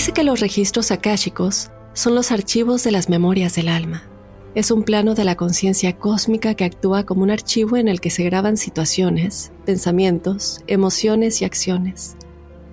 Dice 0.00 0.12
que 0.12 0.24
los 0.24 0.40
registros 0.40 0.92
akáshicos 0.92 1.70
son 1.92 2.14
los 2.14 2.32
archivos 2.32 2.82
de 2.84 2.90
las 2.90 3.10
memorias 3.10 3.54
del 3.54 3.68
alma. 3.68 4.08
Es 4.54 4.70
un 4.70 4.82
plano 4.82 5.14
de 5.14 5.24
la 5.24 5.34
conciencia 5.34 5.98
cósmica 5.98 6.54
que 6.54 6.64
actúa 6.64 7.04
como 7.04 7.22
un 7.22 7.30
archivo 7.30 7.76
en 7.76 7.86
el 7.86 8.00
que 8.00 8.08
se 8.08 8.24
graban 8.24 8.56
situaciones, 8.56 9.52
pensamientos, 9.66 10.62
emociones 10.68 11.42
y 11.42 11.44
acciones. 11.44 12.16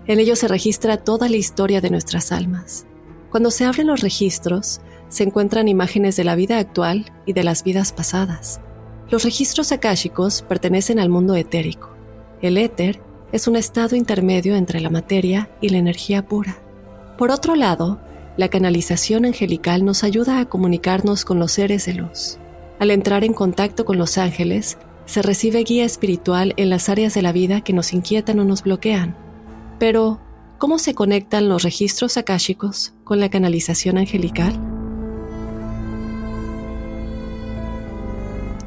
En 0.06 0.22
ello 0.22 0.38
se 0.38 0.48
registra 0.48 1.04
toda 1.04 1.28
la 1.28 1.36
historia 1.36 1.82
de 1.82 1.90
nuestras 1.90 2.32
almas. 2.32 2.86
Cuando 3.30 3.52
se 3.52 3.66
abren 3.66 3.88
los 3.88 4.00
registros, 4.00 4.80
se 5.10 5.24
encuentran 5.24 5.68
imágenes 5.68 6.16
de 6.16 6.24
la 6.24 6.36
vida 6.36 6.60
actual 6.60 7.12
y 7.26 7.34
de 7.34 7.44
las 7.44 7.66
vidas 7.66 7.92
pasadas. 7.92 8.62
Los 9.10 9.26
registros 9.26 9.74
akáshicos 9.74 10.44
pertenecen 10.44 10.98
al 10.98 11.10
mundo 11.10 11.36
etérico. 11.36 11.94
El 12.42 12.58
éter 12.58 13.02
es 13.34 13.50
un 13.50 13.58
estado 13.58 13.98
intermedio 13.98 14.56
entre 14.56 14.80
la 14.80 14.90
materia 14.90 15.50
y 15.60 15.68
la 15.68 15.80
energía 15.80 16.26
pura. 16.26 16.62
Por 17.18 17.32
otro 17.32 17.56
lado, 17.56 18.00
la 18.38 18.50
canalización 18.50 19.26
angelical 19.26 19.84
nos 19.84 20.04
ayuda 20.04 20.40
a 20.40 20.46
comunicarnos 20.46 21.26
con 21.26 21.40
los 21.40 21.54
seres 21.54 21.86
de 21.86 21.96
luz. 21.96 22.38
Al 22.80 22.92
entrar 22.92 23.24
en 23.24 23.34
contacto 23.34 23.86
con 23.86 23.98
los 23.98 24.20
ángeles, 24.20 24.78
se 25.06 25.24
recibe 25.24 25.64
guía 25.64 25.86
espiritual 25.86 26.54
en 26.58 26.70
las 26.70 26.90
áreas 26.90 27.16
de 27.16 27.24
la 27.24 27.32
vida 27.32 27.62
que 27.62 27.74
nos 27.74 27.94
inquietan 27.94 28.40
o 28.40 28.44
nos 28.44 28.62
bloquean. 28.62 29.18
Pero, 29.80 30.20
¿cómo 30.60 30.78
se 30.78 30.94
conectan 30.94 31.50
los 31.50 31.64
registros 31.64 32.18
akáshicos 32.18 32.94
con 33.04 33.20
la 33.20 33.30
canalización 33.30 33.98
angelical? 33.98 34.77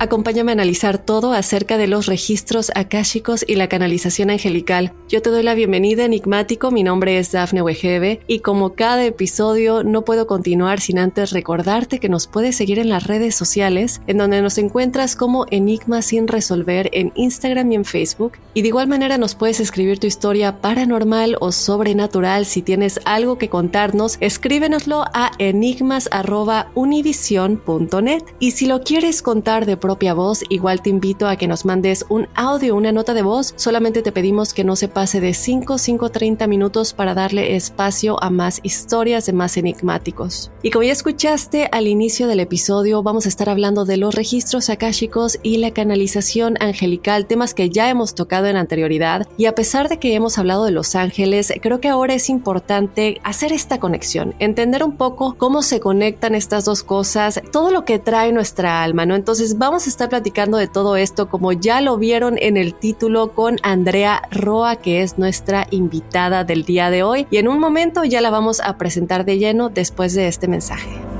Acompáñame 0.03 0.51
a 0.51 0.55
analizar 0.55 0.97
todo 0.97 1.35
acerca 1.35 1.77
de 1.77 1.87
los 1.87 2.07
registros 2.07 2.73
akáshicos 2.75 3.45
y 3.47 3.57
la 3.57 3.69
canalización 3.69 4.31
angelical. 4.31 4.95
Yo 5.11 5.21
te 5.21 5.29
doy 5.29 5.43
la 5.43 5.53
bienvenida, 5.53 6.07
enigmático. 6.07 6.71
Mi 6.71 6.83
nombre 6.83 7.19
es 7.19 7.33
Dafne 7.33 7.61
Wegebe 7.61 8.23
y 8.27 8.39
como 8.39 8.73
cada 8.73 9.05
episodio 9.05 9.85
no 9.85 10.07
puedo 10.07 10.27
continuar 10.27 10.81
sin 10.81 10.99
antes 10.99 11.33
recordarte 11.33 11.99
que 11.99 12.09
nos 12.09 12.29
puedes 12.29 12.57
seguir 12.57 12.79
en 12.79 12.89
las 12.89 13.09
redes 13.09 13.35
sociales, 13.35 14.01
en 14.07 14.17
donde 14.17 14.41
nos 14.41 14.57
encuentras 14.57 15.17
como 15.17 15.45
Enigma 15.51 16.01
sin 16.01 16.29
resolver 16.29 16.89
en 16.95 17.13
Instagram 17.15 17.71
y 17.71 17.75
en 17.75 17.85
Facebook. 17.85 18.39
Y 18.55 18.63
de 18.63 18.69
igual 18.69 18.89
manera 18.89 19.19
nos 19.19 19.35
puedes 19.35 19.61
escribir 19.61 19.99
tu 19.99 20.07
historia 20.07 20.63
paranormal 20.63 21.37
o 21.41 21.53
sobrenatural. 21.53 22.47
Si 22.47 22.63
tienes 22.63 23.01
algo 23.05 23.37
que 23.37 23.51
contarnos, 23.51 24.17
escríbenoslo 24.21 25.05
a 25.13 25.33
enigmas.univision.net. 25.37 28.23
Y 28.39 28.53
si 28.53 28.65
lo 28.65 28.83
quieres 28.83 29.21
contar 29.21 29.67
de 29.67 29.90
propia 29.91 30.15
voz, 30.15 30.45
igual 30.51 30.83
te 30.83 30.89
invito 30.89 31.27
a 31.27 31.35
que 31.35 31.49
nos 31.49 31.65
mandes 31.65 32.05
un 32.09 32.29
audio, 32.37 32.77
una 32.77 32.93
nota 32.93 33.13
de 33.13 33.23
voz. 33.23 33.55
Solamente 33.57 34.03
te 34.03 34.13
pedimos 34.13 34.55
que 34.55 34.63
no 34.63 34.77
se 34.77 34.87
pase 34.87 35.21
de 35.21 35.35
5, 35.35 35.79
5, 35.79 36.11
30 36.11 36.47
minutos 36.47 36.93
para 36.93 37.13
darle 37.13 37.57
espacio 37.57 38.23
a 38.23 38.31
más 38.31 38.61
historias 38.63 39.27
de 39.27 39.33
más 39.33 39.57
enigmáticos. 39.57 40.53
Y 40.63 40.71
como 40.71 40.85
ya 40.85 40.93
escuchaste 40.93 41.69
al 41.73 41.89
inicio 41.89 42.29
del 42.29 42.39
episodio, 42.39 43.03
vamos 43.03 43.27
a 43.27 43.31
estar 43.31 43.49
hablando 43.49 43.85
de 43.85 43.97
los 43.97 44.15
registros 44.15 44.71
akáshicos 44.71 45.41
y 45.43 45.57
la 45.57 45.73
canalización 45.73 46.55
angelical, 46.61 47.27
temas 47.27 47.53
que 47.53 47.69
ya 47.69 47.91
hemos 47.91 48.15
tocado 48.15 48.47
en 48.47 48.55
anterioridad. 48.55 49.27
Y 49.37 49.47
a 49.47 49.57
pesar 49.57 49.89
de 49.89 49.99
que 49.99 50.15
hemos 50.15 50.39
hablado 50.39 50.67
de 50.67 50.71
los 50.71 50.95
ángeles, 50.95 51.53
creo 51.61 51.81
que 51.81 51.89
ahora 51.89 52.15
es 52.15 52.31
importante 52.31 53.21
hacer 53.25 53.53
esta 53.53 53.81
conexión, 53.81 54.37
entender 54.39 54.85
un 54.85 54.97
poco 54.97 55.35
cómo 55.37 55.63
se 55.63 55.81
conectan 55.81 56.37
estas 56.37 56.65
dos 56.65 56.85
cosas, 56.85 57.43
todo 57.51 57.73
lo 57.73 57.85
que 57.85 57.99
trae 57.99 58.31
nuestra 58.31 58.85
alma, 58.85 59.05
¿no? 59.05 59.17
Entonces 59.17 59.59
vamos 59.59 59.80
a 59.87 59.91
estar 59.91 60.09
platicando 60.09 60.59
de 60.59 60.69
todo 60.69 60.97
esto, 60.97 61.29
como 61.29 61.53
ya 61.53 61.81
lo 61.81 61.97
vieron 61.97 62.37
en 62.39 62.57
el 62.57 62.75
título, 62.75 63.33
con 63.33 63.57
Andrea 63.63 64.23
Roa, 64.31 64.77
que 64.77 65.03
es 65.03 65.19
nuestra 65.19 65.67
invitada 65.71 66.45
del 66.45 66.65
día 66.65 66.91
de 66.91 67.03
hoy. 67.03 67.27
Y 67.31 67.39
en 67.39 67.49
un 67.49 67.59
momento 67.59 68.05
ya 68.05 68.21
la 68.21 68.31
vamos 68.31 68.61
a 68.61 68.79
presentar 68.79 69.25
de 69.25 69.39
lleno 69.39 69.69
después 69.69 70.15
de 70.15 70.29
este 70.29 70.49
mensaje. 70.49 71.20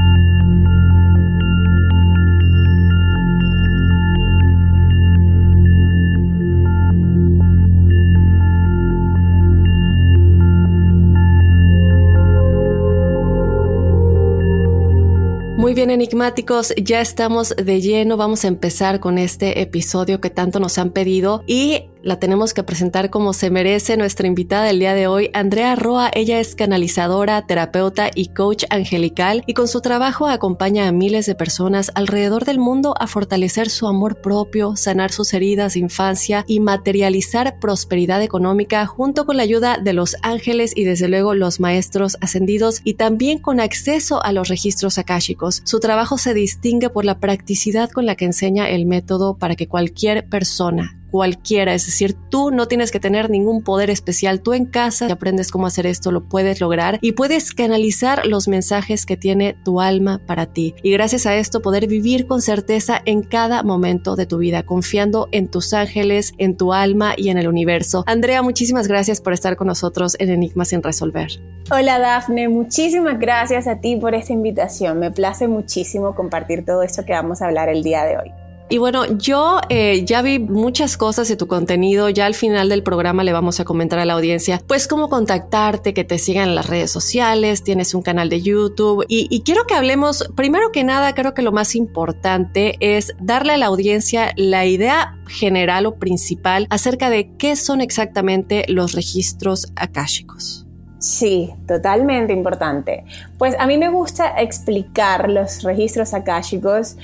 Muy 15.71 15.75
bien, 15.77 15.89
enigmáticos, 15.89 16.73
ya 16.75 16.99
estamos 16.99 17.55
de 17.55 17.79
lleno. 17.79 18.17
Vamos 18.17 18.43
a 18.43 18.49
empezar 18.49 18.99
con 18.99 19.17
este 19.17 19.61
episodio 19.61 20.19
que 20.19 20.29
tanto 20.29 20.59
nos 20.59 20.77
han 20.77 20.89
pedido 20.89 21.45
y 21.47 21.85
la 22.03 22.19
tenemos 22.19 22.53
que 22.53 22.63
presentar 22.63 23.09
como 23.09 23.33
se 23.33 23.49
merece 23.49 23.97
nuestra 23.97 24.27
invitada 24.27 24.65
del 24.65 24.79
día 24.79 24.93
de 24.93 25.07
hoy, 25.07 25.29
Andrea 25.33 25.75
Roa. 25.75 26.09
Ella 26.13 26.39
es 26.39 26.55
canalizadora, 26.55 27.45
terapeuta 27.45 28.09
y 28.13 28.29
coach 28.29 28.63
angelical 28.69 29.43
y 29.45 29.53
con 29.53 29.67
su 29.67 29.81
trabajo 29.81 30.27
acompaña 30.27 30.87
a 30.87 30.91
miles 30.91 31.25
de 31.25 31.35
personas 31.35 31.91
alrededor 31.95 32.45
del 32.45 32.59
mundo 32.59 32.95
a 32.99 33.07
fortalecer 33.07 33.69
su 33.69 33.87
amor 33.87 34.21
propio, 34.21 34.75
sanar 34.75 35.11
sus 35.11 35.33
heridas 35.33 35.73
de 35.73 35.81
infancia 35.81 36.43
y 36.47 36.59
materializar 36.59 37.59
prosperidad 37.59 38.21
económica 38.21 38.85
junto 38.85 39.25
con 39.25 39.37
la 39.37 39.43
ayuda 39.43 39.77
de 39.77 39.93
los 39.93 40.15
ángeles 40.23 40.73
y 40.75 40.83
desde 40.83 41.07
luego 41.07 41.35
los 41.35 41.59
maestros 41.59 42.17
ascendidos 42.21 42.81
y 42.83 42.95
también 42.95 43.39
con 43.39 43.59
acceso 43.59 44.23
a 44.23 44.31
los 44.31 44.47
registros 44.47 44.97
akáshicos. 44.97 45.61
Su 45.65 45.79
trabajo 45.79 46.17
se 46.17 46.33
distingue 46.33 46.89
por 46.89 47.05
la 47.05 47.19
practicidad 47.19 47.89
con 47.89 48.05
la 48.05 48.15
que 48.15 48.25
enseña 48.25 48.69
el 48.69 48.85
método 48.85 49.37
para 49.37 49.55
que 49.55 49.67
cualquier 49.67 50.27
persona 50.27 51.00
cualquiera, 51.11 51.73
es 51.73 51.85
decir, 51.85 52.15
tú 52.29 52.51
no 52.51 52.67
tienes 52.67 52.91
que 52.91 52.99
tener 52.99 53.29
ningún 53.29 53.61
poder 53.63 53.89
especial, 53.89 54.41
tú 54.41 54.53
en 54.53 54.65
casa 54.65 55.07
si 55.07 55.11
aprendes 55.11 55.51
cómo 55.51 55.67
hacer 55.67 55.85
esto, 55.85 56.11
lo 56.11 56.27
puedes 56.27 56.61
lograr 56.61 56.97
y 57.01 57.11
puedes 57.11 57.53
canalizar 57.53 58.25
los 58.25 58.47
mensajes 58.47 59.05
que 59.05 59.17
tiene 59.17 59.55
tu 59.65 59.81
alma 59.81 60.21
para 60.25 60.47
ti 60.47 60.73
y 60.81 60.91
gracias 60.91 61.25
a 61.25 61.35
esto 61.35 61.61
poder 61.61 61.87
vivir 61.87 62.25
con 62.25 62.41
certeza 62.41 63.01
en 63.05 63.21
cada 63.21 63.61
momento 63.63 64.15
de 64.15 64.25
tu 64.25 64.37
vida, 64.37 64.63
confiando 64.63 65.27
en 65.31 65.49
tus 65.49 65.73
ángeles, 65.73 66.33
en 66.37 66.55
tu 66.55 66.73
alma 66.73 67.13
y 67.17 67.29
en 67.29 67.37
el 67.37 67.47
universo. 67.47 68.03
Andrea, 68.07 68.41
muchísimas 68.41 68.87
gracias 68.87 69.21
por 69.21 69.33
estar 69.33 69.57
con 69.57 69.67
nosotros 69.67 70.15
en 70.19 70.29
Enigmas 70.29 70.69
sin 70.69 70.81
resolver. 70.81 71.29
Hola 71.69 71.99
Dafne, 71.99 72.49
muchísimas 72.49 73.19
gracias 73.19 73.67
a 73.67 73.81
ti 73.81 73.95
por 73.97 74.15
esta 74.15 74.33
invitación. 74.33 74.99
Me 74.99 75.11
place 75.11 75.47
muchísimo 75.47 76.15
compartir 76.15 76.65
todo 76.65 76.83
esto 76.83 77.05
que 77.05 77.13
vamos 77.13 77.41
a 77.41 77.47
hablar 77.47 77.69
el 77.69 77.83
día 77.83 78.05
de 78.05 78.17
hoy. 78.17 78.40
Y 78.71 78.77
bueno, 78.77 79.05
yo 79.17 79.59
eh, 79.67 80.05
ya 80.05 80.21
vi 80.21 80.39
muchas 80.39 80.95
cosas 80.95 81.27
de 81.27 81.35
tu 81.35 81.45
contenido, 81.45 82.07
ya 82.07 82.25
al 82.25 82.35
final 82.35 82.69
del 82.69 82.83
programa 82.83 83.21
le 83.25 83.33
vamos 83.33 83.59
a 83.59 83.65
comentar 83.65 83.99
a 83.99 84.05
la 84.05 84.13
audiencia, 84.13 84.61
pues 84.65 84.87
cómo 84.87 85.09
contactarte, 85.09 85.93
que 85.93 86.05
te 86.05 86.17
sigan 86.17 86.47
en 86.47 86.55
las 86.55 86.67
redes 86.67 86.89
sociales, 86.89 87.63
tienes 87.63 87.93
un 87.93 88.01
canal 88.01 88.29
de 88.29 88.41
YouTube 88.41 89.03
y, 89.09 89.41
quiero 89.43 89.65
que 89.65 89.73
hablemos, 89.73 90.31
primero 90.37 90.71
que 90.71 90.85
nada, 90.85 91.13
creo 91.13 91.33
que 91.33 91.41
lo 91.41 91.51
más 91.51 91.75
importante 91.75 92.77
es 92.79 93.13
darle 93.19 93.51
a 93.51 93.57
la 93.57 93.65
audiencia 93.65 94.31
la 94.37 94.65
idea 94.65 95.19
general 95.27 95.85
o 95.85 95.95
principal 95.95 96.65
acerca 96.69 97.09
de 97.09 97.35
qué 97.35 97.57
son 97.57 97.81
exactamente 97.81 98.63
los 98.69 98.93
registros 98.93 99.67
akáshicos. 99.75 100.65
Sí, 100.97 101.51
totalmente 101.67 102.31
importante. 102.31 103.03
Pues 103.37 103.53
a 103.59 103.67
mí 103.67 103.77
me 103.77 103.89
gusta 103.89 104.41
explicar 104.41 105.29
los 105.29 105.61
registros 105.63 106.13
akáshicos. 106.13 106.95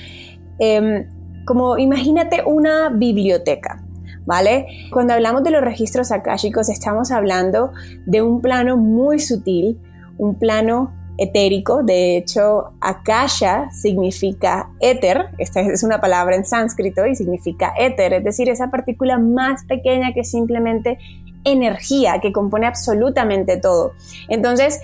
Eh, 0.60 1.06
como 1.48 1.78
imagínate 1.78 2.42
una 2.44 2.90
biblioteca. 2.90 3.82
¿Vale? 4.26 4.66
Cuando 4.92 5.14
hablamos 5.14 5.42
de 5.42 5.50
los 5.50 5.62
registros 5.62 6.12
akáshicos 6.12 6.68
estamos 6.68 7.10
hablando 7.10 7.72
de 8.04 8.20
un 8.20 8.42
plano 8.42 8.76
muy 8.76 9.20
sutil, 9.20 9.80
un 10.18 10.34
plano 10.34 10.92
etérico, 11.16 11.82
de 11.82 12.18
hecho 12.18 12.74
akasha 12.78 13.70
significa 13.70 14.68
éter, 14.80 15.30
esta 15.38 15.62
es 15.62 15.82
una 15.82 15.98
palabra 16.02 16.36
en 16.36 16.44
sánscrito 16.44 17.06
y 17.06 17.16
significa 17.16 17.72
éter, 17.78 18.12
es 18.12 18.24
decir, 18.24 18.50
esa 18.50 18.70
partícula 18.70 19.18
más 19.18 19.64
pequeña 19.64 20.12
que 20.12 20.24
simplemente 20.24 20.98
energía 21.44 22.20
que 22.20 22.30
compone 22.30 22.66
absolutamente 22.66 23.56
todo. 23.56 23.92
Entonces, 24.28 24.78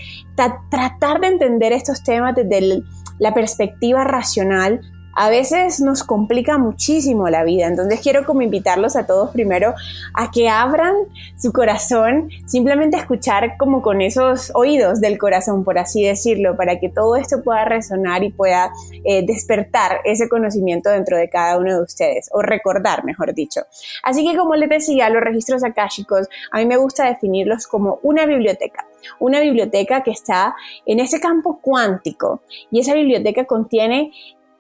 tratar 0.71 1.21
de 1.21 1.27
entender 1.27 1.75
estos 1.75 2.03
temas 2.03 2.35
desde 2.35 2.83
la 3.19 3.35
perspectiva 3.35 4.05
racional 4.05 4.81
a 5.15 5.31
veces 5.31 5.81
nos 5.81 6.03
complica 6.03 6.59
muchísimo 6.59 7.29
la 7.29 7.45
vida. 7.45 7.67
Entonces 7.67 8.01
quiero 8.01 8.25
como 8.25 8.43
invitarlos 8.43 8.97
a 8.97 9.07
todos 9.07 9.31
primero 9.31 9.75
a 10.15 10.31
que 10.31 10.49
abran 10.49 10.95
su 11.37 11.53
corazón, 11.53 12.29
simplemente 12.47 12.97
escuchar 12.97 13.57
como 13.59 13.83
con 13.83 14.01
esos 14.01 14.51
oídos 14.55 15.01
del 15.01 15.19
corazón, 15.19 15.65
por 15.65 15.79
así 15.79 16.05
decirlo, 16.05 16.57
para 16.57 16.79
que 16.79 16.89
todo 16.89 17.17
esto 17.17 17.43
pueda 17.43 17.65
resonar 17.65 18.23
y 18.25 18.31
pueda 18.31 18.71
eh, 19.05 19.25
despertar 19.27 20.01
ese 20.05 20.29
conocimiento 20.29 20.91
dentro 20.91 21.17
de 21.17 21.29
cada 21.29 21.59
uno 21.59 21.77
de 21.77 21.83
ustedes, 21.83 22.29
o 22.33 22.43
recordar, 22.43 23.05
mejor 23.05 23.35
dicho. 23.35 23.63
Así 24.03 24.27
que 24.27 24.37
como 24.37 24.55
les 24.55 24.69
decía, 24.69 25.09
los 25.11 25.23
registros 25.23 25.65
akáshicos, 25.65 26.29
a 26.51 26.59
mí 26.59 26.67
me 26.67 26.77
gusta 26.77 27.07
definirlos 27.07 27.67
como 27.67 27.99
una 28.03 28.27
biblioteca 28.27 28.87
una 29.19 29.41
biblioteca 29.41 30.03
que 30.03 30.11
está 30.11 30.55
en 30.87 31.01
ese 31.01 31.21
campo 31.21 31.61
cuántico 31.61 32.43
y 32.71 32.81
esa 32.81 32.95
biblioteca 32.95 33.45
contiene 33.45 34.13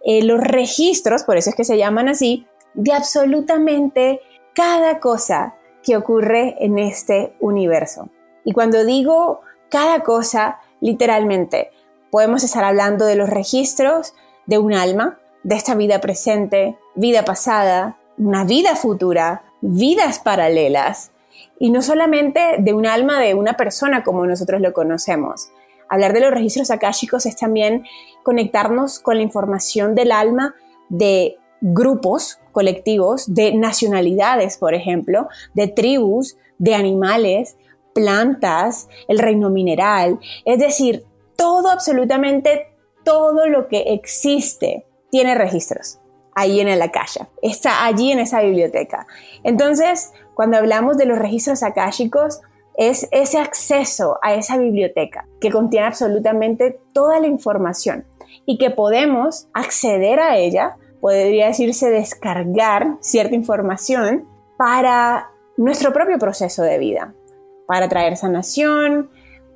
eh, 0.04 0.22
los 0.22 0.40
registros, 0.40 1.24
por 1.24 1.36
eso 1.36 1.50
es 1.50 1.56
que 1.56 1.64
se 1.64 1.78
llaman 1.78 2.08
así, 2.08 2.46
de 2.74 2.92
absolutamente 2.92 4.20
cada 4.54 5.00
cosa 5.00 5.54
que 5.82 5.96
ocurre 5.96 6.56
en 6.60 6.78
este 6.78 7.34
universo. 7.40 8.08
Y 8.44 8.52
cuando 8.52 8.84
digo 8.84 9.40
cada 9.70 10.00
cosa, 10.00 10.60
literalmente, 10.80 11.70
podemos 12.10 12.44
estar 12.44 12.64
hablando 12.64 13.06
de 13.06 13.16
los 13.16 13.28
registros 13.28 14.14
de 14.46 14.58
un 14.58 14.74
alma, 14.74 15.18
de 15.42 15.56
esta 15.56 15.74
vida 15.74 16.00
presente, 16.00 16.78
vida 16.94 17.24
pasada, 17.24 17.98
una 18.18 18.44
vida 18.44 18.76
futura, 18.76 19.44
vidas 19.60 20.18
paralelas, 20.18 21.10
y 21.58 21.70
no 21.70 21.82
solamente 21.82 22.56
de 22.58 22.72
un 22.72 22.86
alma 22.86 23.20
de 23.20 23.34
una 23.34 23.54
persona 23.54 24.04
como 24.04 24.26
nosotros 24.26 24.60
lo 24.60 24.72
conocemos, 24.72 25.50
Hablar 25.88 26.12
de 26.12 26.20
los 26.20 26.30
registros 26.30 26.70
akáshicos 26.70 27.26
es 27.26 27.36
también 27.36 27.84
conectarnos 28.22 28.98
con 28.98 29.16
la 29.16 29.22
información 29.22 29.94
del 29.94 30.12
alma 30.12 30.54
de 30.88 31.36
grupos 31.60 32.38
colectivos, 32.52 33.34
de 33.34 33.54
nacionalidades, 33.54 34.58
por 34.58 34.74
ejemplo, 34.74 35.28
de 35.54 35.68
tribus, 35.68 36.36
de 36.58 36.74
animales, 36.74 37.56
plantas, 37.94 38.88
el 39.08 39.18
reino 39.18 39.50
mineral, 39.50 40.18
es 40.44 40.58
decir, 40.58 41.04
todo, 41.36 41.70
absolutamente 41.70 42.66
todo 43.04 43.46
lo 43.46 43.68
que 43.68 43.94
existe 43.94 44.86
tiene 45.10 45.34
registros 45.34 46.00
ahí 46.34 46.60
en 46.60 46.68
el 46.68 46.82
akasha, 46.82 47.28
está 47.42 47.86
allí 47.86 48.10
en 48.10 48.18
esa 48.18 48.40
biblioteca. 48.40 49.06
Entonces, 49.44 50.12
cuando 50.34 50.56
hablamos 50.56 50.96
de 50.96 51.06
los 51.06 51.18
registros 51.18 51.62
akáshicos, 51.62 52.40
es 52.76 53.08
ese 53.12 53.38
acceso 53.38 54.18
a 54.22 54.34
esa 54.34 54.56
biblioteca 54.58 55.26
que 55.40 55.50
contiene 55.50 55.86
absolutamente 55.86 56.80
toda 56.92 57.20
la 57.20 57.26
información 57.26 58.04
y 58.46 58.58
que 58.58 58.70
podemos 58.70 59.48
acceder 59.52 60.20
a 60.20 60.36
ella, 60.36 60.76
podría 61.00 61.48
decirse 61.48 61.90
descargar 61.90 62.96
cierta 63.00 63.34
información 63.34 64.26
para 64.56 65.30
nuestro 65.56 65.92
propio 65.92 66.18
proceso 66.18 66.62
de 66.62 66.78
vida, 66.78 67.14
para 67.66 67.88
traer 67.88 68.16
sanación, 68.16 69.10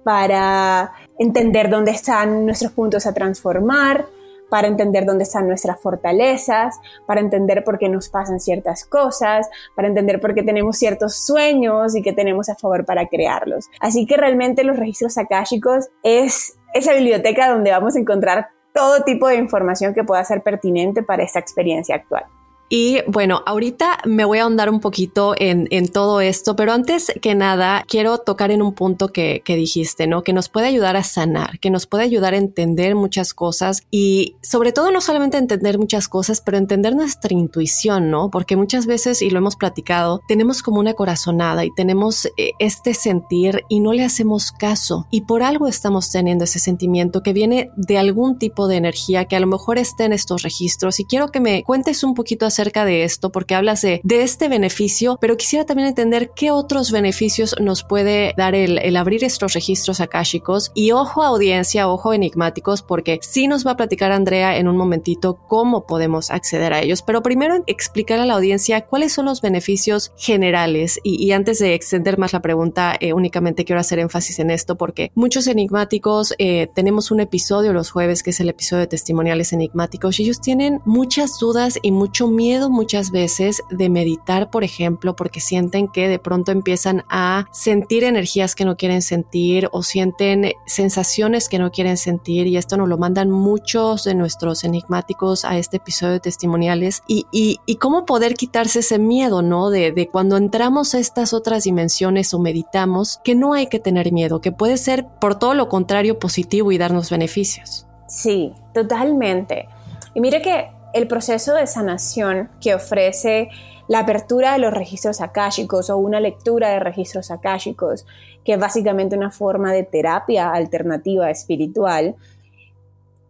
para 0.04 0.92
entender 1.18 1.68
dónde 1.68 1.90
están 1.90 2.46
nuestros 2.46 2.72
puntos 2.72 3.06
a 3.06 3.14
transformar, 3.14 4.06
para 4.50 4.68
entender 4.68 5.04
dónde 5.04 5.24
están 5.24 5.46
nuestras 5.46 5.80
fortalezas, 5.80 6.78
para 7.06 7.20
entender 7.20 7.64
por 7.64 7.78
qué 7.78 7.88
nos 7.88 8.08
pasan 8.08 8.40
ciertas 8.40 8.84
cosas, 8.84 9.48
para 9.74 9.88
entender 9.88 10.20
por 10.20 10.34
qué 10.34 10.42
tenemos 10.42 10.78
ciertos 10.78 11.24
sueños 11.24 11.96
y 11.96 12.02
qué 12.02 12.12
tenemos 12.12 12.48
a 12.48 12.54
favor 12.54 12.84
para 12.84 13.06
crearlos. 13.08 13.68
Así 13.80 14.06
que 14.06 14.16
realmente 14.16 14.64
los 14.64 14.76
registros 14.76 15.18
akáshicos 15.18 15.88
es 16.02 16.58
esa 16.74 16.94
biblioteca 16.94 17.50
donde 17.50 17.70
vamos 17.70 17.96
a 17.96 18.00
encontrar 18.00 18.48
todo 18.72 19.02
tipo 19.02 19.28
de 19.28 19.36
información 19.36 19.94
que 19.94 20.04
pueda 20.04 20.22
ser 20.24 20.42
pertinente 20.42 21.02
para 21.02 21.22
esta 21.22 21.38
experiencia 21.38 21.96
actual. 21.96 22.24
Y 22.68 22.98
bueno, 23.06 23.42
ahorita 23.46 24.00
me 24.04 24.25
voy 24.25 24.38
a 24.38 24.42
ahondar 24.42 24.68
un 24.68 24.80
poquito 24.80 25.34
en, 25.38 25.68
en, 25.70 25.88
todo 25.88 26.20
esto, 26.20 26.54
pero 26.54 26.72
antes 26.72 27.12
que 27.22 27.34
nada 27.34 27.84
quiero 27.88 28.18
tocar 28.18 28.50
en 28.50 28.60
un 28.60 28.75
punto 28.75 29.08
que, 29.08 29.42
que, 29.44 29.56
dijiste, 29.56 30.06
¿no? 30.06 30.22
Que 30.22 30.34
nos 30.34 30.50
puede 30.50 30.66
ayudar 30.66 30.96
a 30.96 31.02
sanar, 31.02 31.58
que 31.60 31.70
nos 31.70 31.87
puede 31.87 32.04
ayudar 32.04 32.34
a 32.34 32.37
entender 32.37 32.94
muchas 32.94 33.32
cosas 33.32 33.82
y 33.90 34.37
sobre 34.42 34.72
todo 34.72 34.90
no 34.90 35.00
solamente 35.00 35.38
entender 35.38 35.78
muchas 35.78 36.08
cosas, 36.08 36.42
pero 36.42 36.58
entender 36.58 36.94
nuestra 36.94 37.32
intuición, 37.32 38.10
¿no? 38.10 38.30
Porque 38.30 38.56
muchas 38.56 38.84
veces, 38.84 39.22
y 39.22 39.30
lo 39.30 39.38
hemos 39.38 39.56
platicado, 39.56 40.20
tenemos 40.28 40.62
como 40.62 40.78
una 40.78 40.92
corazonada 40.92 41.64
y 41.64 41.70
tenemos 41.75 42.26
eh, 42.37 42.52
este 42.58 42.92
sentir 42.92 43.62
y 43.70 43.80
no 43.80 43.94
le 43.94 44.04
hacemos 44.04 44.52
caso 44.52 45.06
y 45.10 45.22
por 45.22 45.42
algo 45.42 45.68
estamos 45.68 46.10
teniendo 46.10 46.44
ese 46.44 46.58
sentimiento 46.58 47.22
que 47.22 47.32
viene 47.32 47.70
de 47.76 47.96
algún 47.96 48.38
tipo 48.38 48.68
de 48.68 48.76
energía 48.76 49.25
que 49.25 49.37
a 49.37 49.40
lo 49.40 49.46
mejor 49.46 49.78
está 49.78 50.04
en 50.04 50.12
estos 50.12 50.42
registros 50.42 51.00
y 51.00 51.04
quiero 51.04 51.28
que 51.28 51.40
me 51.40 51.64
cuentes 51.64 52.04
un 52.04 52.14
poquito 52.14 52.44
acerca 52.44 52.57
acerca 52.58 52.84
de 52.84 53.04
esto 53.04 53.30
porque 53.30 53.54
hablas 53.54 53.82
de, 53.82 54.00
de 54.02 54.22
este 54.22 54.48
beneficio, 54.48 55.16
pero 55.20 55.36
quisiera 55.36 55.64
también 55.64 55.88
entender 55.88 56.32
qué 56.34 56.50
otros 56.50 56.90
beneficios 56.90 57.54
nos 57.60 57.84
puede 57.84 58.34
dar 58.36 58.56
el, 58.56 58.78
el 58.78 58.96
abrir 58.96 59.22
estos 59.22 59.52
registros 59.52 60.00
akáshicos. 60.00 60.72
Y 60.74 60.90
ojo 60.90 61.22
audiencia, 61.22 61.88
ojo 61.88 62.12
enigmáticos, 62.12 62.82
porque 62.82 63.20
sí 63.22 63.46
nos 63.46 63.64
va 63.64 63.72
a 63.72 63.76
platicar 63.76 64.10
Andrea 64.10 64.58
en 64.58 64.66
un 64.66 64.76
momentito 64.76 65.38
cómo 65.46 65.86
podemos 65.86 66.30
acceder 66.30 66.72
a 66.72 66.80
ellos. 66.80 67.02
Pero 67.02 67.22
primero 67.22 67.62
explicar 67.66 68.18
a 68.18 68.26
la 68.26 68.34
audiencia 68.34 68.80
cuáles 68.86 69.12
son 69.12 69.26
los 69.26 69.40
beneficios 69.40 70.12
generales. 70.16 70.98
Y, 71.04 71.24
y 71.24 71.30
antes 71.30 71.60
de 71.60 71.74
extender 71.74 72.18
más 72.18 72.32
la 72.32 72.42
pregunta, 72.42 72.96
eh, 72.98 73.12
únicamente 73.12 73.64
quiero 73.64 73.80
hacer 73.80 74.00
énfasis 74.00 74.40
en 74.40 74.50
esto 74.50 74.76
porque 74.76 75.12
muchos 75.14 75.46
enigmáticos 75.46 76.34
eh, 76.38 76.68
tenemos 76.74 77.12
un 77.12 77.20
episodio 77.20 77.72
los 77.72 77.90
jueves 77.90 78.22
que 78.22 78.30
es 78.30 78.40
el 78.40 78.48
episodio 78.48 78.80
de 78.80 78.86
testimoniales 78.88 79.52
enigmáticos 79.52 80.18
y 80.18 80.24
ellos 80.24 80.40
tienen 80.40 80.80
muchas 80.84 81.38
dudas 81.38 81.78
y 81.82 81.92
mucho 81.92 82.26
miedo 82.26 82.47
miedo 82.48 82.70
muchas 82.70 83.10
veces 83.10 83.62
de 83.68 83.90
meditar, 83.90 84.48
por 84.48 84.64
ejemplo, 84.64 85.14
porque 85.14 85.38
sienten 85.38 85.86
que 85.86 86.08
de 86.08 86.18
pronto 86.18 86.50
empiezan 86.50 87.04
a 87.10 87.44
sentir 87.52 88.04
energías 88.04 88.54
que 88.54 88.64
no 88.64 88.78
quieren 88.78 89.02
sentir 89.02 89.68
o 89.70 89.82
sienten 89.82 90.52
sensaciones 90.64 91.50
que 91.50 91.58
no 91.58 91.70
quieren 91.70 91.98
sentir 91.98 92.46
y 92.46 92.56
esto 92.56 92.78
nos 92.78 92.88
lo 92.88 92.96
mandan 92.96 93.30
muchos 93.30 94.04
de 94.04 94.14
nuestros 94.14 94.64
enigmáticos 94.64 95.44
a 95.44 95.58
este 95.58 95.76
episodio 95.76 96.14
de 96.14 96.20
testimoniales 96.20 97.02
y, 97.06 97.26
y, 97.32 97.76
cómo 97.76 98.06
poder 98.06 98.32
quitarse 98.32 98.78
ese 98.78 98.98
miedo, 98.98 99.42
¿no? 99.42 99.68
De, 99.68 99.92
de 99.92 100.08
cuando 100.08 100.38
entramos 100.38 100.94
a 100.94 101.00
estas 101.00 101.34
otras 101.34 101.64
dimensiones 101.64 102.32
o 102.32 102.38
meditamos, 102.38 103.20
que 103.22 103.34
no 103.34 103.52
hay 103.52 103.66
que 103.66 103.78
tener 103.78 104.10
miedo, 104.10 104.40
que 104.40 104.52
puede 104.52 104.78
ser 104.78 105.06
por 105.20 105.38
todo 105.38 105.52
lo 105.52 105.68
contrario 105.68 106.18
positivo 106.18 106.72
y 106.72 106.78
darnos 106.78 107.10
beneficios. 107.10 107.86
Sí, 108.06 108.54
totalmente. 108.72 109.68
Y 110.14 110.20
mire 110.22 110.40
que 110.40 110.77
el 110.92 111.09
proceso 111.09 111.54
de 111.54 111.66
sanación 111.66 112.50
que 112.61 112.75
ofrece 112.75 113.49
la 113.88 114.00
apertura 114.00 114.52
de 114.52 114.59
los 114.59 114.73
registros 114.73 115.21
akáshicos 115.21 115.90
o 115.90 115.97
una 115.97 116.21
lectura 116.21 116.68
de 116.68 116.80
registros 116.80 117.30
akáshicos, 117.30 118.07
que 118.45 118.52
es 118.54 118.61
básicamente 118.61 119.16
una 119.16 119.30
forma 119.30 119.73
de 119.73 119.83
terapia 119.83 120.50
alternativa 120.50 121.30
espiritual, 121.30 122.14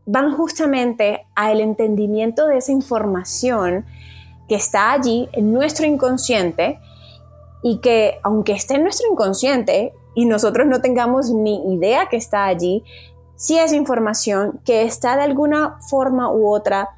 van 0.05 0.35
justamente 0.37 1.27
al 1.35 1.61
entendimiento 1.61 2.47
de 2.47 2.59
esa 2.59 2.73
información 2.73 3.85
que 4.49 4.55
está 4.57 4.93
allí 4.93 5.29
en 5.33 5.53
nuestro 5.53 5.87
inconsciente 5.87 6.81
y 7.62 7.79
que 7.79 8.19
aunque 8.23 8.53
esté 8.53 8.77
en 8.77 8.85
nuestro 8.85 9.11
inconsciente 9.11 9.93
y 10.15 10.25
nosotros 10.25 10.67
no 10.67 10.81
tengamos 10.81 11.31
ni 11.31 11.75
idea 11.75 12.09
que 12.09 12.17
está 12.17 12.47
allí, 12.47 12.83
sí 13.37 13.59
es 13.59 13.73
información 13.73 14.61
que 14.65 14.83
está 14.83 15.17
de 15.17 15.23
alguna 15.23 15.79
forma 15.88 16.33
u 16.33 16.49
otra 16.49 16.88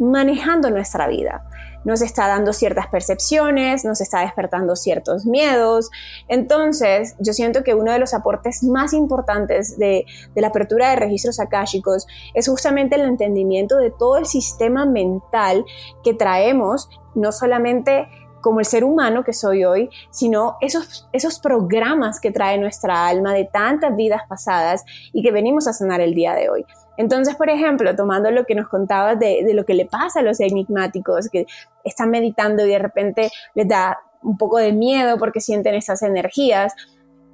manejando 0.00 0.70
nuestra 0.70 1.06
vida. 1.06 1.44
Nos 1.84 2.02
está 2.02 2.26
dando 2.26 2.52
ciertas 2.52 2.88
percepciones, 2.88 3.84
nos 3.84 4.00
está 4.00 4.20
despertando 4.20 4.76
ciertos 4.76 5.24
miedos. 5.24 5.90
Entonces, 6.28 7.16
yo 7.20 7.32
siento 7.32 7.62
que 7.62 7.74
uno 7.74 7.92
de 7.92 7.98
los 7.98 8.12
aportes 8.12 8.62
más 8.62 8.92
importantes 8.92 9.78
de, 9.78 10.04
la 10.34 10.48
apertura 10.48 10.90
de 10.90 10.96
registros 10.96 11.38
akáshicos 11.38 12.06
es 12.34 12.48
justamente 12.48 12.96
el 12.96 13.02
entendimiento 13.02 13.76
de 13.76 13.90
todo 13.90 14.18
el 14.18 14.26
sistema 14.26 14.84
mental 14.84 15.64
que 16.02 16.12
traemos, 16.12 16.88
no 17.14 17.32
solamente 17.32 18.08
como 18.42 18.60
el 18.60 18.66
ser 18.66 18.84
humano 18.84 19.22
que 19.22 19.34
soy 19.34 19.64
hoy, 19.64 19.90
sino 20.10 20.56
esos, 20.62 21.08
esos 21.12 21.38
programas 21.40 22.20
que 22.20 22.30
trae 22.30 22.58
nuestra 22.58 23.06
alma 23.06 23.34
de 23.34 23.44
tantas 23.44 23.94
vidas 23.96 24.22
pasadas 24.28 24.84
y 25.12 25.22
que 25.22 25.30
venimos 25.30 25.66
a 25.66 25.74
sanar 25.74 26.00
el 26.00 26.14
día 26.14 26.34
de 26.34 26.48
hoy. 26.48 26.64
Entonces, 26.96 27.34
por 27.34 27.48
ejemplo, 27.48 27.94
tomando 27.96 28.30
lo 28.30 28.44
que 28.44 28.54
nos 28.54 28.68
contabas 28.68 29.18
de, 29.18 29.46
lo 29.54 29.64
que 29.64 29.74
le 29.74 29.86
pasa 29.86 30.20
a 30.20 30.22
los 30.22 30.40
enigmáticos, 30.40 31.28
que 31.28 31.46
están 31.84 32.10
meditando 32.10 32.66
y 32.66 32.70
de 32.70 32.78
repente 32.78 33.30
les 33.54 33.68
da 33.68 33.98
un 34.22 34.36
poco 34.36 34.58
de 34.58 34.72
miedo 34.72 35.18
porque 35.18 35.40
sienten 35.40 35.74
esas 35.74 36.02
energías, 36.02 36.74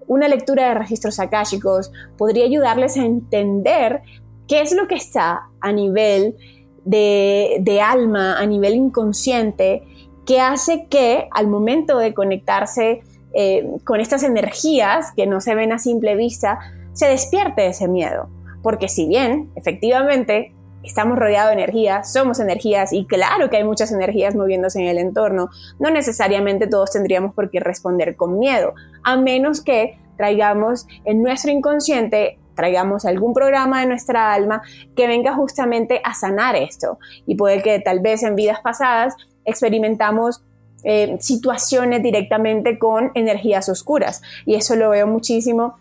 una 0.07 0.29
lectura 0.29 0.69
de 0.69 0.75
registros 0.75 1.19
akáshicos 1.19 1.91
podría 2.17 2.45
ayudarles 2.45 2.97
a 2.97 3.05
entender 3.05 4.03
qué 4.47 4.61
es 4.61 4.73
lo 4.73 4.87
que 4.87 4.95
está 4.95 5.49
a 5.61 5.73
nivel 5.73 6.37
de, 6.85 7.81
alma, 7.85 8.39
a 8.39 8.47
nivel 8.47 8.75
inconsciente, 8.75 9.83
que 10.25 10.41
hace 10.41 10.87
que 10.89 11.29
al 11.33 11.49
momento 11.49 11.99
de 11.99 12.15
conectarse 12.15 13.03
eh, 13.35 13.69
con 13.85 14.01
estas 14.01 14.23
energías 14.23 15.13
que 15.17 15.27
no 15.27 15.41
se 15.41 15.55
ven 15.55 15.73
a 15.73 15.79
simple 15.79 16.15
vista, 16.15 16.59
se 16.93 17.07
despierte 17.07 17.67
ese 17.67 17.89
miedo. 17.89 18.29
Porque 18.67 18.89
si 18.89 19.07
bien, 19.07 19.49
efectivamente, 19.55 20.51
estamos 20.83 21.17
rodeados 21.17 21.55
de 21.55 21.63
energía, 21.63 22.03
somos 22.03 22.41
energías 22.41 22.93
y 22.93 23.05
claro 23.07 23.49
que 23.49 23.59
hay 23.59 23.63
muchas 23.63 23.93
energías 23.93 24.35
moviéndose 24.35 24.81
en 24.81 24.89
el 24.89 24.99
entorno, 24.99 25.51
no 25.79 25.89
necesariamente 25.91 26.67
todos 26.67 26.91
tendríamos 26.91 27.33
por 27.33 27.49
qué 27.49 27.61
responder 27.61 28.17
con 28.17 28.41
miedo, 28.41 28.75
a 29.05 29.17
menos 29.17 29.61
que 29.61 30.01
traigamos 30.17 30.89
en 31.05 31.23
nuestro 31.23 31.53
inconsciente 31.53 32.41
traigamos 32.57 33.05
algún 33.05 33.35
programa 33.35 33.83
de 33.83 33.87
nuestra 33.87 34.35
alma 34.35 34.63
que 34.97 35.07
venga 35.07 35.33
justamente 35.33 36.01
a 36.03 36.15
sanar 36.15 36.57
esto. 36.57 36.99
Y 37.25 37.37
puede 37.37 37.63
que 37.63 37.79
tal 37.79 38.01
vez 38.01 38.25
en 38.25 38.35
vidas 38.35 38.59
pasadas 38.63 39.15
experimentamos 39.45 40.43
eh, 40.83 41.19
situaciones 41.21 42.03
directamente 42.03 42.81
con 42.81 43.13
energías 43.15 43.69
oscuras. 43.69 44.23
Y 44.45 44.57
eso 44.57 44.75
lo 44.75 44.91
veo 44.91 45.07
muchísimo 45.07 45.77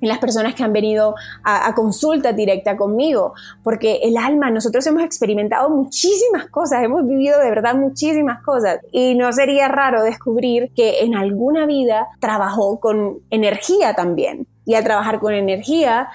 las 0.00 0.18
personas 0.18 0.54
que 0.54 0.62
han 0.62 0.72
venido 0.72 1.14
a, 1.44 1.74
consulta 1.74 2.32
directa 2.32 2.76
conmigo, 2.76 3.34
porque 3.62 4.00
el 4.02 4.16
alma, 4.16 4.50
nosotros 4.50 4.86
hemos 4.86 5.02
experimentado 5.02 5.70
muchísimas 5.70 6.46
cosas, 6.48 6.82
hemos 6.82 7.06
vivido 7.06 7.38
de 7.40 7.50
verdad 7.50 7.74
muchísimas 7.74 8.42
cosas 8.42 8.80
y 8.92 9.14
no 9.14 9.32
sería 9.32 9.68
raro 9.68 10.02
descubrir 10.02 10.70
que 10.74 11.00
en 11.00 11.14
alguna 11.14 11.66
vida 11.66 12.08
trabajó 12.20 12.80
con 12.80 13.18
energía 13.30 13.94
también. 13.94 14.46
Y 14.64 14.74
al 14.74 14.84
trabajar 14.84 15.20
con 15.20 15.32
energía, 15.32 16.08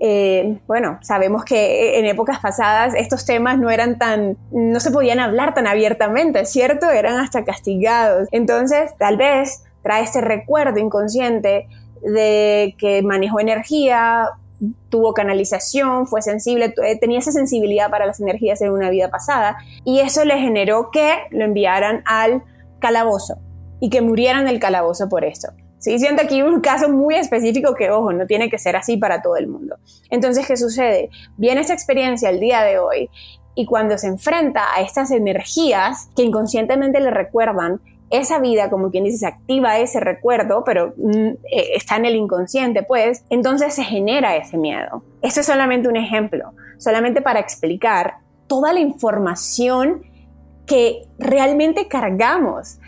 eh, 0.00 0.60
bueno, 0.66 0.98
sabemos 1.02 1.44
que 1.44 1.98
en 1.98 2.06
épocas 2.06 2.38
pasadas 2.38 2.94
estos 2.94 3.24
temas 3.24 3.58
no 3.58 3.70
eran 3.70 3.98
tan, 3.98 4.36
no 4.52 4.80
se 4.80 4.90
podían 4.90 5.18
hablar 5.18 5.54
tan 5.54 5.66
abiertamente, 5.66 6.44
¿cierto? 6.46 6.88
Eran 6.90 7.18
hasta 7.18 7.44
castigados. 7.44 8.28
Entonces, 8.30 8.92
tal 8.98 9.16
vez 9.16 9.64
trae 9.82 10.04
este 10.04 10.20
recuerdo 10.20 10.78
inconsciente 10.78 11.66
de 12.02 12.74
que 12.78 13.02
manejó 13.02 13.40
energía, 13.40 14.28
tuvo 14.88 15.14
canalización, 15.14 16.06
fue 16.06 16.22
sensible, 16.22 16.74
eh, 16.84 16.98
tenía 16.98 17.18
esa 17.18 17.32
sensibilidad 17.32 17.90
para 17.90 18.06
las 18.06 18.20
energías 18.20 18.60
en 18.60 18.72
una 18.72 18.90
vida 18.90 19.10
pasada 19.10 19.56
y 19.84 20.00
eso 20.00 20.24
le 20.24 20.38
generó 20.38 20.90
que 20.90 21.14
lo 21.30 21.44
enviaran 21.44 22.02
al 22.06 22.42
calabozo 22.80 23.38
y 23.80 23.90
que 23.90 24.00
murieran 24.00 24.42
en 24.42 24.48
el 24.48 24.60
calabozo 24.60 25.08
por 25.08 25.24
esto. 25.24 25.48
¿Sí? 25.78 25.96
Siento 26.00 26.22
aquí 26.22 26.42
un 26.42 26.60
caso 26.60 26.88
muy 26.88 27.14
específico 27.14 27.74
que, 27.76 27.88
ojo, 27.90 28.12
no 28.12 28.26
tiene 28.26 28.50
que 28.50 28.58
ser 28.58 28.74
así 28.74 28.96
para 28.96 29.22
todo 29.22 29.36
el 29.36 29.46
mundo. 29.46 29.76
Entonces, 30.10 30.44
¿qué 30.44 30.56
sucede? 30.56 31.08
Viene 31.36 31.60
esta 31.60 31.72
experiencia 31.72 32.30
el 32.30 32.40
día 32.40 32.62
de 32.62 32.80
hoy 32.80 33.08
y 33.54 33.64
cuando 33.64 33.96
se 33.96 34.08
enfrenta 34.08 34.74
a 34.74 34.80
estas 34.80 35.12
energías 35.12 36.08
que 36.16 36.22
inconscientemente 36.22 36.98
le 36.98 37.10
recuerdan 37.12 37.80
esa 38.10 38.38
vida, 38.38 38.70
como 38.70 38.90
quien 38.90 39.04
dice, 39.04 39.18
se 39.18 39.26
activa 39.26 39.78
ese 39.78 40.00
recuerdo, 40.00 40.64
pero 40.64 40.94
mm, 40.96 41.26
eh, 41.50 41.70
está 41.74 41.96
en 41.96 42.06
el 42.06 42.16
inconsciente, 42.16 42.82
pues, 42.82 43.24
entonces 43.30 43.74
se 43.74 43.84
genera 43.84 44.36
ese 44.36 44.56
miedo. 44.56 45.02
Eso 45.22 45.40
es 45.40 45.46
solamente 45.46 45.88
un 45.88 45.96
ejemplo, 45.96 46.52
solamente 46.78 47.20
para 47.20 47.40
explicar 47.40 48.18
toda 48.46 48.72
la 48.72 48.80
información 48.80 50.02
que 50.66 51.02
realmente 51.18 51.88
cargamos, 51.88 52.78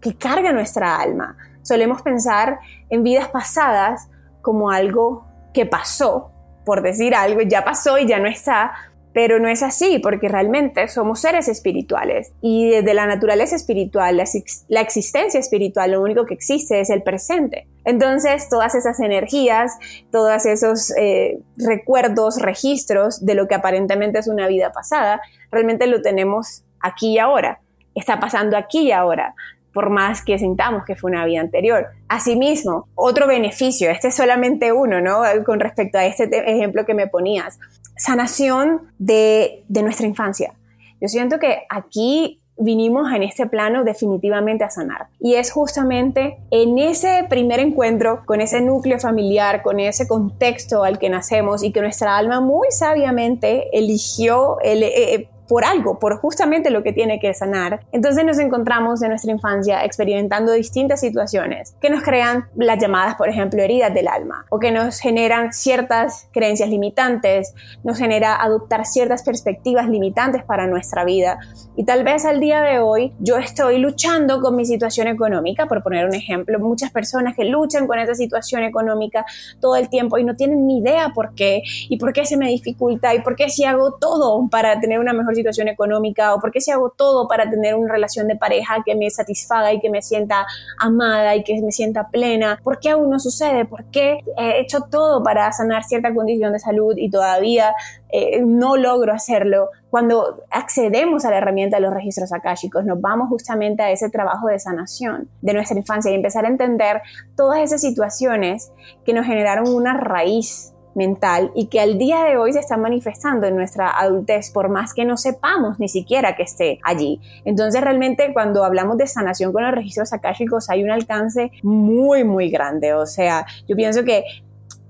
que 0.00 0.14
carga 0.14 0.52
nuestra 0.52 0.96
alma. 0.96 1.36
Solemos 1.62 2.02
pensar 2.02 2.58
en 2.90 3.02
vidas 3.02 3.28
pasadas 3.28 4.08
como 4.42 4.70
algo 4.70 5.26
que 5.52 5.66
pasó, 5.66 6.30
por 6.64 6.82
decir 6.82 7.14
algo, 7.14 7.40
ya 7.42 7.64
pasó 7.64 7.98
y 7.98 8.06
ya 8.06 8.18
no 8.18 8.28
está, 8.28 8.72
Pero 9.18 9.40
no 9.40 9.48
es 9.48 9.64
así, 9.64 9.98
porque 9.98 10.28
realmente 10.28 10.86
somos 10.86 11.22
seres 11.22 11.48
espirituales 11.48 12.30
y 12.40 12.70
desde 12.70 12.94
la 12.94 13.04
naturaleza 13.04 13.56
espiritual, 13.56 14.16
la, 14.16 14.80
existencia 14.80 15.40
espiritual, 15.40 15.90
lo 15.90 16.00
único 16.00 16.24
que 16.24 16.34
existe 16.34 16.78
es 16.78 16.88
el 16.88 17.02
presente. 17.02 17.66
Entonces, 17.84 18.48
todas 18.48 18.76
esas 18.76 19.00
energías, 19.00 19.76
todos 20.12 20.46
esos 20.46 20.96
eh, 20.96 21.40
recuerdos, 21.56 22.40
registros 22.40 23.26
de 23.26 23.34
lo 23.34 23.48
que 23.48 23.56
aparentemente 23.56 24.20
es 24.20 24.28
una 24.28 24.46
vida 24.46 24.70
pasada, 24.70 25.20
realmente 25.50 25.88
lo 25.88 26.00
tenemos 26.00 26.62
aquí 26.78 27.14
y 27.14 27.18
ahora. 27.18 27.58
Está 27.96 28.20
pasando 28.20 28.56
aquí 28.56 28.82
y 28.82 28.92
ahora 28.92 29.34
por 29.72 29.90
más 29.90 30.24
que 30.24 30.38
sintamos 30.38 30.84
que 30.84 30.96
fue 30.96 31.10
una 31.10 31.24
vida 31.24 31.40
anterior. 31.40 31.86
Asimismo, 32.08 32.88
otro 32.96 33.28
beneficio, 33.28 33.90
este 33.90 34.08
es 34.08 34.16
solamente 34.16 34.72
uno, 34.72 35.00
¿no? 35.00 35.22
Con 35.44 35.60
respecto 35.60 35.98
a 35.98 36.06
este 36.06 36.24
ejemplo 36.50 36.84
que 36.84 36.94
me 36.94 37.06
ponías, 37.06 37.60
sanación 37.98 38.92
de, 38.98 39.64
de 39.68 39.82
nuestra 39.82 40.06
infancia. 40.06 40.54
Yo 41.00 41.08
siento 41.08 41.38
que 41.38 41.62
aquí 41.68 42.40
vinimos 42.58 43.12
en 43.12 43.22
este 43.22 43.46
plano 43.46 43.84
definitivamente 43.84 44.64
a 44.64 44.70
sanar. 44.70 45.08
Y 45.20 45.34
es 45.34 45.52
justamente 45.52 46.38
en 46.50 46.78
ese 46.78 47.24
primer 47.28 47.60
encuentro 47.60 48.24
con 48.26 48.40
ese 48.40 48.60
núcleo 48.60 48.98
familiar, 48.98 49.62
con 49.62 49.78
ese 49.78 50.08
contexto 50.08 50.82
al 50.82 50.98
que 50.98 51.08
nacemos 51.08 51.62
y 51.62 51.72
que 51.72 51.80
nuestra 51.80 52.16
alma 52.16 52.40
muy 52.40 52.68
sabiamente 52.70 53.68
eligió 53.78 54.58
el, 54.60 54.82
eh, 54.82 55.28
por 55.48 55.64
algo, 55.64 55.98
por 55.98 56.18
justamente 56.18 56.70
lo 56.70 56.82
que 56.82 56.92
tiene 56.92 57.18
que 57.18 57.34
sanar. 57.34 57.80
Entonces 57.92 58.24
nos 58.24 58.38
encontramos 58.38 59.02
en 59.02 59.08
nuestra 59.08 59.32
infancia 59.32 59.84
experimentando 59.84 60.52
distintas 60.52 61.00
situaciones 61.00 61.74
que 61.80 61.90
nos 61.90 62.02
crean 62.02 62.46
las 62.54 62.78
llamadas, 62.78 63.16
por 63.16 63.28
ejemplo, 63.28 63.62
heridas 63.62 63.92
del 63.94 64.08
alma 64.08 64.46
o 64.50 64.58
que 64.58 64.70
nos 64.70 65.00
generan 65.00 65.52
ciertas 65.52 66.28
creencias 66.32 66.68
limitantes, 66.68 67.54
nos 67.82 67.98
genera 67.98 68.40
adoptar 68.40 68.84
ciertas 68.84 69.22
perspectivas 69.22 69.88
limitantes 69.88 70.44
para 70.44 70.66
nuestra 70.66 71.04
vida. 71.04 71.38
Y 71.76 71.84
tal 71.84 72.04
vez 72.04 72.24
al 72.24 72.40
día 72.40 72.60
de 72.60 72.78
hoy 72.80 73.14
yo 73.18 73.38
estoy 73.38 73.78
luchando 73.78 74.40
con 74.40 74.56
mi 74.56 74.66
situación 74.66 75.08
económica, 75.08 75.66
por 75.66 75.82
poner 75.82 76.06
un 76.06 76.14
ejemplo, 76.14 76.58
muchas 76.58 76.90
personas 76.90 77.34
que 77.34 77.44
luchan 77.44 77.86
con 77.86 77.98
esa 77.98 78.14
situación 78.14 78.62
económica 78.62 79.24
todo 79.60 79.76
el 79.76 79.88
tiempo 79.88 80.18
y 80.18 80.24
no 80.24 80.34
tienen 80.34 80.66
ni 80.66 80.78
idea 80.78 81.10
por 81.14 81.34
qué 81.34 81.62
y 81.88 81.96
por 81.98 82.12
qué 82.12 82.26
se 82.26 82.36
me 82.36 82.48
dificulta 82.48 83.14
y 83.14 83.22
por 83.22 83.36
qué 83.36 83.48
si 83.48 83.64
hago 83.64 83.94
todo 83.94 84.48
para 84.50 84.80
tener 84.80 84.98
una 84.98 85.12
mejor 85.12 85.34
situación 85.38 85.68
económica 85.68 86.34
o 86.34 86.40
por 86.40 86.50
qué 86.50 86.60
si 86.60 86.70
hago 86.70 86.90
todo 86.90 87.28
para 87.28 87.48
tener 87.48 87.74
una 87.74 87.92
relación 87.92 88.28
de 88.28 88.36
pareja 88.36 88.82
que 88.84 88.94
me 88.94 89.08
satisfaga 89.10 89.72
y 89.72 89.80
que 89.80 89.90
me 89.90 90.02
sienta 90.02 90.46
amada 90.78 91.36
y 91.36 91.44
que 91.44 91.60
me 91.62 91.72
sienta 91.72 92.08
plena, 92.08 92.60
¿por 92.62 92.78
qué 92.78 92.90
aún 92.90 93.10
no 93.10 93.18
sucede? 93.18 93.64
¿Por 93.64 93.84
qué 93.86 94.20
he 94.36 94.60
hecho 94.60 94.82
todo 94.90 95.22
para 95.22 95.50
sanar 95.52 95.84
cierta 95.84 96.14
condición 96.14 96.52
de 96.52 96.58
salud 96.58 96.94
y 96.96 97.10
todavía 97.10 97.74
eh, 98.10 98.42
no 98.44 98.76
logro 98.76 99.12
hacerlo? 99.12 99.70
Cuando 99.90 100.44
accedemos 100.50 101.24
a 101.24 101.30
la 101.30 101.38
herramienta 101.38 101.76
de 101.76 101.82
los 101.82 101.94
registros 101.94 102.32
akáshicos, 102.32 102.84
nos 102.84 103.00
vamos 103.00 103.28
justamente 103.28 103.82
a 103.82 103.90
ese 103.90 104.10
trabajo 104.10 104.48
de 104.48 104.58
sanación 104.58 105.28
de 105.40 105.54
nuestra 105.54 105.78
infancia 105.78 106.10
y 106.10 106.14
empezar 106.14 106.44
a 106.44 106.48
entender 106.48 107.00
todas 107.36 107.60
esas 107.60 107.80
situaciones 107.80 108.70
que 109.04 109.14
nos 109.14 109.24
generaron 109.24 109.72
una 109.72 109.94
raíz 109.94 110.74
mental 110.94 111.50
y 111.54 111.66
que 111.66 111.80
al 111.80 111.98
día 111.98 112.24
de 112.24 112.36
hoy 112.36 112.52
se 112.52 112.60
está 112.60 112.76
manifestando 112.76 113.46
en 113.46 113.56
nuestra 113.56 113.98
adultez, 113.98 114.50
por 114.50 114.68
más 114.68 114.94
que 114.94 115.04
no 115.04 115.16
sepamos 115.16 115.78
ni 115.78 115.88
siquiera 115.88 116.36
que 116.36 116.42
esté 116.42 116.78
allí. 116.84 117.20
Entonces 117.44 117.80
realmente 117.80 118.32
cuando 118.32 118.64
hablamos 118.64 118.98
de 118.98 119.06
sanación 119.06 119.52
con 119.52 119.64
los 119.64 119.72
registros 119.72 120.12
akáshicos 120.12 120.70
hay 120.70 120.82
un 120.82 120.90
alcance 120.90 121.52
muy, 121.62 122.24
muy 122.24 122.50
grande. 122.50 122.94
O 122.94 123.06
sea, 123.06 123.46
yo 123.66 123.76
pienso 123.76 124.04
que 124.04 124.24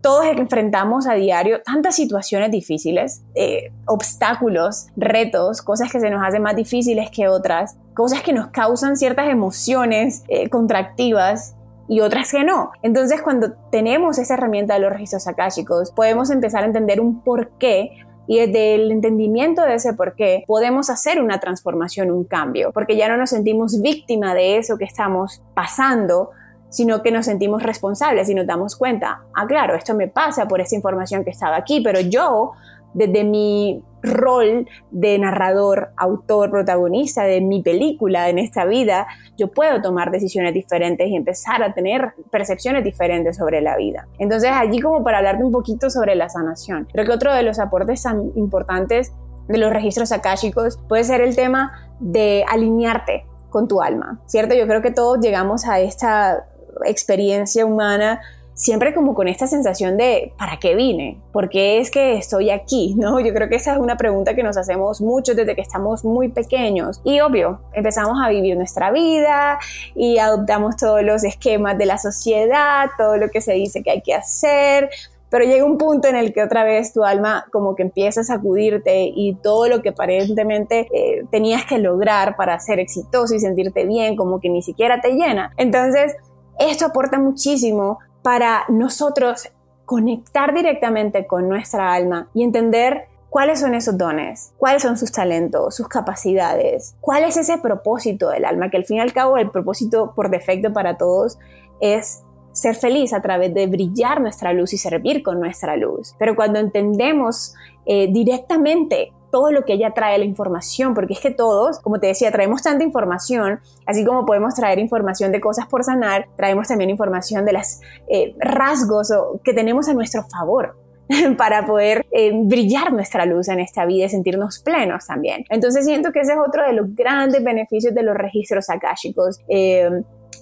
todos 0.01 0.27
enfrentamos 0.27 1.07
a 1.07 1.15
diario 1.15 1.61
tantas 1.63 1.97
situaciones 1.97 2.51
difíciles, 2.51 3.23
eh, 3.35 3.73
obstáculos, 3.87 4.87
retos, 4.97 5.61
cosas 5.63 5.91
que 5.91 6.01
se 6.01 6.11
nos 6.11 6.25
hacen 6.25 6.43
más 6.43 6.57
difíciles 6.57 7.11
que 7.11 7.29
otras, 7.29 7.77
cosas 7.95 8.23
que 8.23 8.33
nos 8.33 8.49
causan 8.49 8.97
ciertas 8.97 9.29
emociones 9.29 10.23
eh, 10.29 10.49
contractivas 10.49 11.57
y 11.89 12.01
otras 12.01 12.31
que 12.31 12.45
no. 12.45 12.71
Entonces, 12.83 13.23
cuando 13.23 13.53
tenemos 13.71 14.19
esa 14.19 14.35
herramienta 14.35 14.75
de 14.75 14.81
los 14.81 14.93
registros 14.93 15.27
akáshicos, 15.27 15.91
podemos 15.91 16.31
empezar 16.31 16.63
a 16.63 16.67
entender 16.67 17.01
un 17.01 17.23
porqué 17.23 17.91
y 18.27 18.39
desde 18.39 18.75
el 18.75 18.93
entendimiento 18.93 19.63
de 19.63 19.75
ese 19.75 19.95
porqué 19.95 20.45
podemos 20.47 20.91
hacer 20.91 21.21
una 21.21 21.41
transformación, 21.41 22.11
un 22.11 22.25
cambio, 22.25 22.73
porque 22.73 22.97
ya 22.97 23.09
no 23.09 23.17
nos 23.17 23.31
sentimos 23.31 23.81
víctima 23.81 24.35
de 24.35 24.59
eso 24.59 24.77
que 24.77 24.85
estamos 24.85 25.43
pasando, 25.55 26.31
sino 26.69 27.03
que 27.03 27.11
nos 27.11 27.25
sentimos 27.25 27.63
responsables 27.63 28.29
y 28.29 28.35
nos 28.35 28.47
damos 28.47 28.77
cuenta, 28.77 29.23
ah, 29.35 29.47
claro, 29.47 29.75
esto 29.75 29.95
me 29.95 30.09
pasa 30.09 30.47
por 30.47 30.61
esa 30.61 30.77
información 30.77 31.25
que 31.25 31.31
estaba 31.31 31.57
aquí, 31.57 31.81
pero 31.81 32.01
yo 32.01 32.53
desde 32.93 33.25
mi 33.25 33.83
rol 34.03 34.69
de 34.91 35.19
narrador, 35.19 35.91
autor, 35.97 36.51
protagonista 36.51 37.25
de 37.25 37.41
mi 37.41 37.63
película 37.63 38.29
en 38.29 38.39
esta 38.39 38.65
vida, 38.65 39.07
yo 39.37 39.49
puedo 39.49 39.81
tomar 39.83 40.11
decisiones 40.11 40.55
diferentes 40.55 41.09
y 41.09 41.17
empezar 41.17 41.63
a 41.63 41.73
tener 41.73 42.15
percepciones 42.31 42.85
diferentes 42.85 43.37
sobre 43.37 43.61
la 43.61 43.77
vida. 43.77 44.07
Entonces, 44.19 44.51
allí 44.53 44.81
como 44.81 45.03
para 45.03 45.19
hablarte 45.19 45.45
un 45.45 45.53
poquito 45.53 45.91
sobre 45.91 46.15
la 46.15 46.29
sanación, 46.29 46.87
creo 46.93 47.07
que 47.07 47.13
otro 47.13 47.35
de 47.35 47.43
los 47.43 47.59
aportes 47.59 48.03
tan 48.03 48.33
importantes 48.37 49.13
de 49.49 49.59
los 49.59 49.73
registros 49.73 50.13
akáshicos 50.13 50.79
puede 50.89 51.05
ser 51.05 51.21
el 51.21 51.35
tema 51.35 51.73
de 52.01 52.45
alinearte 52.49 53.27
con 53.51 53.67
tu 53.67 53.81
alma, 53.81 54.21
¿cierto? 54.27 54.55
Yo 54.55 54.67
creo 54.67 54.83
que 54.83 54.91
todos 54.91 55.19
llegamos 55.21 55.67
a 55.67 55.81
esta 55.81 56.47
experiencia 56.85 57.65
humana 57.65 58.21
siempre 58.59 58.93
como 58.93 59.15
con 59.15 59.29
esta 59.29 59.47
sensación 59.47 59.97
de 59.97 60.33
¿para 60.37 60.59
qué 60.59 60.75
vine? 60.75 61.21
¿Por 61.33 61.49
qué 61.49 61.79
es 61.79 61.93
que 61.93 62.17
estoy 62.17 62.51
aquí? 62.51 62.95
¿No? 62.99 63.21
Yo 63.21 63.33
creo 63.33 63.49
que 63.49 63.55
esa 63.55 63.73
es 63.73 63.79
una 63.79 63.97
pregunta 63.97 64.35
que 64.35 64.43
nos 64.43 64.57
hacemos 64.57 65.01
mucho 65.01 65.35
desde 65.35 65.55
que 65.55 65.63
estamos 65.63 66.05
muy 66.05 66.29
pequeños. 66.29 67.01
Y 67.05 67.21
obvio, 67.21 67.61
empezamos 67.73 68.19
a 68.23 68.29
vivir 68.29 68.57
nuestra 68.57 68.91
vida 68.91 69.59
y 69.95 70.19
adoptamos 70.19 70.77
todos 70.77 71.03
los 71.03 71.25
esquemas 71.25 71.79
de 71.79 71.87
la 71.87 71.99
sociedad, 71.99 72.89
todo 72.99 73.17
lo 73.17 73.31
que 73.31 73.41
se 73.41 73.53
dice 73.53 73.83
que 73.83 73.93
hay 73.93 74.03
que 74.03 74.15
hacer. 74.15 74.91
Pero 75.31 75.45
llega 75.45 75.65
un 75.65 75.79
punto 75.79 76.09
en 76.09 76.17
el 76.17 76.33
que 76.33 76.43
otra 76.43 76.65
vez 76.65 76.93
tu 76.93 77.05
alma 77.05 77.47
como 77.53 77.77
que 77.77 77.83
empieza 77.83 78.23
a 78.23 78.25
sacudirte 78.25 79.13
y 79.15 79.37
todo 79.37 79.69
lo 79.69 79.83
que 79.83 79.91
aparentemente 79.91 80.89
eh, 80.93 81.27
tenías 81.31 81.65
que 81.65 81.79
lograr 81.79 82.35
para 82.35 82.59
ser 82.59 82.81
exitoso 82.81 83.35
y 83.35 83.39
sentirte 83.39 83.85
bien, 83.85 84.17
como 84.17 84.41
que 84.41 84.49
ni 84.49 84.63
siquiera 84.63 85.01
te 85.01 85.13
llena. 85.13 85.53
Entonces, 85.59 86.17
esto 86.59 86.87
aporta 86.87 87.21
muchísimo 87.21 87.99
para 88.29 88.67
nosotros 88.69 89.49
conectar 89.87 90.55
directamente 90.55 91.27
con 91.27 91.49
nuestra 91.49 91.95
alma 91.95 92.29
y 92.35 92.43
entender 92.43 93.07
cuáles 93.31 93.61
son 93.61 93.75
esos 93.75 93.97
dones, 93.97 94.53
cuáles 94.59 94.83
son 94.83 94.99
sus 94.99 95.11
talentos, 95.11 95.75
sus 95.75 95.89
capacidades, 95.89 96.95
cuál 97.01 97.25
es 97.25 97.39
ese 97.39 97.57
propósito 97.57 98.29
del 98.29 98.45
alma, 98.45 98.69
que 98.69 98.77
al 98.77 98.85
fin 98.85 98.99
y 98.99 99.01
al 99.01 99.15
cabo 99.15 99.39
el 99.39 99.51
propósito 99.51 100.13
por 100.15 100.29
defecto 100.29 100.75
para 100.75 100.99
todos 100.99 101.39
es 101.81 102.23
ser 102.53 102.75
feliz 102.75 103.15
a 103.15 103.23
través 103.23 103.55
de 103.55 103.67
brillar 103.67 104.21
nuestra 104.21 104.53
luz 104.53 104.75
y 104.75 104.77
servir 104.77 105.23
con 105.23 105.41
nuestra 105.41 105.79
luz. 105.79 106.15
Pero 106.19 106.37
cuando 106.37 106.59
entendemos 106.59 107.55
eh, 107.87 108.13
directamente 108.13 109.15
todo 109.31 109.51
lo 109.51 109.65
que 109.65 109.75
ella 109.75 109.93
trae, 109.95 110.19
la 110.19 110.25
información, 110.25 110.95
porque 110.95 111.15
es 111.15 111.21
que 111.21 111.31
todos, 111.31 111.81
como 111.81 111.99
te 112.01 112.09
decía, 112.09 112.31
traemos 112.31 112.63
tanta 112.63 112.85
información, 112.85 113.61
así 113.87 114.05
como 114.05 114.25
podemos 114.25 114.55
traer 114.55 114.79
información 114.79 115.33
de 115.33 115.41
cosas 115.41 115.67
por 115.67 115.85
sanar, 115.85 116.27
traemos 116.37 116.69
también 116.69 116.91
información 116.91 117.45
de 117.45 117.53
los 117.53 117.81
eh, 118.09 118.35
rasgos 118.39 119.13
que 119.45 119.53
tenemos 119.53 119.89
a 119.89 119.95
nuestro 119.95 120.25
favor 120.25 120.77
para 121.37 121.67
poder 121.67 122.07
eh, 122.11 122.33
brillar 122.35 122.93
nuestra 122.93 123.25
luz 123.27 123.49
en 123.49 123.61
esta 123.61 123.87
vida 123.87 124.07
y 124.07 124.09
sentirnos 124.09 124.61
plenos 124.61 125.07
también. 125.07 125.45
Entonces 125.51 125.85
siento 125.85 126.13
que 126.13 126.21
ese 126.21 126.33
es 126.33 126.39
otro 126.39 126.67
de 126.67 126.73
los 126.73 126.95
grandes 126.95 127.43
beneficios 127.43 127.95
de 127.95 128.03
los 128.03 128.15
registros 128.15 128.71
akáshicos. 128.71 129.41
Eh, 129.49 129.91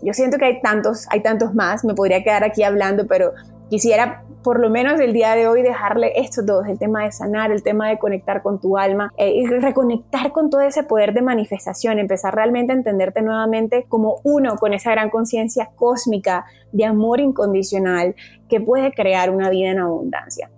yo 0.02 0.12
siento 0.12 0.38
que 0.38 0.44
hay 0.44 0.60
tantos, 0.60 1.06
hay 1.10 1.22
tantos 1.22 1.54
más, 1.54 1.84
me 1.84 1.94
podría 1.94 2.22
quedar 2.22 2.44
aquí 2.44 2.62
hablando, 2.62 3.06
pero 3.06 3.32
quisiera 3.70 4.24
por 4.46 4.60
lo 4.60 4.70
menos 4.70 5.00
el 5.00 5.12
día 5.12 5.34
de 5.34 5.48
hoy 5.48 5.60
dejarle 5.60 6.12
estos 6.14 6.46
dos, 6.46 6.68
el 6.68 6.78
tema 6.78 7.04
de 7.04 7.10
sanar, 7.10 7.50
el 7.50 7.64
tema 7.64 7.88
de 7.88 7.98
conectar 7.98 8.44
con 8.44 8.60
tu 8.60 8.78
alma 8.78 9.12
eh, 9.16 9.32
y 9.34 9.44
reconectar 9.44 10.30
con 10.30 10.50
todo 10.50 10.60
ese 10.60 10.84
poder 10.84 11.14
de 11.14 11.20
manifestación, 11.20 11.98
empezar 11.98 12.32
realmente 12.32 12.72
a 12.72 12.76
entenderte 12.76 13.22
nuevamente 13.22 13.86
como 13.88 14.20
uno 14.22 14.54
con 14.54 14.72
esa 14.72 14.92
gran 14.92 15.10
conciencia 15.10 15.70
cósmica 15.74 16.44
de 16.70 16.84
amor 16.84 17.18
incondicional 17.18 18.14
que 18.48 18.60
puede 18.60 18.92
crear 18.92 19.30
una 19.30 19.50
vida 19.50 19.72
en 19.72 19.80
abundancia. 19.80 20.48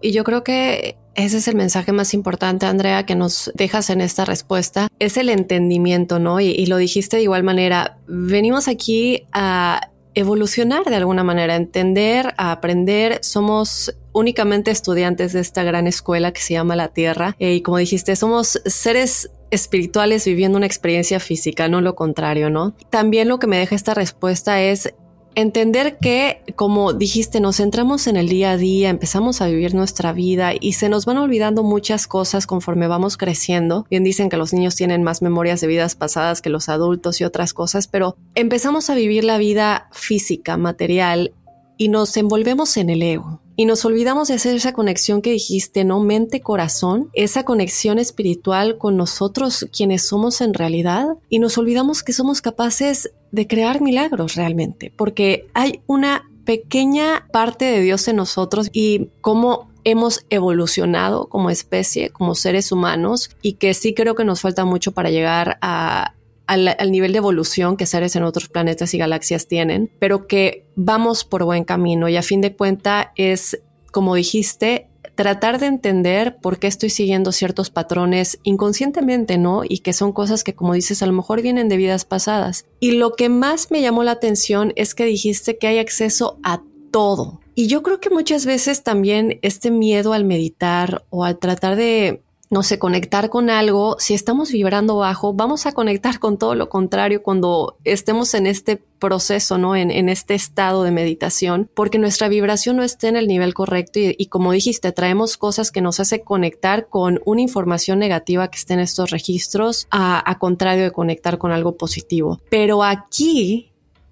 Y 0.00 0.10
yo 0.10 0.24
creo 0.24 0.42
que 0.42 0.96
ese 1.14 1.36
es 1.36 1.46
el 1.46 1.54
mensaje 1.54 1.92
más 1.92 2.14
importante, 2.14 2.66
Andrea, 2.66 3.06
que 3.06 3.14
nos 3.14 3.52
dejas 3.54 3.88
en 3.90 4.00
esta 4.00 4.24
respuesta. 4.24 4.88
Es 4.98 5.16
el 5.16 5.28
entendimiento, 5.28 6.18
¿no? 6.18 6.40
Y, 6.40 6.46
y, 6.46 6.66
lo 6.66 6.76
dijiste 6.76 7.18
de 7.18 7.22
igual 7.22 7.44
manera. 7.44 7.98
Venimos 8.08 8.66
aquí 8.66 9.28
a 9.30 9.90
evolucionar 10.18 10.84
de 10.84 10.96
alguna 10.96 11.22
manera, 11.22 11.54
entender, 11.56 12.34
a 12.36 12.52
aprender. 12.52 13.20
Somos 13.22 13.94
únicamente 14.12 14.70
estudiantes 14.70 15.32
de 15.32 15.40
esta 15.40 15.62
gran 15.62 15.86
escuela 15.86 16.32
que 16.32 16.40
se 16.40 16.54
llama 16.54 16.76
la 16.76 16.88
Tierra. 16.88 17.36
Eh, 17.38 17.54
y 17.54 17.62
como 17.62 17.78
dijiste, 17.78 18.16
somos 18.16 18.60
seres 18.66 19.30
espirituales 19.50 20.24
viviendo 20.24 20.58
una 20.58 20.66
experiencia 20.66 21.20
física, 21.20 21.68
no 21.68 21.80
lo 21.80 21.94
contrario, 21.94 22.50
¿no? 22.50 22.74
También 22.90 23.28
lo 23.28 23.38
que 23.38 23.46
me 23.46 23.58
deja 23.58 23.74
esta 23.74 23.94
respuesta 23.94 24.60
es 24.60 24.92
entender 25.40 25.98
que, 25.98 26.42
como 26.56 26.92
dijiste, 26.92 27.40
nos 27.40 27.58
centramos 27.58 28.08
en 28.08 28.16
el 28.16 28.28
día 28.28 28.50
a 28.50 28.56
día, 28.56 28.90
empezamos 28.90 29.40
a 29.40 29.46
vivir 29.46 29.72
nuestra 29.72 30.12
vida 30.12 30.52
y 30.58 30.72
se 30.72 30.88
nos 30.88 31.06
van 31.06 31.16
olvidando 31.16 31.62
muchas 31.62 32.08
cosas 32.08 32.46
conforme 32.46 32.88
vamos 32.88 33.16
creciendo. 33.16 33.86
Bien 33.88 34.02
dicen 34.02 34.30
que 34.30 34.36
los 34.36 34.52
niños 34.52 34.74
tienen 34.74 35.04
más 35.04 35.22
memorias 35.22 35.60
de 35.60 35.68
vidas 35.68 35.94
pasadas 35.94 36.42
que 36.42 36.50
los 36.50 36.68
adultos 36.68 37.20
y 37.20 37.24
otras 37.24 37.54
cosas, 37.54 37.86
pero 37.86 38.16
empezamos 38.34 38.90
a 38.90 38.96
vivir 38.96 39.22
la 39.22 39.38
vida 39.38 39.88
física, 39.92 40.56
material, 40.56 41.32
y 41.76 41.88
nos 41.88 42.16
envolvemos 42.16 42.76
en 42.76 42.90
el 42.90 43.02
ego. 43.02 43.40
Y 43.58 43.64
nos 43.64 43.84
olvidamos 43.84 44.28
de 44.28 44.34
hacer 44.34 44.54
esa 44.54 44.72
conexión 44.72 45.20
que 45.20 45.32
dijiste, 45.32 45.82
¿no? 45.84 45.98
Mente-corazón, 45.98 47.10
esa 47.12 47.44
conexión 47.44 47.98
espiritual 47.98 48.78
con 48.78 48.96
nosotros 48.96 49.66
quienes 49.76 50.06
somos 50.06 50.40
en 50.40 50.54
realidad. 50.54 51.08
Y 51.28 51.40
nos 51.40 51.58
olvidamos 51.58 52.04
que 52.04 52.12
somos 52.12 52.40
capaces 52.40 53.10
de 53.32 53.48
crear 53.48 53.80
milagros 53.80 54.36
realmente, 54.36 54.92
porque 54.96 55.48
hay 55.54 55.80
una 55.88 56.30
pequeña 56.44 57.26
parte 57.32 57.64
de 57.64 57.80
Dios 57.80 58.06
en 58.06 58.14
nosotros 58.14 58.70
y 58.72 59.10
cómo 59.22 59.72
hemos 59.82 60.24
evolucionado 60.30 61.26
como 61.26 61.50
especie, 61.50 62.10
como 62.10 62.36
seres 62.36 62.70
humanos, 62.70 63.30
y 63.42 63.54
que 63.54 63.74
sí 63.74 63.92
creo 63.92 64.14
que 64.14 64.24
nos 64.24 64.40
falta 64.40 64.64
mucho 64.64 64.92
para 64.92 65.10
llegar 65.10 65.58
a 65.62 66.14
al, 66.48 66.90
nivel 66.90 67.12
de 67.12 67.18
evolución 67.18 67.76
que 67.76 67.86
seres 67.86 68.16
en 68.16 68.24
otros 68.24 68.48
planetas 68.48 68.94
y 68.94 68.98
galaxias 68.98 69.46
tienen, 69.46 69.90
pero 69.98 70.26
que 70.26 70.66
vamos 70.74 71.24
por 71.24 71.44
buen 71.44 71.64
camino 71.64 72.08
y 72.08 72.16
a 72.16 72.22
fin 72.22 72.40
de 72.40 72.56
cuenta 72.56 73.12
es, 73.16 73.60
como 73.92 74.14
dijiste, 74.14 74.88
tratar 75.14 75.58
de 75.58 75.66
entender 75.66 76.38
por 76.40 76.58
qué 76.58 76.66
estoy 76.66 76.90
siguiendo 76.90 77.32
ciertos 77.32 77.70
patrones 77.70 78.38
inconscientemente, 78.44 79.36
¿no? 79.36 79.62
Y 79.68 79.80
que 79.80 79.92
son 79.92 80.12
cosas 80.12 80.42
que, 80.42 80.54
como 80.54 80.74
dices, 80.74 81.02
a 81.02 81.06
lo 81.06 81.12
mejor 81.12 81.42
vienen 81.42 81.68
de 81.68 81.76
vidas 81.76 82.04
pasadas. 82.04 82.64
Y 82.80 82.92
lo 82.92 83.14
que 83.14 83.28
más 83.28 83.70
me 83.70 83.82
llamó 83.82 84.02
la 84.04 84.12
atención 84.12 84.72
es 84.76 84.94
que 84.94 85.04
dijiste 85.04 85.58
que 85.58 85.66
hay 85.66 85.78
acceso 85.78 86.38
a 86.42 86.62
todo. 86.90 87.40
Y 87.54 87.66
yo 87.66 87.82
creo 87.82 88.00
que 88.00 88.10
muchas 88.10 88.46
veces 88.46 88.84
también 88.84 89.38
este 89.42 89.70
miedo 89.70 90.12
al 90.12 90.24
meditar 90.24 91.04
o 91.10 91.24
al 91.24 91.38
tratar 91.38 91.76
de 91.76 92.22
no 92.50 92.62
sé, 92.62 92.78
conectar 92.78 93.28
con 93.28 93.50
algo, 93.50 93.96
si 93.98 94.14
estamos 94.14 94.50
vibrando 94.50 94.96
bajo, 94.96 95.34
vamos 95.34 95.66
a 95.66 95.72
conectar 95.72 96.18
con 96.18 96.38
todo 96.38 96.54
lo 96.54 96.68
contrario 96.68 97.22
cuando 97.22 97.76
estemos 97.84 98.34
en 98.34 98.46
este 98.46 98.76
proceso, 98.98 99.58
¿no? 99.58 99.76
En, 99.76 99.90
en 99.90 100.08
este 100.08 100.34
estado 100.34 100.82
de 100.82 100.90
meditación, 100.90 101.70
porque 101.74 101.98
nuestra 101.98 102.28
vibración 102.28 102.76
no 102.76 102.82
esté 102.82 103.08
en 103.08 103.16
el 103.16 103.28
nivel 103.28 103.54
correcto 103.54 104.00
y, 104.00 104.14
y, 104.18 104.26
como 104.26 104.52
dijiste, 104.52 104.92
traemos 104.92 105.36
cosas 105.36 105.70
que 105.70 105.80
nos 105.80 106.00
hace 106.00 106.22
conectar 106.22 106.88
con 106.88 107.20
una 107.24 107.40
información 107.40 107.98
negativa 107.98 108.48
que 108.48 108.58
esté 108.58 108.74
en 108.74 108.80
estos 108.80 109.10
registros, 109.10 109.86
a, 109.90 110.28
a 110.28 110.38
contrario 110.38 110.84
de 110.84 110.90
conectar 110.90 111.38
con 111.38 111.52
algo 111.52 111.76
positivo. 111.76 112.40
Pero 112.50 112.82
aquí 112.82 113.67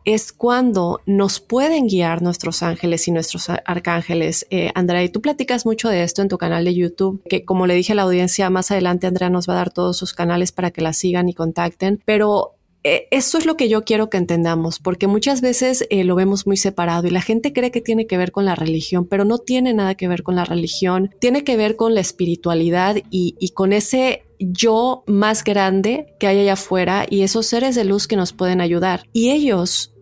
es 0.06 0.32
cuando 0.32 1.00
nos 1.04 1.40
pueden 1.40 1.88
guiar 1.88 2.22
nuestros 2.22 2.62
ángeles 2.62 3.08
y 3.08 3.10
nuestros 3.10 3.50
arcángeles. 3.50 4.46
Eh, 4.50 4.70
Andrea, 4.74 5.02
y 5.02 5.08
tú 5.08 5.20
platicas 5.20 5.66
mucho 5.66 5.88
de 5.88 6.04
esto 6.04 6.22
en 6.22 6.28
tu 6.28 6.38
canal 6.38 6.64
de 6.64 6.74
YouTube, 6.74 7.22
que 7.28 7.44
como 7.44 7.66
le 7.66 7.74
dije 7.74 7.92
a 7.92 7.96
la 7.96 8.02
audiencia, 8.02 8.48
más 8.48 8.70
adelante 8.70 9.08
Andrea 9.08 9.30
nos 9.30 9.48
va 9.48 9.54
a 9.54 9.56
dar 9.56 9.72
todos 9.72 9.96
sus 9.96 10.14
canales 10.14 10.52
para 10.52 10.70
que 10.70 10.80
la 10.80 10.92
sigan 10.92 11.28
y 11.28 11.34
contacten, 11.34 12.00
pero 12.04 12.52
eh, 12.84 13.08
eso 13.10 13.36
es 13.36 13.46
lo 13.46 13.56
que 13.56 13.68
yo 13.68 13.82
quiero 13.82 14.08
que 14.08 14.16
entendamos, 14.16 14.78
porque 14.78 15.08
muchas 15.08 15.40
veces 15.40 15.84
eh, 15.90 16.04
lo 16.04 16.14
vemos 16.14 16.46
muy 16.46 16.56
separado 16.56 17.08
y 17.08 17.10
la 17.10 17.20
gente 17.20 17.52
cree 17.52 17.72
que 17.72 17.80
tiene 17.80 18.06
que 18.06 18.16
ver 18.16 18.30
con 18.30 18.44
la 18.44 18.54
religión, 18.54 19.06
pero 19.06 19.24
no 19.24 19.38
tiene 19.38 19.74
nada 19.74 19.96
que 19.96 20.06
ver 20.06 20.22
con 20.22 20.36
la 20.36 20.44
religión, 20.44 21.10
tiene 21.18 21.42
que 21.42 21.56
ver 21.56 21.74
con 21.74 21.96
la 21.96 22.00
espiritualidad 22.00 22.94
y, 23.10 23.34
y 23.40 23.48
con 23.48 23.72
ese 23.72 24.22
yo 24.38 25.02
más 25.08 25.42
grande 25.42 26.14
que 26.20 26.28
hay 26.28 26.38
allá 26.38 26.52
afuera 26.52 27.06
y 27.10 27.22
esos 27.22 27.46
seres 27.46 27.74
de 27.74 27.84
luz 27.84 28.06
que 28.06 28.14
nos 28.14 28.32
pueden 28.32 28.60
ayudar. 28.60 29.02
Y 29.12 29.30
ellos 29.30 29.95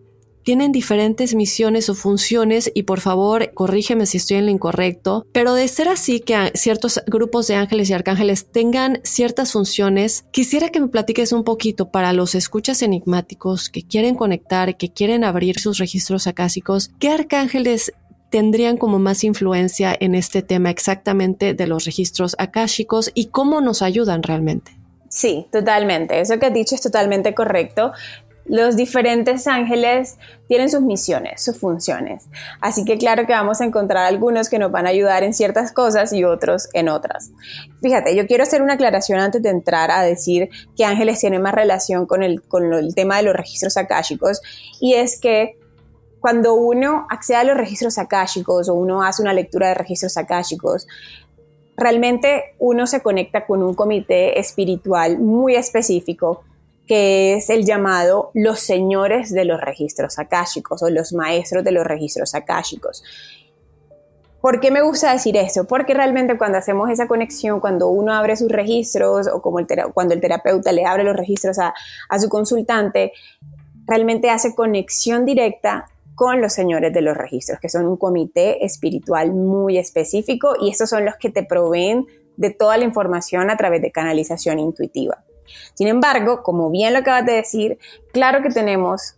tienen 0.45 0.71
diferentes 0.71 1.33
misiones 1.33 1.89
o 1.89 1.95
funciones 1.95 2.71
y 2.73 2.83
por 2.83 3.01
favor 3.01 3.51
corrígeme 3.53 4.05
si 4.05 4.17
estoy 4.17 4.37
en 4.37 4.45
lo 4.45 4.51
incorrecto, 4.51 5.25
pero 5.33 5.55
de 5.55 5.67
ser 5.67 5.89
así 5.89 6.19
que 6.19 6.51
ciertos 6.53 7.01
grupos 7.07 7.47
de 7.47 7.55
ángeles 7.55 7.89
y 7.89 7.93
arcángeles 7.93 8.45
tengan 8.51 8.99
ciertas 9.03 9.51
funciones, 9.51 10.23
quisiera 10.31 10.69
que 10.69 10.79
me 10.79 10.87
platiques 10.87 11.33
un 11.33 11.43
poquito 11.43 11.89
para 11.89 12.13
los 12.13 12.35
escuchas 12.35 12.83
enigmáticos 12.83 13.69
que 13.69 13.81
quieren 13.81 14.13
conectar, 14.13 14.77
que 14.77 14.93
quieren 14.93 15.23
abrir 15.23 15.59
sus 15.59 15.79
registros 15.79 16.27
acásicos, 16.27 16.91
¿qué 16.99 17.09
arcángeles 17.09 17.91
tendrían 18.29 18.77
como 18.77 18.99
más 18.99 19.23
influencia 19.23 19.97
en 19.99 20.13
este 20.13 20.43
tema 20.43 20.69
exactamente 20.69 21.55
de 21.55 21.65
los 21.65 21.85
registros 21.85 22.35
akáshicos 22.37 23.09
y 23.15 23.25
cómo 23.27 23.61
nos 23.61 23.81
ayudan 23.81 24.21
realmente? 24.21 24.77
Sí, 25.09 25.47
totalmente. 25.51 26.19
Eso 26.19 26.37
que 26.39 26.47
has 26.47 26.53
dicho 26.53 26.75
es 26.75 26.81
totalmente 26.81 27.33
correcto 27.33 27.93
los 28.45 28.75
diferentes 28.75 29.47
ángeles 29.47 30.17
tienen 30.47 30.69
sus 30.69 30.81
misiones, 30.81 31.43
sus 31.43 31.57
funciones. 31.57 32.29
Así 32.61 32.85
que 32.85 32.97
claro 32.97 33.25
que 33.25 33.33
vamos 33.33 33.59
a 33.59 33.65
encontrar 33.65 34.05
algunos 34.05 34.49
que 34.49 34.59
nos 34.59 34.71
van 34.71 34.85
a 34.85 34.89
ayudar 34.89 35.23
en 35.23 35.33
ciertas 35.33 35.71
cosas 35.71 36.13
y 36.13 36.23
otros 36.23 36.69
en 36.73 36.89
otras. 36.89 37.31
Fíjate, 37.81 38.15
yo 38.15 38.27
quiero 38.27 38.43
hacer 38.43 38.61
una 38.61 38.73
aclaración 38.73 39.19
antes 39.19 39.41
de 39.41 39.49
entrar 39.49 39.89
a 39.89 40.03
decir 40.03 40.49
que 40.77 40.85
ángeles 40.85 41.19
tienen 41.19 41.41
más 41.41 41.55
relación 41.55 42.05
con 42.05 42.21
el, 42.21 42.43
con 42.43 42.71
el 42.73 42.93
tema 42.93 43.17
de 43.17 43.23
los 43.23 43.35
registros 43.35 43.77
akáshicos 43.77 44.41
y 44.79 44.93
es 44.93 45.19
que 45.19 45.57
cuando 46.19 46.55
uno 46.55 47.05
accede 47.09 47.37
a 47.37 47.43
los 47.43 47.57
registros 47.57 47.97
akáshicos 47.97 48.69
o 48.69 48.73
uno 48.73 49.03
hace 49.03 49.21
una 49.21 49.33
lectura 49.33 49.69
de 49.69 49.75
registros 49.75 50.17
akáshicos, 50.17 50.87
realmente 51.77 52.55
uno 52.59 52.87
se 52.87 53.01
conecta 53.01 53.45
con 53.45 53.61
un 53.61 53.75
comité 53.75 54.39
espiritual 54.39 55.19
muy 55.19 55.55
específico 55.55 56.43
que 56.87 57.35
es 57.35 57.49
el 57.49 57.65
llamado 57.65 58.31
los 58.33 58.59
señores 58.59 59.31
de 59.31 59.45
los 59.45 59.59
registros 59.61 60.19
akáshicos 60.19 60.83
o 60.83 60.89
los 60.89 61.13
maestros 61.13 61.63
de 61.63 61.71
los 61.71 61.85
registros 61.85 62.35
akáshicos. 62.35 63.03
¿Por 64.41 64.59
qué 64.59 64.69
me 64.69 64.83
gusta 64.83 65.11
decir 65.11 65.35
esto? 65.37 65.65
Porque 65.65 65.95
realmente 65.95 66.37
cuando 66.37 66.59
hacemos 66.59 66.91
esa 66.91 67.07
conexión, 67.07 67.59
cuando 67.59 67.87
uno 67.87 68.13
abre 68.13 68.35
sus 68.35 68.51
registros 68.51 69.27
o 69.27 69.41
como 69.41 69.57
cuando 69.91 70.13
el 70.13 70.21
terapeuta 70.21 70.71
le 70.71 70.85
abre 70.85 71.03
los 71.03 71.15
registros 71.15 71.57
a, 71.57 71.73
a 72.09 72.19
su 72.19 72.29
consultante, 72.29 73.11
realmente 73.87 74.29
hace 74.29 74.53
conexión 74.53 75.25
directa 75.25 75.87
con 76.13 76.41
los 76.41 76.53
señores 76.53 76.93
de 76.93 77.01
los 77.01 77.17
registros, 77.17 77.59
que 77.59 77.69
son 77.69 77.87
un 77.87 77.97
comité 77.97 78.63
espiritual 78.63 79.33
muy 79.33 79.79
específico 79.79 80.55
y 80.61 80.69
estos 80.69 80.89
son 80.89 81.05
los 81.05 81.15
que 81.15 81.29
te 81.29 81.43
proveen 81.43 82.05
de 82.37 82.51
toda 82.51 82.77
la 82.77 82.85
información 82.85 83.49
a 83.49 83.57
través 83.57 83.81
de 83.81 83.91
canalización 83.91 84.59
intuitiva. 84.59 85.23
Sin 85.73 85.87
embargo, 85.87 86.43
como 86.43 86.69
bien 86.69 86.93
lo 86.93 86.99
acabas 86.99 87.25
de 87.25 87.33
decir, 87.33 87.79
claro 88.11 88.41
que 88.41 88.49
tenemos 88.49 89.15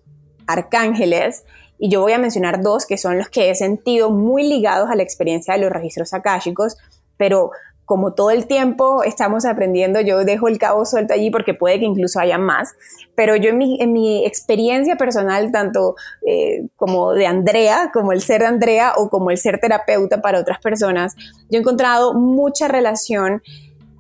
arcángeles 0.48 1.44
y 1.80 1.90
yo 1.90 2.02
voy 2.02 2.14
a 2.14 2.18
mencionar 2.18 2.62
dos 2.62 2.86
que 2.86 2.98
son 2.98 3.18
los 3.18 3.30
que 3.30 3.50
he 3.50 3.56
sentido 3.56 4.10
muy 4.10 4.44
ligados 4.44 4.90
a 4.90 4.96
la 4.96 5.04
experiencia 5.04 5.54
de 5.54 5.62
los 5.62 5.72
registros 5.72 6.14
akáshicos, 6.14 6.78
pero 7.18 7.52
como 7.88 8.14
todo 8.14 8.32
el 8.32 8.48
tiempo 8.48 9.02
estamos 9.04 9.46
aprendiendo, 9.46 10.02
yo 10.02 10.26
dejo 10.26 10.50
el 10.50 10.58
cabo 10.58 10.86
suelto 10.86 11.14
allí 11.14 11.32
porque 11.32 11.54
puede 11.54 11.80
que 11.80 11.86
incluso 11.86 12.20
haya 12.20 12.38
más, 12.38 12.76
pero 13.16 13.38
yo 13.38 13.52
en 13.52 13.94
mi, 13.94 14.26
experiencia 14.26 14.98
personal, 14.98 15.54
tanto 15.54 15.96
eh, 16.26 16.68
como 16.76 17.14
de 17.14 17.26
Andrea, 17.28 17.92
como 17.94 18.12
el 18.12 18.22
ser 18.22 18.42
de 18.42 18.48
Andrea 18.48 18.92
o 18.98 19.10
como 19.10 19.32
el 19.32 19.38
ser 19.38 19.62
terapeuta 19.62 20.22
para 20.22 20.40
otras 20.40 20.60
personas, 20.60 21.16
yo 21.50 21.58
he 21.58 21.62
encontrado 21.62 22.14
mucha 22.14 22.68
relación 22.68 23.42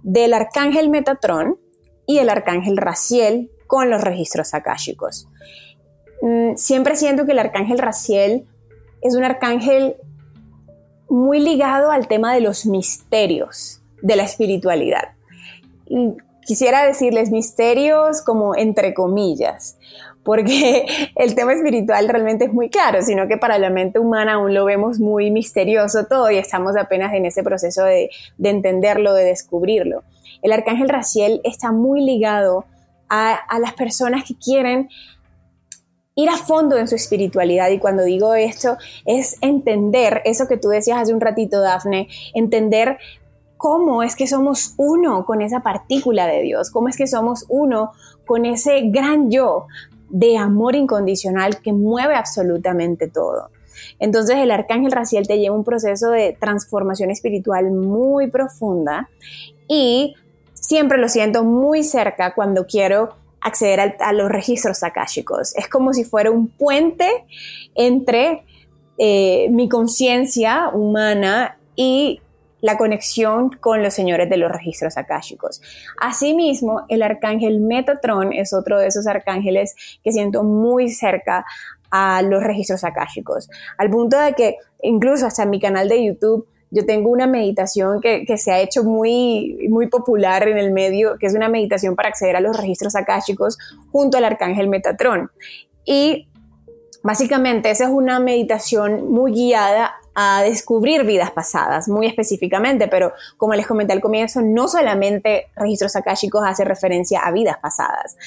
del 0.03 0.33
arcángel 0.33 0.89
Metatron, 0.89 1.57
y 2.07 2.17
el 2.17 2.29
arcángel 2.29 2.77
Raciel 2.77 3.51
con 3.67 3.91
los 3.91 4.01
registros 4.01 4.55
akáshicos. 4.55 5.27
Mm, 6.21 6.55
siempre 6.55 6.95
siento 6.95 7.27
que 7.27 7.33
el 7.33 7.39
arcángel 7.39 7.77
Raciel 7.77 8.47
es 9.01 9.15
un 9.15 9.23
arcángel 9.23 9.97
muy 11.09 11.39
ligado 11.39 11.91
al 11.91 12.07
tema 12.07 12.33
de 12.33 12.41
los 12.41 12.65
misterios 12.65 13.83
de 14.01 14.15
la 14.15 14.23
espiritualidad. 14.23 15.13
quisiera 16.45 16.85
decirles 16.85 17.29
misterios 17.29 18.21
como 18.21 18.55
entre 18.55 18.93
comillas, 18.93 19.77
porque 20.23 20.85
el 21.15 21.35
tema 21.35 21.53
espiritual 21.53 22.07
realmente 22.07 22.45
es 22.45 22.53
muy 22.53 22.69
claro, 22.69 23.01
sino 23.01 23.27
que 23.27 23.37
para 23.37 23.57
la 23.59 23.69
mente 23.69 23.99
humana 23.99 24.33
aún 24.33 24.53
lo 24.53 24.63
vemos 24.63 24.99
muy 24.99 25.29
misterioso 25.29 26.05
todo 26.05 26.31
y 26.31 26.37
estamos 26.37 26.77
apenas 26.77 27.13
en 27.13 27.25
ese 27.25 27.43
proceso 27.43 27.83
de 27.83 28.09
entenderlo, 28.41 29.13
de 29.13 29.25
descubrirlo 29.25 30.03
el 30.41 30.51
arcángel 30.51 30.89
Raciel 30.89 31.41
está 31.43 31.71
muy 31.71 32.01
ligado 32.01 32.65
a, 33.09 33.59
las 33.59 33.73
personas 33.73 34.23
que 34.25 34.35
quieren 34.35 34.89
ir 36.15 36.29
a 36.29 36.37
fondo 36.37 36.77
en 36.77 36.87
su 36.87 36.95
espiritualidad. 36.95 37.69
Y 37.69 37.79
cuando 37.79 38.03
digo 38.03 38.33
esto, 38.33 38.77
es 39.05 39.37
entender 39.41 40.21
eso 40.25 40.47
que 40.47 40.57
tú 40.57 40.69
decías 40.69 40.97
hace 40.97 41.13
un 41.13 41.21
ratito, 41.21 41.61
Dafne, 41.61 42.07
entender 42.33 42.97
cómo 43.55 44.03
es 44.03 44.15
que 44.15 44.27
somos 44.27 44.73
uno 44.77 45.25
con 45.25 45.41
esa 45.41 45.61
partícula 45.61 46.27
de 46.27 46.41
Dios, 46.41 46.69
cómo 46.69 46.89
es 46.89 46.97
que 46.97 47.07
somos 47.07 47.45
uno 47.49 47.91
con 48.25 48.45
ese 48.45 48.81
gran 48.89 49.31
yo 49.31 49.67
de 50.09 50.37
amor 50.37 50.75
incondicional 50.75 51.61
que 51.61 51.73
mueve 51.73 52.15
absolutamente 52.15 53.07
todo. 53.07 53.49
Entonces 53.99 54.37
el 54.37 54.51
arcángel 54.51 54.91
Raciel 54.91 55.27
te 55.27 55.39
lleva 55.39 55.55
un 55.55 55.63
proceso 55.63 56.11
de 56.11 56.35
transformación 56.39 57.09
espiritual 57.09 57.71
muy 57.71 58.29
profunda 58.29 59.09
y 59.67 60.15
siempre 60.67 60.97
lo 60.97 61.07
siento 61.07 61.45
muy 61.45 61.81
cerca 61.81 62.35
cuando 62.35 62.67
quiero 62.67 63.15
acceder 63.39 63.95
a, 64.01 64.11
los 64.11 64.29
registros 64.29 64.83
akáshicos. 64.83 65.55
Es 65.55 65.69
como 65.69 65.93
si 65.93 66.03
fuera 66.03 66.29
un 66.29 66.49
puente 66.49 67.09
entre 67.73 68.43
eh, 68.97 69.47
mi 69.49 69.69
conciencia 69.69 70.67
humana 70.73 71.57
y 71.77 72.19
la 72.59 72.77
conexión 72.77 73.49
con 73.51 73.81
los 73.81 73.93
señores 73.93 74.29
de 74.29 74.35
los 74.35 74.51
registros 74.51 74.97
akáshicos. 74.97 75.61
Asimismo, 76.01 76.81
el 76.89 77.01
arcángel 77.01 77.61
Metatron 77.61 78.33
es 78.33 78.51
otro 78.51 78.77
de 78.77 78.87
esos 78.87 79.07
arcángeles 79.07 79.73
que 80.03 80.11
siento 80.11 80.43
muy 80.43 80.89
cerca 80.89 81.45
a 81.91 82.21
los 82.23 82.43
registros 82.43 82.83
akáshicos, 82.83 83.49
al 83.77 83.89
punto 83.89 84.19
de 84.19 84.33
que 84.33 84.57
incluso 84.81 85.27
hasta 85.27 85.45
mi 85.45 85.61
canal 85.61 85.87
de 85.87 86.03
YouTube 86.03 86.45
yo 86.69 86.85
tengo 86.85 87.09
una 87.09 87.27
meditación 87.27 88.01
que, 88.01 88.25
se 88.37 88.51
ha 88.51 88.59
hecho 88.59 88.83
muy, 88.83 89.67
muy 89.69 89.87
popular 89.87 90.47
en 90.47 90.57
el 90.57 90.71
medio, 90.71 91.17
que 91.17 91.27
es 91.27 91.33
una 91.33 91.49
meditación 91.49 91.95
para 91.95 92.09
acceder 92.09 92.35
a 92.35 92.41
los 92.41 92.57
registros 92.57 92.95
akáshicos 92.95 93.57
junto 93.91 94.17
al 94.17 94.25
arcángel 94.25 94.67
Metatron. 94.67 95.31
Y 95.85 96.27
básicamente 97.03 97.69
esa 97.69 97.85
es 97.85 97.89
una 97.89 98.19
meditación 98.19 99.09
muy 99.11 99.31
guiada 99.31 99.95
a 100.19 100.41
descubrir 100.41 101.03
vidas 101.03 101.29
pasadas, 101.31 101.87
muy 101.87 102.07
específicamente, 102.07 102.87
pero 102.87 103.13
como 103.37 103.53
les 103.53 103.67
comenté 103.67 103.93
al 103.93 104.01
comienzo, 104.01 104.41
no 104.41 104.67
solamente 104.67 105.47
registros 105.55 105.95
akáshicos 105.95 106.41
hace 106.43 106.65
referencia 106.65 107.19
a 107.19 107.31
vidas 107.31 107.57
pasadas, 107.61 108.17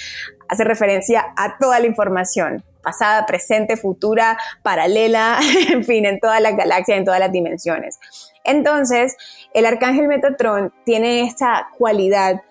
hace 0.49 0.63
referencia 0.63 1.35
a 1.37 1.59
toda 1.59 1.81
la 1.81 1.87
información, 1.87 2.63
pasada, 2.81 3.27
presente, 3.27 3.77
futura, 3.77 4.39
paralela, 4.63 5.41
en 5.71 5.85
fin, 5.85 6.07
en 6.07 6.21
toda 6.21 6.39
la 6.39 6.53
galaxia, 6.53 6.97
en 6.97 7.05
todas 7.05 7.19
las 7.19 7.33
dimensiones. 7.33 7.99
Entonces, 8.45 9.17
el 9.55 9.67
arcángel 9.67 10.09
Metatron 10.09 10.73
tiene 10.85 11.23
esta 11.23 11.69
cualidad 11.77 12.43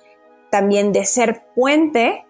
también 0.49 0.91
de 0.91 1.05
ser 1.05 1.43
puente 1.55 2.25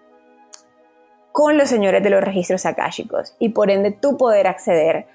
con 1.32 1.58
los 1.58 1.70
señores 1.70 2.04
de 2.04 2.10
los 2.10 2.24
registros 2.24 2.66
akáshicos 2.66 3.36
y 3.40 3.50
por 3.50 3.72
ende 3.72 3.92
tú 3.92 4.18
poder 4.18 4.48
acceder 4.48 5.08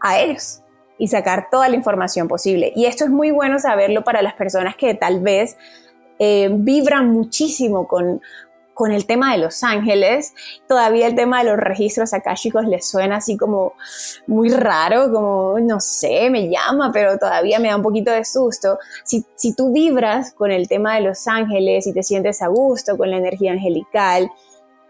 a 0.00 0.18
ellos 0.18 0.62
y 0.98 1.08
sacar 1.08 1.48
toda 1.50 1.68
la 1.68 1.76
información 1.76 2.26
posible. 2.26 2.72
Y 2.74 2.86
esto 2.86 3.04
es 3.04 3.10
muy 3.10 3.30
bueno 3.30 3.58
saberlo 3.58 4.02
para 4.02 4.22
las 4.22 4.34
personas 4.34 4.74
que 4.76 4.94
tal 4.94 5.20
vez 5.20 5.56
eh, 6.18 6.50
vibran 6.52 7.10
muchísimo 7.10 7.86
con, 7.86 8.20
con 8.78 8.92
el 8.92 9.06
tema 9.06 9.32
de 9.32 9.38
los 9.38 9.64
ángeles, 9.64 10.34
todavía 10.68 11.08
el 11.08 11.16
tema 11.16 11.42
de 11.42 11.50
los 11.50 11.56
registros 11.56 12.14
akáshicos 12.14 12.64
les 12.64 12.88
suena 12.88 13.16
así 13.16 13.36
como 13.36 13.72
muy 14.28 14.50
raro, 14.50 15.12
como 15.12 15.58
no 15.58 15.80
sé, 15.80 16.30
me 16.30 16.48
llama, 16.48 16.92
pero 16.92 17.18
todavía 17.18 17.58
me 17.58 17.66
da 17.66 17.76
un 17.76 17.82
poquito 17.82 18.12
de 18.12 18.24
susto. 18.24 18.78
Si, 19.02 19.26
si 19.34 19.52
tú 19.52 19.72
vibras 19.72 20.32
con 20.32 20.52
el 20.52 20.68
tema 20.68 20.94
de 20.94 21.00
los 21.00 21.26
ángeles 21.26 21.88
y 21.88 21.92
te 21.92 22.04
sientes 22.04 22.40
a 22.40 22.46
gusto 22.46 22.96
con 22.96 23.10
la 23.10 23.16
energía 23.16 23.50
angelical, 23.50 24.30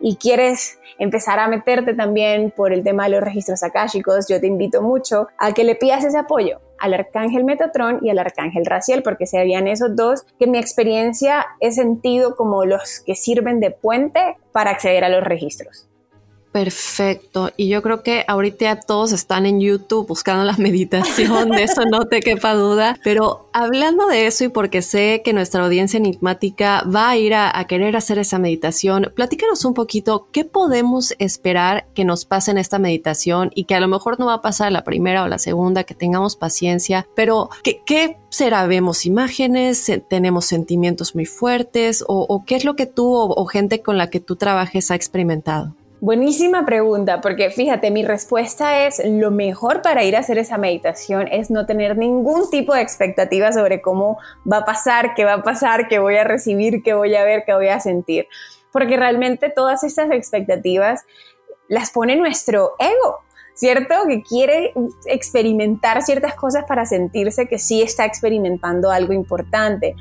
y 0.01 0.17
quieres 0.17 0.79
empezar 0.99 1.39
a 1.39 1.49
meterte 1.49 1.95
también 1.95 2.53
por 2.55 2.75
el 2.75 2.85
tema 2.85 3.05
de 3.05 3.11
los 3.13 3.23
registros 3.23 3.63
akáshicos, 3.63 4.29
yo 4.29 4.39
te 4.39 4.47
invito 4.47 4.83
mucho 4.83 5.29
a 5.39 5.53
que 5.53 5.65
le 5.65 5.77
pidas 5.77 6.05
ese 6.05 6.19
apoyo 6.19 6.61
al 6.79 6.95
arcángel 6.95 7.45
Metatron 7.45 7.99
y 8.03 8.11
al 8.11 8.19
arcángel 8.19 8.67
Raciel, 8.67 9.03
porque 9.03 9.27
serían 9.27 9.69
esos 9.69 9.97
dos 9.97 10.25
que 10.39 10.47
mi 10.47 10.59
experiencia 10.59 11.47
he 11.61 11.73
sentido 11.73 12.37
como 12.37 12.65
los 12.65 13.01
que 13.01 13.15
sirven 13.15 13.61
de 13.61 13.71
puente 13.71 14.37
para 14.53 14.71
acceder 14.71 15.05
a 15.05 15.09
los 15.09 15.25
registros. 15.25 15.88
Perfecto. 16.53 17.51
Y 17.57 17.69
yo 17.69 17.83
creo 17.83 18.03
que 18.03 18.25
ahorita 18.27 18.81
todos 18.81 19.13
están 19.13 19.45
en 19.47 19.61
YouTube 19.61 20.09
buscando 20.09 20.45
la 20.45 20.53
meditación, 20.59 21.51
de 21.51 21.65
eso 21.65 21.83
no 21.91 22.07
te 22.07 22.21
quepa 22.21 22.55
duda. 22.55 22.99
Pero 23.05 23.49
hablando 23.53 24.07
de 24.07 24.27
eso 24.27 24.45
y 24.45 24.49
porque 24.49 24.83
sé 24.83 25.23
que 25.25 25.33
nuestra 25.33 25.65
audiencia 25.65 25.99
enigmática 25.99 26.83
va 26.85 27.11
a 27.11 27.17
ir 27.17 27.35
a, 27.35 27.53
querer 27.69 27.97
hacer 27.97 28.19
esa 28.19 28.39
meditación, 28.39 29.13
platícanos 29.15 29.65
un 29.65 29.75
poquito 29.75 30.29
qué 30.33 30.45
podemos 30.45 31.15
esperar 31.19 31.87
que 31.95 32.05
nos 32.05 32.25
pase 32.25 32.51
en 32.51 32.59
esta 32.59 32.79
meditación 32.79 33.51
y 33.55 33.65
que 33.65 33.75
a 33.75 33.81
lo 33.81 33.89
mejor 33.89 34.19
no 34.19 34.27
va 34.27 34.35
a 34.35 34.43
pasar 34.43 34.73
la 34.73 34.85
primera 34.85 35.23
o 35.25 35.29
la 35.29 35.39
segunda, 35.39 35.85
que 35.85 35.95
tengamos 35.95 36.37
paciencia, 36.37 37.07
pero 37.15 37.51
¿qué, 37.63 37.83
qué 37.85 38.17
será? 38.31 38.67
¿Vemos 38.67 39.05
imágenes? 39.05 39.93
¿Tenemos 40.09 40.47
sentimientos 40.47 41.15
muy 41.15 41.27
fuertes? 41.27 42.05
¿O, 42.07 42.43
qué 42.47 42.57
es 42.57 42.65
lo 42.65 42.75
que 42.75 42.87
tú 42.87 43.13
o 43.13 43.47
gente 43.47 43.83
con 43.83 43.99
la 43.99 44.09
que 44.09 44.21
tú 44.21 44.37
trabajes 44.37 44.91
ha 44.91 44.95
experimentado? 44.95 45.75
Buenísima 46.01 46.65
pregunta, 46.65 47.21
porque 47.21 47.51
fíjate, 47.51 47.91
mi 47.91 48.05
respuesta 48.05 48.87
es 48.87 49.03
lo 49.05 49.33
mejor 49.33 49.83
para 49.83 50.05
ir 50.05 50.15
a 50.15 50.21
hacer 50.21 50.39
esa 50.39 50.57
meditación 50.57 51.27
es 51.27 51.51
no 51.51 51.67
tener 51.67 51.99
ningún 51.99 52.49
tipo 52.51 52.73
de 52.73 52.83
expectativa 52.83 53.53
sobre 53.53 53.83
cómo 53.83 54.17
va 54.51 54.59
a 54.59 54.65
pasar, 54.65 55.15
qué 55.17 55.25
va 55.25 55.35
a 55.35 55.43
pasar, 55.43 55.89
qué 55.89 55.99
voy 55.99 56.15
a 56.15 56.23
recibir, 56.23 56.85
qué 56.85 56.95
voy 56.95 57.17
a 57.17 57.25
ver, 57.25 57.43
qué 57.45 57.53
voy 57.53 57.67
a 57.67 57.81
sentir. 57.81 58.29
Porque 58.71 58.97
realmente 58.97 59.51
todas 59.51 59.83
estas 59.83 60.13
expectativas 60.13 61.05
las 61.67 61.91
pone 61.91 62.15
nuestro 62.15 62.75
ego, 62.79 63.19
¿cierto? 63.55 63.95
Que 64.07 64.23
quiere 64.23 64.73
experimentar 65.07 66.03
ciertas 66.03 66.37
cosas 66.37 66.65
para 66.69 66.87
sentirse 66.87 67.49
que 67.49 67.59
sí 67.59 67.83
está 67.83 68.05
experimentando 68.05 68.93
algo 68.93 69.13
importante. 69.13 69.97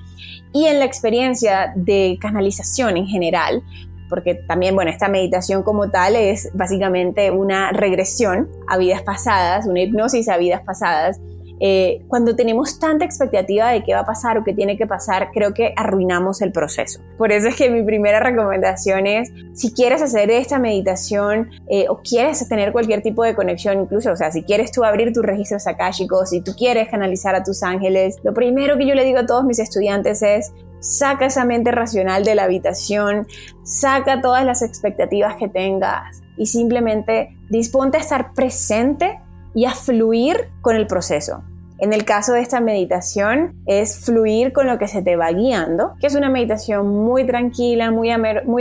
Y 0.54 0.68
en 0.68 0.78
la 0.78 0.86
experiencia 0.86 1.74
de 1.76 2.20
canalización 2.22 2.98
en 2.98 3.08
general, 3.08 3.64
porque 4.10 4.36
también, 4.36 4.76
bueno, 4.76 4.92
esta 4.92 5.08
meditación 5.08 5.64
como 5.64 5.90
tal 5.90 6.16
es 6.16 6.50
básicamente 6.54 7.32
una 7.32 7.72
regresión 7.72 8.50
a 8.68 8.78
vidas 8.78 9.02
pasadas, 9.02 9.68
una 9.68 9.82
hipnosis 9.82 10.30
a 10.30 10.38
vidas 10.38 10.62
pasadas. 10.62 11.20
Eh, 11.60 12.04
cuando 12.08 12.36
tenemos 12.36 12.80
tanta 12.80 13.04
expectativa 13.04 13.70
de 13.72 13.84
qué 13.84 13.94
va 13.94 14.02
a 14.02 14.06
pasar 14.06 14.38
o 14.38 14.44
qué 14.44 14.54
tiene 14.54 14.78
que 14.78 14.86
pasar, 14.86 15.32
creo 15.34 15.54
que 15.54 15.74
arruinamos 15.76 16.42
el 16.42 16.52
proceso. 16.52 17.00
Por 17.18 17.32
eso 17.32 17.48
es 17.48 17.56
que 17.56 17.70
mi 17.72 17.82
primera 17.82 18.20
recomendación 18.20 19.08
es, 19.08 19.32
si 19.54 19.74
quieres 19.74 20.04
hacer 20.04 20.30
esta 20.30 20.60
meditación 20.60 21.50
eh, 21.68 21.86
o 21.90 22.02
quieres 22.02 22.48
tener 22.48 22.72
cualquier 22.72 23.02
tipo 23.02 23.24
de 23.24 23.34
conexión, 23.34 23.82
incluso, 23.82 24.12
o 24.12 24.16
sea, 24.16 24.32
si 24.32 24.44
quieres 24.44 24.72
tú 24.72 24.84
abrir 24.84 25.14
tus 25.14 25.26
registros 25.26 25.66
akáshicos, 25.66 26.30
si 26.30 26.42
tú 26.42 26.54
quieres 26.56 26.90
canalizar 26.90 27.34
a 27.34 27.44
tus 27.44 27.64
ángeles, 27.64 28.18
lo 28.24 28.36
primero 28.36 28.78
que 28.78 28.86
yo 28.86 28.94
le 28.94 29.04
digo 29.04 29.20
a 29.20 29.26
todos 29.26 29.44
mis 29.44 29.58
estudiantes 29.58 30.22
es, 30.22 30.54
saca 30.80 31.26
esa 31.26 31.46
mente 31.46 31.72
racional 31.72 32.24
de 32.24 32.36
la 32.36 32.44
habitación, 32.44 33.28
saca 33.64 34.22
todas 34.22 34.46
las 34.46 34.62
expectativas 34.62 35.36
que 35.36 35.48
tengas 35.48 36.22
y 36.38 36.46
simplemente 36.46 37.38
disponte 37.50 37.98
a 37.98 38.02
estar 38.02 38.34
presente 38.34 39.20
y 39.54 39.66
a 39.66 39.72
fluir 39.72 40.50
con 40.62 40.76
el 40.76 40.88
proceso. 40.88 41.44
En 41.80 41.94
el 41.94 42.06
caso 42.06 42.34
de 42.34 42.42
esta 42.42 42.60
meditación 42.60 43.54
es 43.68 44.04
fluir 44.04 44.52
con 44.52 44.66
lo 44.66 44.80
que 44.80 44.88
se 44.88 45.04
te 45.04 45.16
va 45.16 45.32
guiando, 45.32 45.94
que 46.00 46.08
es 46.08 46.16
una 46.16 46.28
meditación 46.28 46.88
muy 46.88 47.24
tranquila, 47.24 47.92
muy, 47.92 48.10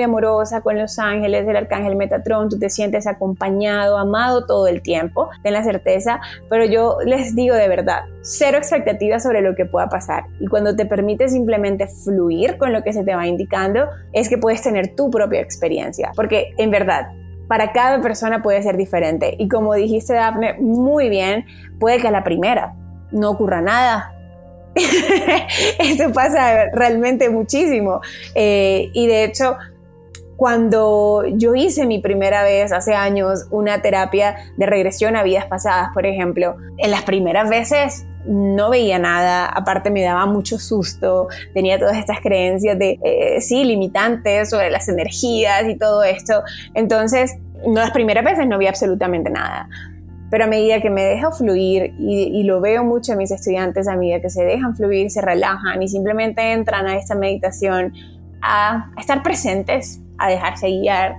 amorosa 0.03 0.61
con 0.61 0.77
los 0.77 0.99
ángeles 0.99 1.47
del 1.47 1.57
arcángel 1.57 1.97
Metatron, 1.97 2.51
tú 2.51 2.59
te 2.59 2.69
sientes 2.69 3.07
acompañado, 3.07 3.97
amado 3.97 4.45
todo 4.45 4.67
el 4.67 4.83
tiempo, 4.83 5.31
ten 5.43 5.55
la 5.55 5.65
certeza, 5.65 6.21
pero 6.51 6.67
yo 6.67 6.99
les 7.07 7.35
digo 7.35 7.57
de 7.57 7.69
verdad, 7.69 8.03
cero 8.21 8.59
expectativas 8.59 9.23
sobre 9.23 9.41
lo 9.41 9.55
que 9.55 9.65
pueda 9.65 9.89
pasar. 9.89 10.25
Y 10.39 10.47
cuando 10.47 10.77
te 10.77 10.85
permites 10.85 11.33
simplemente 11.33 11.87
fluir 11.87 12.59
con 12.59 12.75
lo 12.75 12.83
que 12.83 12.93
se 12.93 13.03
te 13.03 13.15
va 13.15 13.27
indicando, 13.27 13.87
es 14.13 14.29
que 14.29 14.37
puedes 14.37 14.61
tener 14.61 14.95
tu 14.95 15.11
propia 15.11 15.41
experiencia, 15.41 16.13
porque 16.15 16.53
en 16.59 16.71
verdad 16.71 17.09
para 17.49 17.73
cada 17.73 18.03
persona 18.03 18.43
puede 18.43 18.63
ser 18.63 18.77
diferente. 18.77 19.37
Y 19.39 19.49
como 19.49 19.73
dijiste, 19.73 20.13
Daphne, 20.13 20.57
muy 20.59 21.09
bien, 21.09 21.47
puede 21.79 21.99
que 21.99 22.09
a 22.09 22.11
la 22.11 22.25
primera 22.25 22.75
no 23.11 23.31
ocurra 23.31 23.61
nada. 23.61 24.13
Eso 25.79 26.13
pasa 26.13 26.67
realmente 26.73 27.31
muchísimo. 27.31 28.01
Eh, 28.35 28.91
y 28.93 29.07
de 29.07 29.25
hecho, 29.25 29.57
cuando 30.37 31.25
yo 31.27 31.55
hice 31.55 31.87
mi 31.87 31.99
primera 31.99 32.43
vez 32.43 32.73
hace 32.73 32.95
años 32.95 33.47
una 33.51 33.81
terapia 33.81 34.37
de 34.57 34.67
regresión 34.67 35.17
a 35.17 35.23
vidas 35.23 35.47
pasadas, 35.47 35.91
por 35.95 36.07
ejemplo, 36.07 36.57
en 36.77 36.91
las 36.91 37.03
primeras 37.03 37.49
veces 37.49 38.07
no 38.27 38.71
veía 38.71 38.99
nada, 38.99 39.47
aparte 39.47 39.91
me 39.91 40.03
daba 40.03 40.27
mucho 40.27 40.59
susto, 40.59 41.29
tenía 41.55 41.79
todas 41.79 41.97
estas 41.97 42.21
creencias 42.21 42.79
de, 42.79 42.99
eh, 43.03 43.41
sí, 43.41 43.65
limitantes 43.65 44.51
sobre 44.51 44.71
las 44.71 44.89
energías 44.89 45.65
y 45.69 45.77
todo 45.77 46.03
esto. 46.03 46.43
Entonces, 46.75 47.37
no 47.67 47.81
las 47.81 47.93
primeras 47.93 48.25
veces 48.25 48.47
no 48.47 48.59
vi 48.59 48.67
absolutamente 48.67 49.31
nada. 49.31 49.69
Pero 50.31 50.45
a 50.45 50.47
medida 50.47 50.81
que 50.81 50.91
me 50.91 51.05
dejo 51.05 51.31
fluir, 51.31 51.95
y, 51.99 52.43
lo 52.43 52.61
veo 52.61 52.85
mucho 52.85 53.13
en 53.13 53.19
mis 53.19 53.31
estudiantes, 53.31 53.87
a 53.87 53.97
medida 53.97 54.21
que 54.21 54.31
se 54.31 54.45
dejan 54.45 54.75
fluir, 54.75 55.11
se 55.11 55.21
relajan 55.21 55.83
y 55.83 55.89
simplemente 55.89 56.53
entran 56.53 56.87
a 56.87 56.97
esta 56.97 57.15
meditación 57.15 57.93
a, 58.43 58.91
estar 58.99 59.23
presentes, 59.23 60.01
a 60.19 60.29
dejarse 60.29 60.69
guiar, 60.69 61.17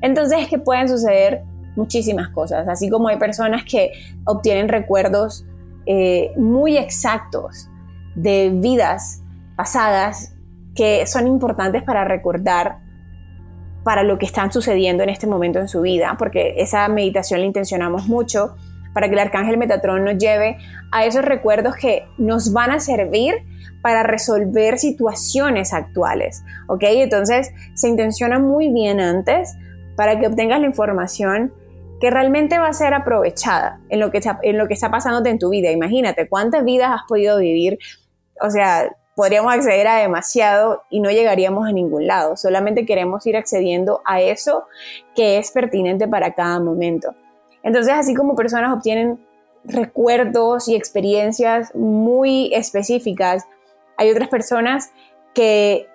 entonces 0.00 0.40
es 0.40 0.48
que 0.48 0.58
pueden 0.58 0.88
suceder 0.88 1.42
muchísimas 1.74 2.30
cosas, 2.30 2.66
así 2.68 2.88
como 2.88 3.08
hay 3.08 3.18
personas 3.18 3.64
que 3.64 3.92
obtienen 4.24 4.68
recuerdos 4.68 5.44
eh, 5.84 6.32
muy 6.36 6.78
exactos 6.78 7.68
de 8.14 8.50
vidas 8.54 9.22
pasadas 9.56 10.34
que 10.74 11.06
son 11.06 11.26
importantes 11.26 11.82
para 11.82 12.04
recordar 12.04 12.78
para 13.86 14.02
lo 14.02 14.18
que 14.18 14.26
están 14.26 14.50
sucediendo 14.50 15.04
en 15.04 15.10
este 15.10 15.28
momento 15.28 15.60
en 15.60 15.68
su 15.68 15.80
vida, 15.80 16.16
porque 16.18 16.54
esa 16.56 16.88
meditación 16.88 17.38
la 17.38 17.46
intencionamos 17.46 18.08
mucho 18.08 18.56
para 18.92 19.06
que 19.06 19.14
el 19.14 19.20
arcángel 19.20 19.58
Metatrón 19.58 20.04
nos 20.04 20.18
lleve 20.18 20.58
a 20.90 21.04
esos 21.04 21.24
recuerdos 21.24 21.76
que 21.76 22.04
nos 22.18 22.52
van 22.52 22.72
a 22.72 22.80
servir 22.80 23.36
para 23.82 24.02
resolver 24.02 24.80
situaciones 24.80 25.72
actuales, 25.72 26.42
¿ok? 26.66 26.82
Entonces 26.82 27.52
se 27.74 27.86
intenciona 27.86 28.40
muy 28.40 28.72
bien 28.72 28.98
antes 28.98 29.56
para 29.94 30.18
que 30.18 30.26
obtengas 30.26 30.58
la 30.58 30.66
información 30.66 31.54
que 32.00 32.10
realmente 32.10 32.58
va 32.58 32.66
a 32.66 32.72
ser 32.72 32.92
aprovechada 32.92 33.78
en 33.88 34.00
lo 34.00 34.10
que 34.10 34.18
está, 34.18 34.40
en 34.42 34.58
lo 34.58 34.66
que 34.66 34.74
está 34.74 34.90
pasando 34.90 35.28
en 35.28 35.38
tu 35.38 35.50
vida. 35.50 35.70
Imagínate 35.70 36.28
cuántas 36.28 36.64
vidas 36.64 36.90
has 36.92 37.02
podido 37.06 37.38
vivir, 37.38 37.78
o 38.40 38.50
sea, 38.50 38.90
podríamos 39.16 39.52
acceder 39.52 39.88
a 39.88 39.96
demasiado 39.96 40.84
y 40.90 41.00
no 41.00 41.10
llegaríamos 41.10 41.66
a 41.66 41.72
ningún 41.72 42.06
lado. 42.06 42.36
Solamente 42.36 42.84
queremos 42.84 43.26
ir 43.26 43.36
accediendo 43.36 44.02
a 44.04 44.20
eso 44.20 44.64
que 45.16 45.38
es 45.38 45.50
pertinente 45.50 46.06
para 46.06 46.34
cada 46.34 46.60
momento. 46.60 47.14
Entonces, 47.62 47.94
así 47.94 48.14
como 48.14 48.36
personas 48.36 48.76
obtienen 48.76 49.18
recuerdos 49.64 50.68
y 50.68 50.76
experiencias 50.76 51.74
muy 51.74 52.52
específicas, 52.54 53.46
hay 53.96 54.10
otras 54.10 54.28
personas 54.28 54.92
que 55.34 55.88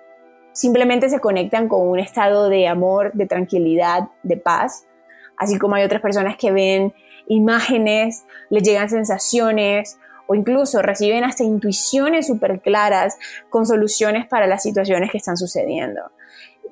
simplemente 0.52 1.08
se 1.08 1.20
conectan 1.20 1.68
con 1.68 1.88
un 1.88 2.00
estado 2.00 2.48
de 2.48 2.66
amor, 2.66 3.12
de 3.14 3.26
tranquilidad, 3.26 4.08
de 4.24 4.36
paz, 4.36 4.84
así 5.38 5.58
como 5.58 5.76
hay 5.76 5.84
otras 5.84 6.02
personas 6.02 6.36
que 6.36 6.50
ven 6.50 6.92
imágenes, 7.28 8.24
les 8.50 8.64
llegan 8.64 8.90
sensaciones 8.90 9.98
o 10.32 10.34
incluso 10.34 10.80
reciben 10.80 11.24
hasta 11.24 11.44
intuiciones 11.44 12.26
súper 12.26 12.60
claras 12.60 13.18
con 13.50 13.66
soluciones 13.66 14.26
para 14.26 14.46
las 14.46 14.62
situaciones 14.62 15.10
que 15.10 15.18
están 15.18 15.36
sucediendo. 15.36 16.00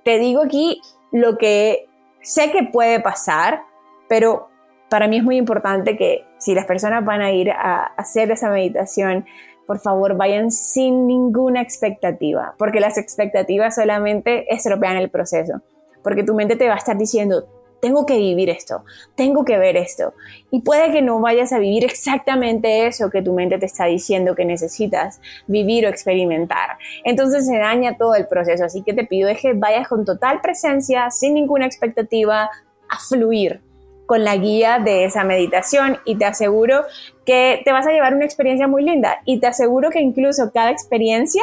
Te 0.03 0.19
digo 0.19 0.43
aquí 0.43 0.81
lo 1.13 1.37
que 1.37 1.87
sé 2.23 2.51
que 2.53 2.63
puede 2.63 3.01
pasar, 3.01 3.61
pero 4.09 4.49
para 4.89 5.09
mí 5.09 5.19
es 5.19 5.23
muy 5.23 5.37
importante 5.37 5.95
que 5.99 6.25
si 6.39 6.55
las 6.55 6.65
personas 6.65 7.05
van 7.05 7.21
a 7.21 7.33
ir 7.33 7.51
a 7.51 7.85
hacer 7.99 8.31
esa 8.31 8.49
meditación, 8.49 9.27
por 9.67 9.79
favor 9.79 10.17
vayan 10.17 10.51
sin 10.51 11.07
ninguna 11.07 11.61
expectativa, 11.61 12.55
porque 12.57 12.81
las 12.81 12.97
expectativas 12.97 13.75
solamente 13.75 14.53
estropean 14.53 14.97
el 14.97 15.11
proceso, 15.11 15.61
porque 16.03 16.23
tu 16.23 16.35
mente 16.35 16.57
te 16.57 16.67
va 16.67 16.75
a 16.75 16.79
estar 16.79 16.97
diciendo, 16.97 17.47
tengo 17.81 18.07
que 18.07 18.17
vivir 18.17 18.51
esto, 18.51 18.85
tengo 19.15 19.45
que 19.45 19.59
ver 19.59 19.77
esto, 19.77 20.15
y 20.51 20.61
puede 20.61 20.93
que 20.93 21.03
no 21.03 21.21
vayas 21.21 21.53
a 21.53 21.59
vivir 21.59 21.85
exactamente 21.85 22.87
eso 22.87 23.11
que 23.11 23.23
tu 23.23 23.33
mente 23.33 23.59
te 23.59 23.67
está 23.67 23.87
diciendo 23.87 24.35
que 24.35 24.45
necesitas 24.45 25.21
vivir 25.47 25.87
o 25.87 25.89
experimentar. 25.89 26.79
Entonces 27.05 27.47
se 27.47 27.59
daña 27.59 27.97
todo 27.97 28.15
el 28.15 28.27
proceso, 28.27 28.65
así 28.65 28.83
que 28.83 28.93
te 28.93 29.05
pido 29.05 29.31
que 29.41 29.53
vayas 29.55 29.89
con 29.89 30.05
total 30.05 30.41
presencia, 30.41 31.11
sin 31.11 31.35
ninguna 31.35 31.67
expectativa, 31.67 32.51
a 32.89 32.99
fluir 32.99 33.61
con 34.07 34.25
la 34.25 34.37
guía 34.37 34.81
de 34.81 35.05
esa 35.05 35.23
meditación 35.23 35.99
y 36.05 36.17
te 36.17 36.25
aseguro 36.25 36.83
que 37.25 37.63
te 37.65 37.71
vas 37.71 37.87
a 37.87 37.93
llevar 37.93 38.13
una 38.13 38.25
experiencia 38.25 38.67
muy 38.67 38.83
linda 38.83 39.21
y 39.25 39.39
te 39.39 39.47
aseguro 39.47 39.91
que 39.91 40.01
incluso 40.01 40.51
cada 40.53 40.73
experiencia 40.73 41.43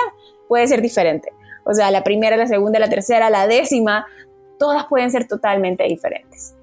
puede 0.50 0.68
ser 0.68 0.82
diferente. 0.82 1.32
O 1.64 1.74
sea, 1.74 1.92
la 1.92 2.04
primera, 2.04 2.36
la 2.36 2.48
segunda, 2.48 2.78
la 2.80 2.90
tercera, 2.90 3.30
la 3.30 3.48
décima, 3.48 4.06
todas 4.58 4.86
pueden 4.86 5.12
ser 5.12 5.28
totalmente 5.28 5.84
diferentes. 5.86 6.58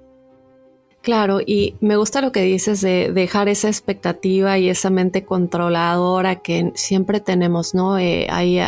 Claro, 1.05 1.41
y 1.45 1.75
me 1.81 1.97
gusta 1.97 2.23
lo 2.23 2.33
que 2.33 2.41
dices 2.41 2.81
de 2.81 3.13
dejar 3.13 3.51
esa 3.51 3.69
expectativa 3.69 4.57
y 4.59 4.71
esa 4.71 4.89
mente 4.89 5.23
controladora 5.23 6.37
que 6.37 6.73
siempre 6.77 7.21
tenemos, 7.21 7.75
¿no? 7.75 7.99
Eh, 7.99 8.27
ahí 8.31 8.59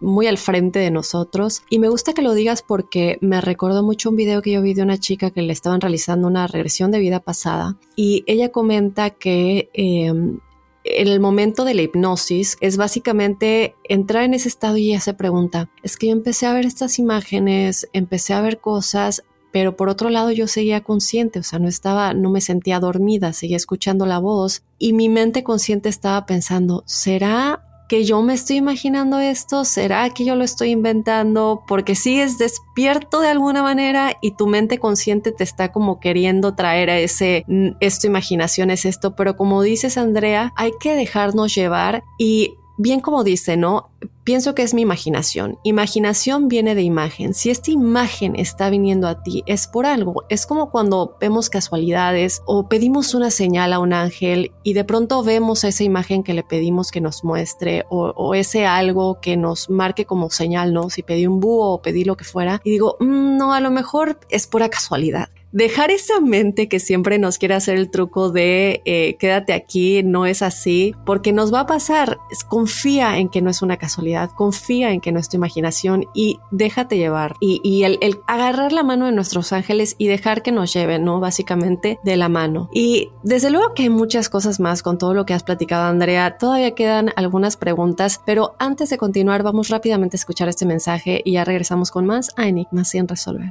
muy 0.00 0.26
al 0.26 0.36
frente 0.36 0.80
de 0.80 0.90
nosotros. 0.90 1.62
Y 1.70 1.78
me 1.78 1.88
gusta 1.88 2.12
que 2.12 2.22
lo 2.22 2.34
digas 2.34 2.64
porque 2.66 3.18
me 3.20 3.40
recordó 3.40 3.84
mucho 3.84 4.10
un 4.10 4.16
video 4.16 4.42
que 4.42 4.50
yo 4.50 4.62
vi 4.62 4.74
de 4.74 4.82
una 4.82 4.98
chica 4.98 5.30
que 5.30 5.42
le 5.42 5.52
estaban 5.52 5.80
realizando 5.80 6.26
una 6.26 6.48
regresión 6.48 6.90
de 6.90 6.98
vida 6.98 7.20
pasada 7.20 7.76
y 7.94 8.24
ella 8.26 8.50
comenta 8.50 9.10
que 9.10 9.70
em, 9.72 10.40
el 10.86 11.20
momento 11.20 11.64
de 11.64 11.74
la 11.74 11.82
hipnosis 11.82 12.56
es 12.60 12.76
básicamente 12.76 13.74
entrar 13.84 14.24
en 14.24 14.34
ese 14.34 14.48
estado 14.48 14.76
y 14.76 14.90
ella 14.90 15.00
se 15.00 15.14
pregunta, 15.14 15.68
es 15.82 15.96
que 15.96 16.08
yo 16.08 16.12
empecé 16.12 16.46
a 16.46 16.52
ver 16.52 16.66
estas 16.66 16.98
imágenes, 16.98 17.88
empecé 17.92 18.34
a 18.34 18.40
ver 18.40 18.60
cosas, 18.60 19.24
pero 19.52 19.76
por 19.76 19.88
otro 19.88 20.10
lado 20.10 20.30
yo 20.32 20.48
seguía 20.48 20.82
consciente, 20.82 21.38
o 21.38 21.42
sea, 21.42 21.58
no 21.58 21.68
estaba, 21.68 22.12
no 22.14 22.30
me 22.30 22.40
sentía 22.40 22.78
dormida, 22.78 23.32
seguía 23.32 23.56
escuchando 23.56 24.06
la 24.06 24.18
voz 24.18 24.62
y 24.78 24.92
mi 24.92 25.08
mente 25.08 25.42
consciente 25.44 25.88
estaba 25.88 26.26
pensando, 26.26 26.82
¿será 26.86 27.65
que 27.88 28.04
yo 28.04 28.22
me 28.22 28.34
estoy 28.34 28.56
imaginando 28.56 29.18
esto? 29.18 29.64
¿Será 29.64 30.10
que 30.10 30.24
yo 30.24 30.34
lo 30.34 30.44
estoy 30.44 30.70
inventando? 30.70 31.62
Porque 31.66 31.94
sigues 31.94 32.38
despierto 32.38 33.20
de 33.20 33.28
alguna 33.28 33.62
manera 33.62 34.16
y 34.20 34.32
tu 34.32 34.46
mente 34.46 34.78
consciente 34.78 35.32
te 35.32 35.44
está 35.44 35.72
como 35.72 36.00
queriendo 36.00 36.54
traer 36.54 36.90
a 36.90 36.98
ese, 36.98 37.44
mm, 37.46 37.68
esto 37.80 38.06
imaginación 38.06 38.70
es 38.70 38.84
esto, 38.84 39.14
pero 39.14 39.36
como 39.36 39.62
dices 39.62 39.98
Andrea, 39.98 40.52
hay 40.56 40.72
que 40.80 40.94
dejarnos 40.94 41.54
llevar 41.54 42.02
y 42.18 42.54
bien 42.78 43.00
como 43.00 43.24
dice, 43.24 43.56
¿no? 43.56 43.90
Pienso 44.26 44.56
que 44.56 44.64
es 44.64 44.74
mi 44.74 44.82
imaginación. 44.82 45.60
Imaginación 45.62 46.48
viene 46.48 46.74
de 46.74 46.82
imagen. 46.82 47.32
Si 47.32 47.48
esta 47.48 47.70
imagen 47.70 48.34
está 48.34 48.70
viniendo 48.70 49.06
a 49.06 49.22
ti, 49.22 49.44
es 49.46 49.68
por 49.68 49.86
algo. 49.86 50.24
Es 50.28 50.46
como 50.46 50.68
cuando 50.68 51.16
vemos 51.20 51.48
casualidades 51.48 52.42
o 52.44 52.68
pedimos 52.68 53.14
una 53.14 53.30
señal 53.30 53.72
a 53.72 53.78
un 53.78 53.92
ángel 53.92 54.50
y 54.64 54.72
de 54.72 54.82
pronto 54.82 55.22
vemos 55.22 55.62
esa 55.62 55.84
imagen 55.84 56.24
que 56.24 56.34
le 56.34 56.42
pedimos 56.42 56.90
que 56.90 57.00
nos 57.00 57.22
muestre 57.22 57.84
o, 57.88 58.34
ese 58.34 58.66
algo 58.66 59.20
que 59.20 59.36
nos 59.36 59.70
marque 59.70 60.06
como 60.06 60.28
señal, 60.28 60.72
¿no? 60.72 60.90
Si 60.90 61.04
pedí 61.04 61.28
un 61.28 61.38
búho 61.38 61.74
o 61.74 61.80
pedí 61.80 62.02
lo 62.02 62.16
que 62.16 62.24
fuera 62.24 62.60
y 62.64 62.70
digo, 62.70 62.96
mm, 62.98 63.36
no, 63.36 63.54
a 63.54 63.60
lo 63.60 63.70
mejor 63.70 64.18
es 64.28 64.48
pura 64.48 64.68
casualidad 64.70 65.28
dejar 65.52 65.90
esa 65.90 66.20
mente 66.20 66.68
que 66.68 66.80
siempre 66.80 67.18
nos 67.18 67.38
quiere 67.38 67.54
hacer 67.54 67.76
el 67.76 67.90
truco 67.90 68.30
de 68.30 68.82
eh, 68.84 69.16
quédate 69.18 69.52
aquí, 69.52 70.02
no 70.02 70.26
es 70.26 70.42
así, 70.42 70.94
porque 71.04 71.32
nos 71.32 71.52
va 71.52 71.60
a 71.60 71.66
pasar. 71.66 72.18
Confía 72.48 73.18
en 73.18 73.28
que 73.28 73.42
no 73.42 73.50
es 73.50 73.62
una 73.62 73.76
casualidad, 73.76 74.30
confía 74.30 74.92
en 74.92 75.00
que 75.00 75.12
no 75.12 75.18
es 75.18 75.28
tu 75.28 75.36
imaginación 75.36 76.06
y 76.14 76.38
déjate 76.50 76.96
llevar. 76.96 77.34
Y, 77.40 77.82
el, 77.84 77.98
agarrar 78.26 78.72
la 78.72 78.82
mano 78.82 79.06
de 79.06 79.12
nuestros 79.12 79.52
ángeles 79.52 79.94
y 79.98 80.08
dejar 80.08 80.42
que 80.42 80.52
nos 80.52 80.72
lleven, 80.72 81.04
¿no? 81.04 81.20
Básicamente 81.20 81.98
de 82.04 82.16
la 82.16 82.28
mano. 82.28 82.68
Y 82.72 83.10
desde 83.22 83.50
luego 83.50 83.74
que 83.74 83.84
hay 83.84 83.90
muchas 83.90 84.28
cosas 84.28 84.60
más 84.60 84.82
con 84.82 84.98
todo 84.98 85.14
lo 85.14 85.26
que 85.26 85.34
has 85.34 85.42
platicado, 85.42 85.84
Andrea. 85.84 86.38
Todavía 86.38 86.74
quedan 86.74 87.12
algunas 87.16 87.56
preguntas, 87.56 88.20
pero 88.24 88.54
antes 88.58 88.90
de 88.90 88.98
continuar, 88.98 89.42
vamos 89.42 89.68
rápidamente 89.68 90.16
a 90.16 90.18
escuchar 90.18 90.48
este 90.48 90.66
mensaje 90.66 91.22
y 91.24 91.32
ya 91.32 91.44
regresamos 91.44 91.90
con 91.90 92.06
más 92.06 92.30
a 92.36 92.48
Enigmas 92.48 92.90
sin 92.90 93.08
resolver. 93.08 93.50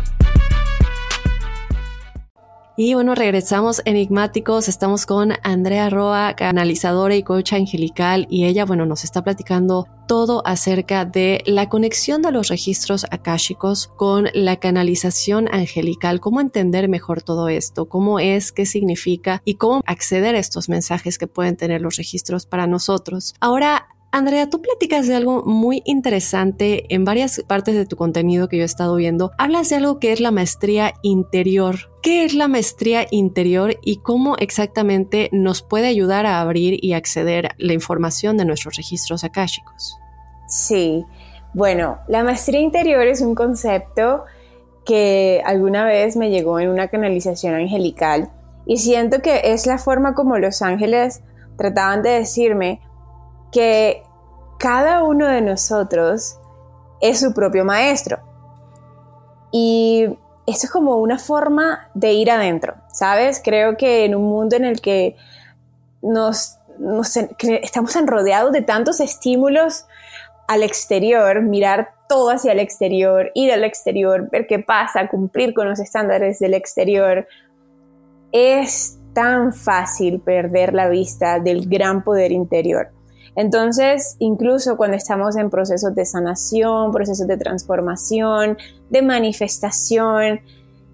Y 2.77 2.93
bueno, 2.93 3.15
regresamos 3.15 3.81
enigmáticos. 3.83 4.69
Estamos 4.69 5.05
con 5.05 5.33
Andrea 5.43 5.89
Roa, 5.89 6.35
canalizadora 6.35 7.15
y 7.15 7.23
coach 7.23 7.53
angelical, 7.53 8.27
y 8.29 8.45
ella, 8.45 8.65
bueno, 8.65 8.85
nos 8.85 9.03
está 9.03 9.23
platicando 9.23 9.87
todo 10.07 10.41
acerca 10.45 11.05
de 11.05 11.43
la 11.45 11.69
conexión 11.69 12.21
de 12.21 12.31
los 12.31 12.47
registros 12.47 13.05
akáshicos 13.11 13.87
con 13.87 14.29
la 14.33 14.55
canalización 14.55 15.47
angelical, 15.53 16.19
cómo 16.19 16.39
entender 16.39 16.87
mejor 16.87 17.21
todo 17.21 17.49
esto, 17.49 17.87
cómo 17.87 18.19
es, 18.19 18.51
qué 18.51 18.65
significa 18.65 19.41
y 19.45 19.55
cómo 19.55 19.81
acceder 19.85 20.35
a 20.35 20.39
estos 20.39 20.69
mensajes 20.69 21.17
que 21.17 21.27
pueden 21.27 21.57
tener 21.57 21.81
los 21.81 21.97
registros 21.97 22.45
para 22.45 22.67
nosotros. 22.67 23.35
Ahora, 23.39 23.87
Andrea, 24.13 24.49
tú 24.49 24.61
platicas 24.61 25.07
de 25.07 25.15
algo 25.15 25.43
muy 25.45 25.83
interesante 25.85 26.93
en 26.93 27.05
varias 27.05 27.41
partes 27.47 27.75
de 27.75 27.85
tu 27.85 27.95
contenido 27.95 28.49
que 28.49 28.57
yo 28.57 28.63
he 28.63 28.65
estado 28.65 28.97
viendo. 28.97 29.31
Hablas 29.37 29.69
de 29.69 29.77
algo 29.77 29.99
que 29.99 30.11
es 30.11 30.19
la 30.19 30.31
maestría 30.31 30.95
interior. 31.01 31.77
¿Qué 32.01 32.25
es 32.25 32.33
la 32.33 32.49
maestría 32.49 33.07
interior 33.09 33.77
y 33.81 33.97
cómo 33.97 34.35
exactamente 34.37 35.29
nos 35.31 35.61
puede 35.61 35.87
ayudar 35.87 36.25
a 36.25 36.41
abrir 36.41 36.83
y 36.83 36.91
acceder 36.91 37.55
la 37.57 37.71
información 37.71 38.35
de 38.35 38.43
nuestros 38.43 38.75
registros 38.75 39.23
akáshicos? 39.23 39.97
Sí, 40.45 41.05
bueno, 41.53 41.99
la 42.09 42.21
maestría 42.25 42.59
interior 42.59 43.07
es 43.07 43.21
un 43.21 43.33
concepto 43.33 44.25
que 44.83 45.41
alguna 45.45 45.85
vez 45.85 46.17
me 46.17 46.29
llegó 46.29 46.59
en 46.59 46.67
una 46.67 46.89
canalización 46.89 47.53
angelical 47.53 48.29
y 48.65 48.77
siento 48.77 49.21
que 49.21 49.53
es 49.53 49.65
la 49.67 49.77
forma 49.77 50.15
como 50.15 50.37
los 50.37 50.61
ángeles 50.61 51.23
trataban 51.55 52.03
de 52.03 52.09
decirme, 52.09 52.81
que 53.51 54.03
cada 54.57 55.03
uno 55.03 55.27
de 55.27 55.41
nosotros 55.41 56.37
es 57.01 57.19
su 57.19 57.33
propio 57.33 57.65
maestro. 57.65 58.19
Y 59.51 60.05
esto 60.47 60.67
es 60.67 60.71
como 60.71 60.97
una 60.97 61.17
forma 61.17 61.89
de 61.93 62.13
ir 62.13 62.31
adentro, 62.31 62.75
¿sabes? 62.93 63.41
Creo 63.43 63.77
que 63.77 64.05
en 64.05 64.15
un 64.15 64.23
mundo 64.23 64.55
en 64.55 64.65
el 64.65 64.81
que 64.81 65.15
nos, 66.01 66.57
estamos 67.39 67.95
rodeados 68.05 68.51
de 68.51 68.61
tantos 68.61 68.99
estímulos 68.99 69.85
al 70.47 70.63
exterior, 70.63 71.41
mirar 71.41 71.93
todo 72.09 72.31
hacia 72.31 72.51
el 72.51 72.59
exterior, 72.59 73.31
ir 73.35 73.51
al 73.51 73.63
exterior, 73.63 74.29
ver 74.29 74.47
qué 74.47 74.59
pasa, 74.59 75.07
cumplir 75.07 75.53
con 75.53 75.69
los 75.69 75.79
estándares 75.79 76.39
del 76.39 76.53
exterior, 76.53 77.27
es 78.31 78.97
tan 79.13 79.53
fácil 79.53 80.19
perder 80.19 80.73
la 80.73 80.89
vista 80.89 81.39
del 81.39 81.69
gran 81.69 82.03
poder 82.03 82.31
interior. 82.31 82.91
Entonces, 83.35 84.17
incluso 84.19 84.75
cuando 84.75 84.97
estamos 84.97 85.37
en 85.37 85.49
procesos 85.49 85.95
de 85.95 86.05
sanación, 86.05 86.91
procesos 86.91 87.27
de 87.27 87.37
transformación, 87.37 88.57
de 88.89 89.01
manifestación, 89.01 90.41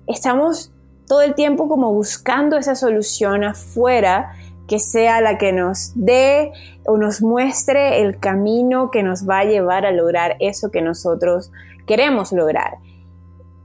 estamos 0.06 0.72
todo 1.08 1.22
el 1.22 1.34
tiempo 1.34 1.68
como 1.68 1.94
buscando 1.94 2.58
esa 2.58 2.76
solución 2.76 3.44
afuera 3.44 4.34
que 4.68 4.80
sea 4.80 5.22
la 5.22 5.38
que 5.38 5.54
nos 5.54 5.94
dé 5.96 6.52
o 6.86 6.98
nos 6.98 7.22
muestre 7.22 8.02
el 8.02 8.20
camino 8.20 8.92
que 8.92 9.02
nos 9.02 9.28
va 9.28 9.40
a 9.40 9.46
llevar 9.46 9.86
a 9.86 9.92
lograr 9.92 10.36
eso 10.40 10.70
que 10.70 10.82
nosotros 10.82 11.52
queremos 11.88 12.34
lograr. 12.34 12.78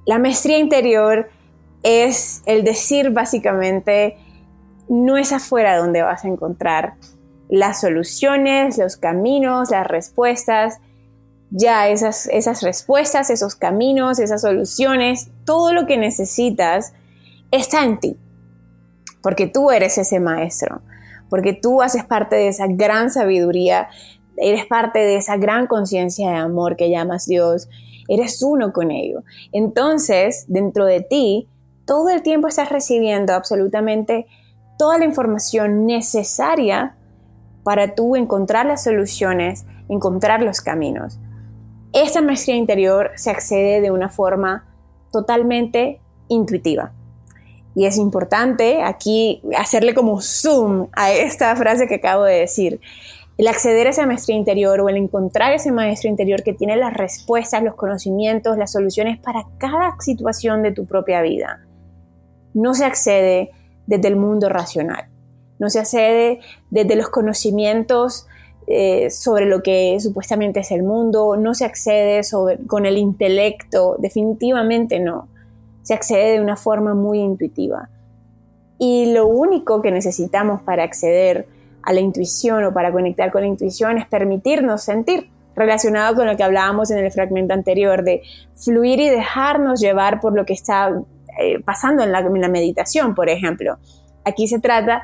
La 0.06 0.18
maestría 0.18 0.58
interior 0.58 1.28
es 1.82 2.42
el 2.46 2.64
decir 2.64 3.10
básicamente, 3.10 4.16
no 4.88 5.16
es 5.16 5.32
afuera 5.32 5.76
donde 5.76 6.02
vas 6.02 6.24
a 6.24 6.28
encontrar 6.28 6.94
las 7.52 7.82
soluciones, 7.82 8.78
los 8.78 8.96
caminos, 8.96 9.70
las 9.70 9.86
respuestas, 9.86 10.78
ya 11.50 11.86
esas, 11.88 12.26
esas 12.28 12.62
respuestas, 12.62 13.28
esos 13.28 13.56
caminos, 13.56 14.18
esas 14.18 14.40
soluciones, 14.40 15.28
todo 15.44 15.74
lo 15.74 15.84
que 15.84 15.98
necesitas 15.98 16.94
está 17.50 17.84
en 17.84 18.00
ti, 18.00 18.16
porque 19.22 19.46
tú 19.48 19.70
eres 19.70 19.98
ese 19.98 20.18
maestro, 20.18 20.80
porque 21.28 21.52
tú 21.52 21.82
haces 21.82 22.06
parte 22.06 22.36
de 22.36 22.48
esa 22.48 22.68
gran 22.68 23.10
sabiduría, 23.10 23.88
eres 24.38 24.64
parte 24.64 25.00
de 25.00 25.16
esa 25.16 25.36
gran 25.36 25.66
conciencia 25.66 26.30
de 26.30 26.36
amor 26.36 26.76
que 26.76 26.88
llamas 26.88 27.26
Dios, 27.26 27.68
eres 28.08 28.42
uno 28.42 28.72
con 28.72 28.90
ello. 28.90 29.24
Entonces, 29.52 30.46
dentro 30.48 30.86
de 30.86 31.02
ti, 31.02 31.50
todo 31.84 32.08
el 32.08 32.22
tiempo 32.22 32.48
estás 32.48 32.70
recibiendo 32.70 33.34
absolutamente 33.34 34.24
toda 34.78 34.96
la 34.96 35.04
información 35.04 35.84
necesaria 35.84 36.96
para 37.64 37.94
tú 37.94 38.16
encontrar 38.16 38.66
las 38.66 38.84
soluciones, 38.84 39.64
encontrar 39.88 40.42
los 40.42 40.60
caminos. 40.60 41.18
Esta 41.92 42.22
maestría 42.22 42.56
interior 42.56 43.10
se 43.16 43.30
accede 43.30 43.80
de 43.80 43.90
una 43.90 44.08
forma 44.08 44.64
totalmente 45.10 46.00
intuitiva. 46.28 46.92
Y 47.74 47.86
es 47.86 47.96
importante 47.96 48.82
aquí 48.82 49.42
hacerle 49.56 49.94
como 49.94 50.20
zoom 50.20 50.88
a 50.92 51.12
esta 51.12 51.54
frase 51.56 51.86
que 51.86 51.96
acabo 51.96 52.24
de 52.24 52.40
decir. 52.40 52.80
El 53.38 53.48
acceder 53.48 53.86
a 53.86 53.90
esa 53.90 54.06
maestría 54.06 54.36
interior 54.36 54.80
o 54.80 54.88
el 54.88 54.96
encontrar 54.96 55.52
ese 55.54 55.72
maestro 55.72 56.10
interior 56.10 56.42
que 56.42 56.52
tiene 56.52 56.76
las 56.76 56.92
respuestas, 56.92 57.62
los 57.62 57.74
conocimientos, 57.74 58.58
las 58.58 58.72
soluciones 58.72 59.18
para 59.18 59.46
cada 59.58 59.96
situación 60.00 60.62
de 60.62 60.72
tu 60.72 60.86
propia 60.86 61.22
vida. 61.22 61.64
No 62.52 62.74
se 62.74 62.84
accede 62.84 63.50
desde 63.86 64.08
el 64.08 64.16
mundo 64.16 64.50
racional 64.50 65.11
no 65.62 65.70
se 65.70 65.78
accede 65.78 66.40
desde 66.70 66.96
los 66.96 67.08
conocimientos 67.08 68.26
eh, 68.66 69.10
sobre 69.10 69.46
lo 69.46 69.62
que 69.62 69.96
supuestamente 70.00 70.58
es 70.58 70.72
el 70.72 70.82
mundo, 70.82 71.36
no 71.36 71.54
se 71.54 71.64
accede 71.64 72.20
con 72.66 72.84
el 72.84 72.98
intelecto, 72.98 73.94
definitivamente 74.00 74.98
no. 74.98 75.28
Se 75.82 75.94
accede 75.94 76.32
de 76.32 76.40
una 76.40 76.56
forma 76.56 76.94
muy 76.94 77.20
intuitiva. 77.20 77.88
Y 78.76 79.12
lo 79.12 79.28
único 79.28 79.80
que 79.82 79.92
necesitamos 79.92 80.60
para 80.62 80.82
acceder 80.82 81.46
a 81.84 81.92
la 81.92 82.00
intuición 82.00 82.64
o 82.64 82.74
para 82.74 82.90
conectar 82.90 83.30
con 83.30 83.42
la 83.42 83.46
intuición 83.46 83.98
es 83.98 84.06
permitirnos 84.06 84.82
sentir, 84.82 85.30
relacionado 85.54 86.16
con 86.16 86.26
lo 86.26 86.36
que 86.36 86.42
hablábamos 86.42 86.90
en 86.90 86.98
el 86.98 87.12
fragmento 87.12 87.54
anterior, 87.54 88.02
de 88.02 88.22
fluir 88.56 88.98
y 88.98 89.08
dejarnos 89.08 89.80
llevar 89.80 90.20
por 90.20 90.34
lo 90.34 90.44
que 90.44 90.54
está 90.54 90.90
eh, 91.38 91.60
pasando 91.60 92.02
en 92.02 92.10
la, 92.10 92.18
en 92.18 92.40
la 92.40 92.48
meditación, 92.48 93.14
por 93.14 93.28
ejemplo. 93.28 93.78
Aquí 94.24 94.48
se 94.48 94.58
trata 94.58 95.02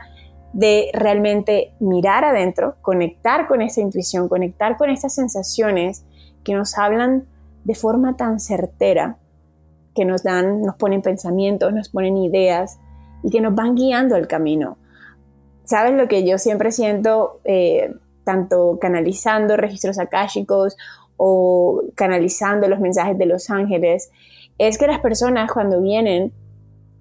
de 0.53 0.91
realmente 0.95 1.75
mirar 1.79 2.25
adentro, 2.25 2.77
conectar 2.81 3.47
con 3.47 3.63
esa 3.63 3.81
intuición, 3.81 4.29
conectar 4.29 4.77
con 4.77 4.91
estas 4.91 5.15
sensaciones 5.15 6.05
que 6.45 6.55
nos 6.55 6.79
hablan 6.79 7.27
de 7.65 7.75
forma 7.75 8.17
tan 8.17 8.41
certera, 8.41 9.19
que 9.95 10.05
nos 10.05 10.23
dan, 10.23 10.63
nos 10.63 10.77
ponen 10.77 11.03
pensamientos, 11.03 11.73
nos 11.73 11.91
ponen 11.91 12.17
ideas 12.17 12.79
y 13.23 13.31
que 13.31 13.41
nos 13.41 13.55
van 13.55 13.75
guiando 13.75 14.17
el 14.17 14.27
camino. 14.27 14.79
¿Sabes 15.65 15.93
lo 15.95 16.09
que 16.09 16.27
yo 16.27 16.39
siempre 16.39 16.73
siento, 16.73 17.41
eh, 17.45 17.93
tanto 18.25 18.79
canalizando 18.81 19.57
registros 19.57 19.99
akáshicos 19.99 20.77
o 21.17 21.83
canalizando 21.95 22.69
los 22.69 22.81
mensajes 22.81 23.19
de 23.19 23.27
los 23.27 23.51
ángeles? 23.51 24.11
Es 24.57 24.79
que 24.79 24.87
las 24.87 25.01
personas 25.01 25.53
cuando 25.53 25.83
vienen 25.83 26.33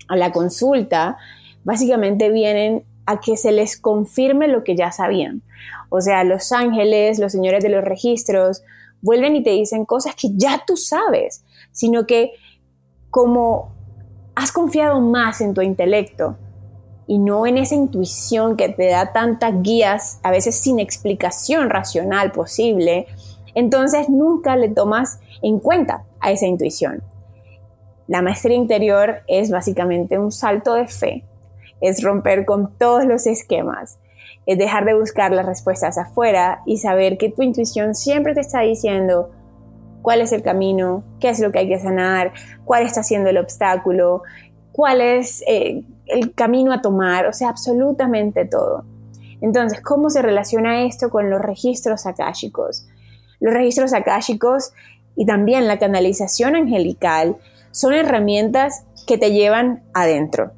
a 0.09 0.15
la 0.17 0.31
consulta, 0.31 1.17
básicamente 1.63 2.29
vienen 2.29 2.83
a 3.07 3.19
que 3.21 3.37
se 3.37 3.51
les 3.51 3.77
confirme 3.77 4.47
lo 4.49 4.63
que 4.63 4.75
ya 4.75 4.91
sabían. 4.91 5.41
O 5.89 6.01
sea, 6.01 6.23
los 6.25 6.51
ángeles, 6.51 7.17
los 7.17 7.31
señores 7.31 7.63
de 7.63 7.69
los 7.69 7.83
registros, 7.83 8.61
vuelven 9.01 9.37
y 9.37 9.43
te 9.43 9.51
dicen 9.51 9.85
cosas 9.85 10.13
que 10.13 10.27
ya 10.35 10.63
tú 10.67 10.75
sabes, 10.75 11.43
sino 11.71 12.05
que 12.05 12.33
como 13.09 13.71
has 14.35 14.51
confiado 14.51 14.99
más 14.99 15.39
en 15.39 15.53
tu 15.53 15.61
intelecto 15.61 16.37
y 17.07 17.17
no 17.17 17.47
en 17.47 17.57
esa 17.57 17.75
intuición 17.75 18.57
que 18.57 18.67
te 18.67 18.89
da 18.89 19.13
tantas 19.13 19.61
guías, 19.61 20.19
a 20.23 20.29
veces 20.29 20.59
sin 20.59 20.79
explicación 20.79 21.69
racional 21.69 22.33
posible, 22.33 23.07
entonces 23.55 24.09
nunca 24.09 24.57
le 24.57 24.67
tomas 24.67 25.21
en 25.41 25.59
cuenta 25.59 26.03
a 26.19 26.31
esa 26.31 26.45
intuición. 26.45 27.01
La 28.07 28.21
maestría 28.21 28.57
interior 28.57 29.21
es 29.27 29.49
básicamente 29.49 30.19
un 30.19 30.33
salto 30.33 30.73
de 30.73 30.87
fe 30.87 31.23
es 31.81 32.03
romper 32.03 32.45
con 32.45 32.73
todos 32.77 33.05
los 33.05 33.27
esquemas, 33.27 33.99
es 34.45 34.57
dejar 34.57 34.85
de 34.85 34.93
buscar 34.93 35.31
las 35.31 35.45
respuestas 35.45 35.97
afuera 35.97 36.61
y 36.65 36.77
saber 36.77 37.17
que 37.17 37.29
tu 37.29 37.41
intuición 37.41 37.95
siempre 37.95 38.33
te 38.33 38.41
está 38.41 38.61
diciendo 38.61 39.29
cuál 40.01 40.21
es 40.21 40.31
el 40.31 40.41
camino, 40.41 41.03
qué 41.19 41.29
es 41.29 41.39
lo 41.39 41.51
que 41.51 41.59
hay 41.59 41.67
que 41.67 41.79
sanar, 41.79 42.31
cuál 42.63 42.83
está 42.83 43.03
siendo 43.03 43.29
el 43.29 43.37
obstáculo, 43.37 44.23
cuál 44.71 45.01
es 45.01 45.43
eh, 45.47 45.83
el 46.05 46.33
camino 46.33 46.71
a 46.71 46.81
tomar, 46.81 47.27
o 47.27 47.33
sea, 47.33 47.49
absolutamente 47.49 48.45
todo. 48.45 48.85
Entonces, 49.41 49.81
¿cómo 49.81 50.09
se 50.09 50.21
relaciona 50.21 50.85
esto 50.85 51.09
con 51.09 51.29
los 51.29 51.41
registros 51.41 52.05
akáshicos? 52.05 52.87
Los 53.39 53.53
registros 53.53 53.93
akáshicos 53.93 54.71
y 55.15 55.25
también 55.25 55.67
la 55.67 55.77
canalización 55.77 56.55
angelical 56.55 57.37
son 57.71 57.93
herramientas 57.93 58.85
que 59.05 59.17
te 59.17 59.31
llevan 59.31 59.83
adentro 59.93 60.53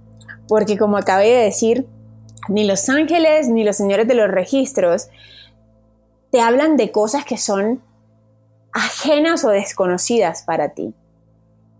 porque 0.49 0.77
como 0.77 0.97
acabé 0.97 1.27
de 1.27 1.43
decir, 1.43 1.87
ni 2.49 2.65
los 2.65 2.89
ángeles 2.89 3.47
ni 3.47 3.63
los 3.63 3.77
señores 3.77 4.07
de 4.07 4.15
los 4.15 4.29
registros 4.29 5.09
te 6.31 6.41
hablan 6.41 6.75
de 6.75 6.91
cosas 6.91 7.23
que 7.23 7.37
son 7.37 7.81
ajenas 8.73 9.45
o 9.45 9.49
desconocidas 9.49 10.43
para 10.43 10.69
ti. 10.69 10.93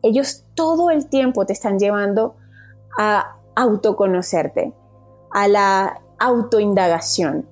Ellos 0.03 0.45
todo 0.53 0.91
el 0.91 1.07
tiempo 1.07 1.45
te 1.45 1.53
están 1.53 1.79
llevando 1.79 2.35
a, 2.97 3.37
autoconocerte, 3.55 4.71
a 5.31 5.47
la 5.47 6.01
autoindagación. 6.19 7.47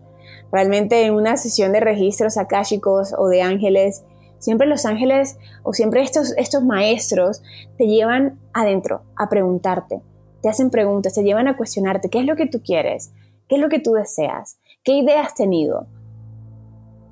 Realmente 0.52 1.04
en 1.04 1.14
una 1.14 1.36
sesión 1.36 1.74
de 1.74 1.80
registros 1.80 2.38
akáshicos 2.38 3.14
o 3.18 3.28
de 3.28 3.42
ángeles, 3.42 4.04
siempre 4.40 4.68
los 4.68 4.86
ángeles 4.86 5.38
o 5.64 5.74
siempre 5.74 6.04
estos, 6.04 6.34
estos 6.38 6.64
maestros 6.64 7.42
te 7.78 7.88
llevan 7.88 8.40
adentro 8.54 9.02
a 9.16 9.30
preguntarte, 9.30 10.02
te 10.48 10.52
hacen 10.52 10.70
preguntas, 10.70 11.14
te 11.14 11.24
llevan 11.24 11.50
a 11.50 11.58
cuestionarte 11.58 12.10
qué 12.10 12.20
es 12.20 12.26
lo 12.26 12.38
que 12.38 12.46
tú 12.46 12.62
quieres, 12.64 13.12
qué 13.50 13.56
es 13.56 13.62
lo 13.62 13.68
que 13.68 13.80
tú 13.80 13.92
deseas, 13.92 14.58
qué 14.82 14.94
idea 14.94 15.20
has 15.20 15.36
tenido, 15.36 15.88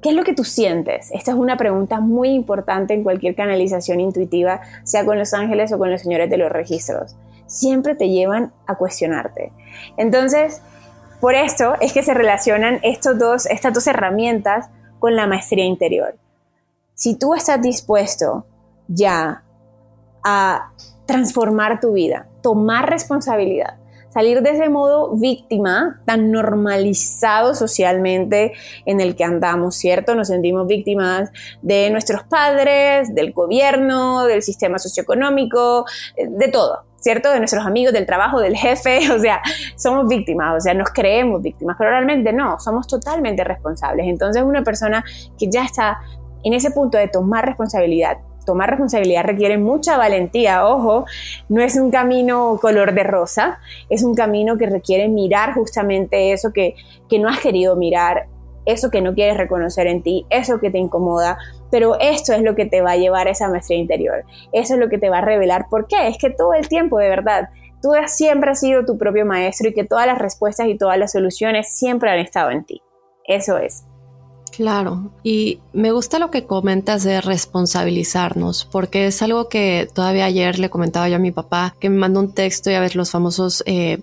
qué 0.01 0.11
es 0.11 0.15
lo 0.15 0.23
que 0.23 0.33
tú 0.33 0.45
sientes. 0.45 1.11
Esta 1.11 1.31
es 1.31 1.37
una 1.37 1.57
pregunta 1.57 1.99
muy 1.99 2.29
importante 2.29 2.93
en 2.93 3.03
cualquier 3.03 3.35
canalización 3.35 3.99
intuitiva, 3.99 4.61
sea 4.83 5.03
con 5.03 5.19
los 5.19 5.33
ángeles 5.33 5.73
o 5.73 5.77
con 5.77 5.91
los 5.91 6.03
señores 6.03 6.29
de 6.29 6.37
los 6.37 6.49
registros. 6.49 7.17
Siempre 7.45 7.93
te 7.93 8.07
llevan 8.07 8.53
a 8.67 8.75
cuestionarte. 8.75 9.51
Entonces, 9.97 10.61
por 11.19 11.35
esto 11.35 11.75
es 11.81 11.91
que 11.91 12.03
se 12.03 12.13
relacionan 12.13 12.79
estos 12.83 13.19
dos, 13.19 13.47
estas 13.47 13.73
dos 13.73 13.85
herramientas 13.85 14.69
con 14.99 15.17
la 15.17 15.27
maestría 15.27 15.65
interior. 15.65 16.15
Si 16.93 17.15
tú 17.15 17.33
estás 17.33 17.61
dispuesto 17.61 18.45
ya 18.87 19.43
a 20.23 20.71
transformar 21.05 21.81
tu 21.81 21.91
vida, 21.91 22.29
tomar 22.45 22.87
responsabilidad, 22.87 23.79
salir 24.09 24.43
de 24.43 24.51
ese 24.51 24.69
modo 24.69 25.15
víctima 25.15 25.99
tan 26.05 26.29
normalizado 26.29 27.55
socialmente 27.55 28.53
en 28.85 29.01
el 29.01 29.15
que 29.15 29.23
andamos, 29.23 29.75
¿cierto? 29.77 30.13
Nos 30.13 30.27
sentimos 30.27 30.67
víctimas 30.67 31.31
de 31.63 31.89
nuestros 31.89 32.21
padres, 32.25 33.15
del 33.15 33.33
gobierno, 33.33 34.25
del 34.25 34.43
sistema 34.43 34.77
socioeconómico, 34.77 35.85
de 36.15 36.47
todo. 36.49 36.85
¿cierto? 36.99 37.31
De 37.31 37.37
nuestros 37.37 37.63
amigos, 37.63 37.93
del 37.93 38.07
trabajo, 38.07 38.39
del 38.39 38.55
jefe, 38.55 39.11
o 39.15 39.19
sea, 39.19 39.39
somos 39.75 40.07
víctimas, 40.07 40.57
o 40.57 40.59
sea, 40.59 40.73
nos 40.75 40.89
creemos 40.89 41.41
víctimas, 41.41 41.75
pero 41.79 41.91
realmente 41.91 42.31
no, 42.31 42.59
somos 42.59 42.87
totalmente 42.87 43.43
responsables. 43.43 44.07
Entonces 44.07 44.43
una 44.43 44.63
persona 44.63 45.03
que 45.37 45.47
ya 45.49 45.65
está 45.65 45.99
en 46.43 46.53
ese 46.53 46.71
punto 46.71 46.97
de 46.97 47.07
tomar 47.07 47.45
responsabilidad, 47.45 48.17
tomar 48.45 48.69
responsabilidad 48.69 49.23
requiere 49.23 49.57
mucha 49.57 49.97
valentía, 49.97 50.65
ojo, 50.65 51.05
no 51.49 51.61
es 51.61 51.75
un 51.75 51.91
camino 51.91 52.57
color 52.61 52.93
de 52.93 53.03
rosa, 53.03 53.59
es 53.89 54.03
un 54.03 54.15
camino 54.15 54.57
que 54.57 54.67
requiere 54.67 55.07
mirar 55.07 55.53
justamente 55.53 56.31
eso 56.31 56.53
que, 56.53 56.75
que 57.09 57.19
no 57.19 57.29
has 57.29 57.39
querido 57.39 57.75
mirar, 57.75 58.27
eso 58.65 58.89
que 58.89 59.01
no 59.01 59.13
quieres 59.13 59.37
reconocer 59.37 59.87
en 59.87 60.01
ti, 60.01 60.25
eso 60.29 60.59
que 60.59 60.71
te 60.71 60.77
incomoda, 60.77 61.37
pero 61.71 61.99
esto 61.99 62.33
es 62.33 62.41
lo 62.41 62.55
que 62.55 62.65
te 62.65 62.81
va 62.81 62.91
a 62.91 62.97
llevar 62.97 63.27
a 63.27 63.31
esa 63.31 63.49
maestría 63.49 63.77
interior, 63.77 64.23
eso 64.51 64.73
es 64.75 64.79
lo 64.79 64.89
que 64.89 64.97
te 64.97 65.09
va 65.09 65.19
a 65.19 65.25
revelar 65.25 65.67
por 65.69 65.87
qué, 65.87 66.07
es 66.07 66.17
que 66.17 66.29
todo 66.29 66.53
el 66.53 66.67
tiempo 66.67 66.97
de 66.97 67.09
verdad 67.09 67.49
tú 67.81 67.91
siempre 68.07 68.51
has 68.51 68.59
sido 68.59 68.85
tu 68.85 68.97
propio 68.97 69.25
maestro 69.25 69.69
y 69.69 69.73
que 69.73 69.83
todas 69.83 70.07
las 70.07 70.17
respuestas 70.17 70.67
y 70.67 70.77
todas 70.77 70.97
las 70.97 71.11
soluciones 71.11 71.69
siempre 71.69 72.09
han 72.09 72.19
estado 72.19 72.49
en 72.49 72.63
ti. 72.63 72.81
Eso 73.27 73.57
es. 73.57 73.85
Claro, 74.55 75.11
y 75.21 75.59
me 75.73 75.91
gusta 75.91 76.17
lo 76.17 76.31
que 76.31 76.45
comentas 76.45 77.03
de 77.03 77.19
responsabilizarnos, 77.19 78.63
porque 78.65 79.07
es 79.07 79.21
algo 79.21 79.49
que 79.49 79.89
todavía 79.93 80.25
ayer 80.25 80.59
le 80.59 80.69
comentaba 80.69 81.09
yo 81.09 81.17
a 81.17 81.19
mi 81.19 81.31
papá, 81.31 81.75
que 81.79 81.89
me 81.89 81.97
mandó 81.97 82.21
un 82.21 82.31
texto 82.31 82.71
y 82.71 82.75
a 82.75 82.79
ver 82.79 82.95
los 82.95 83.11
famosos 83.11 83.63
eh, 83.65 83.99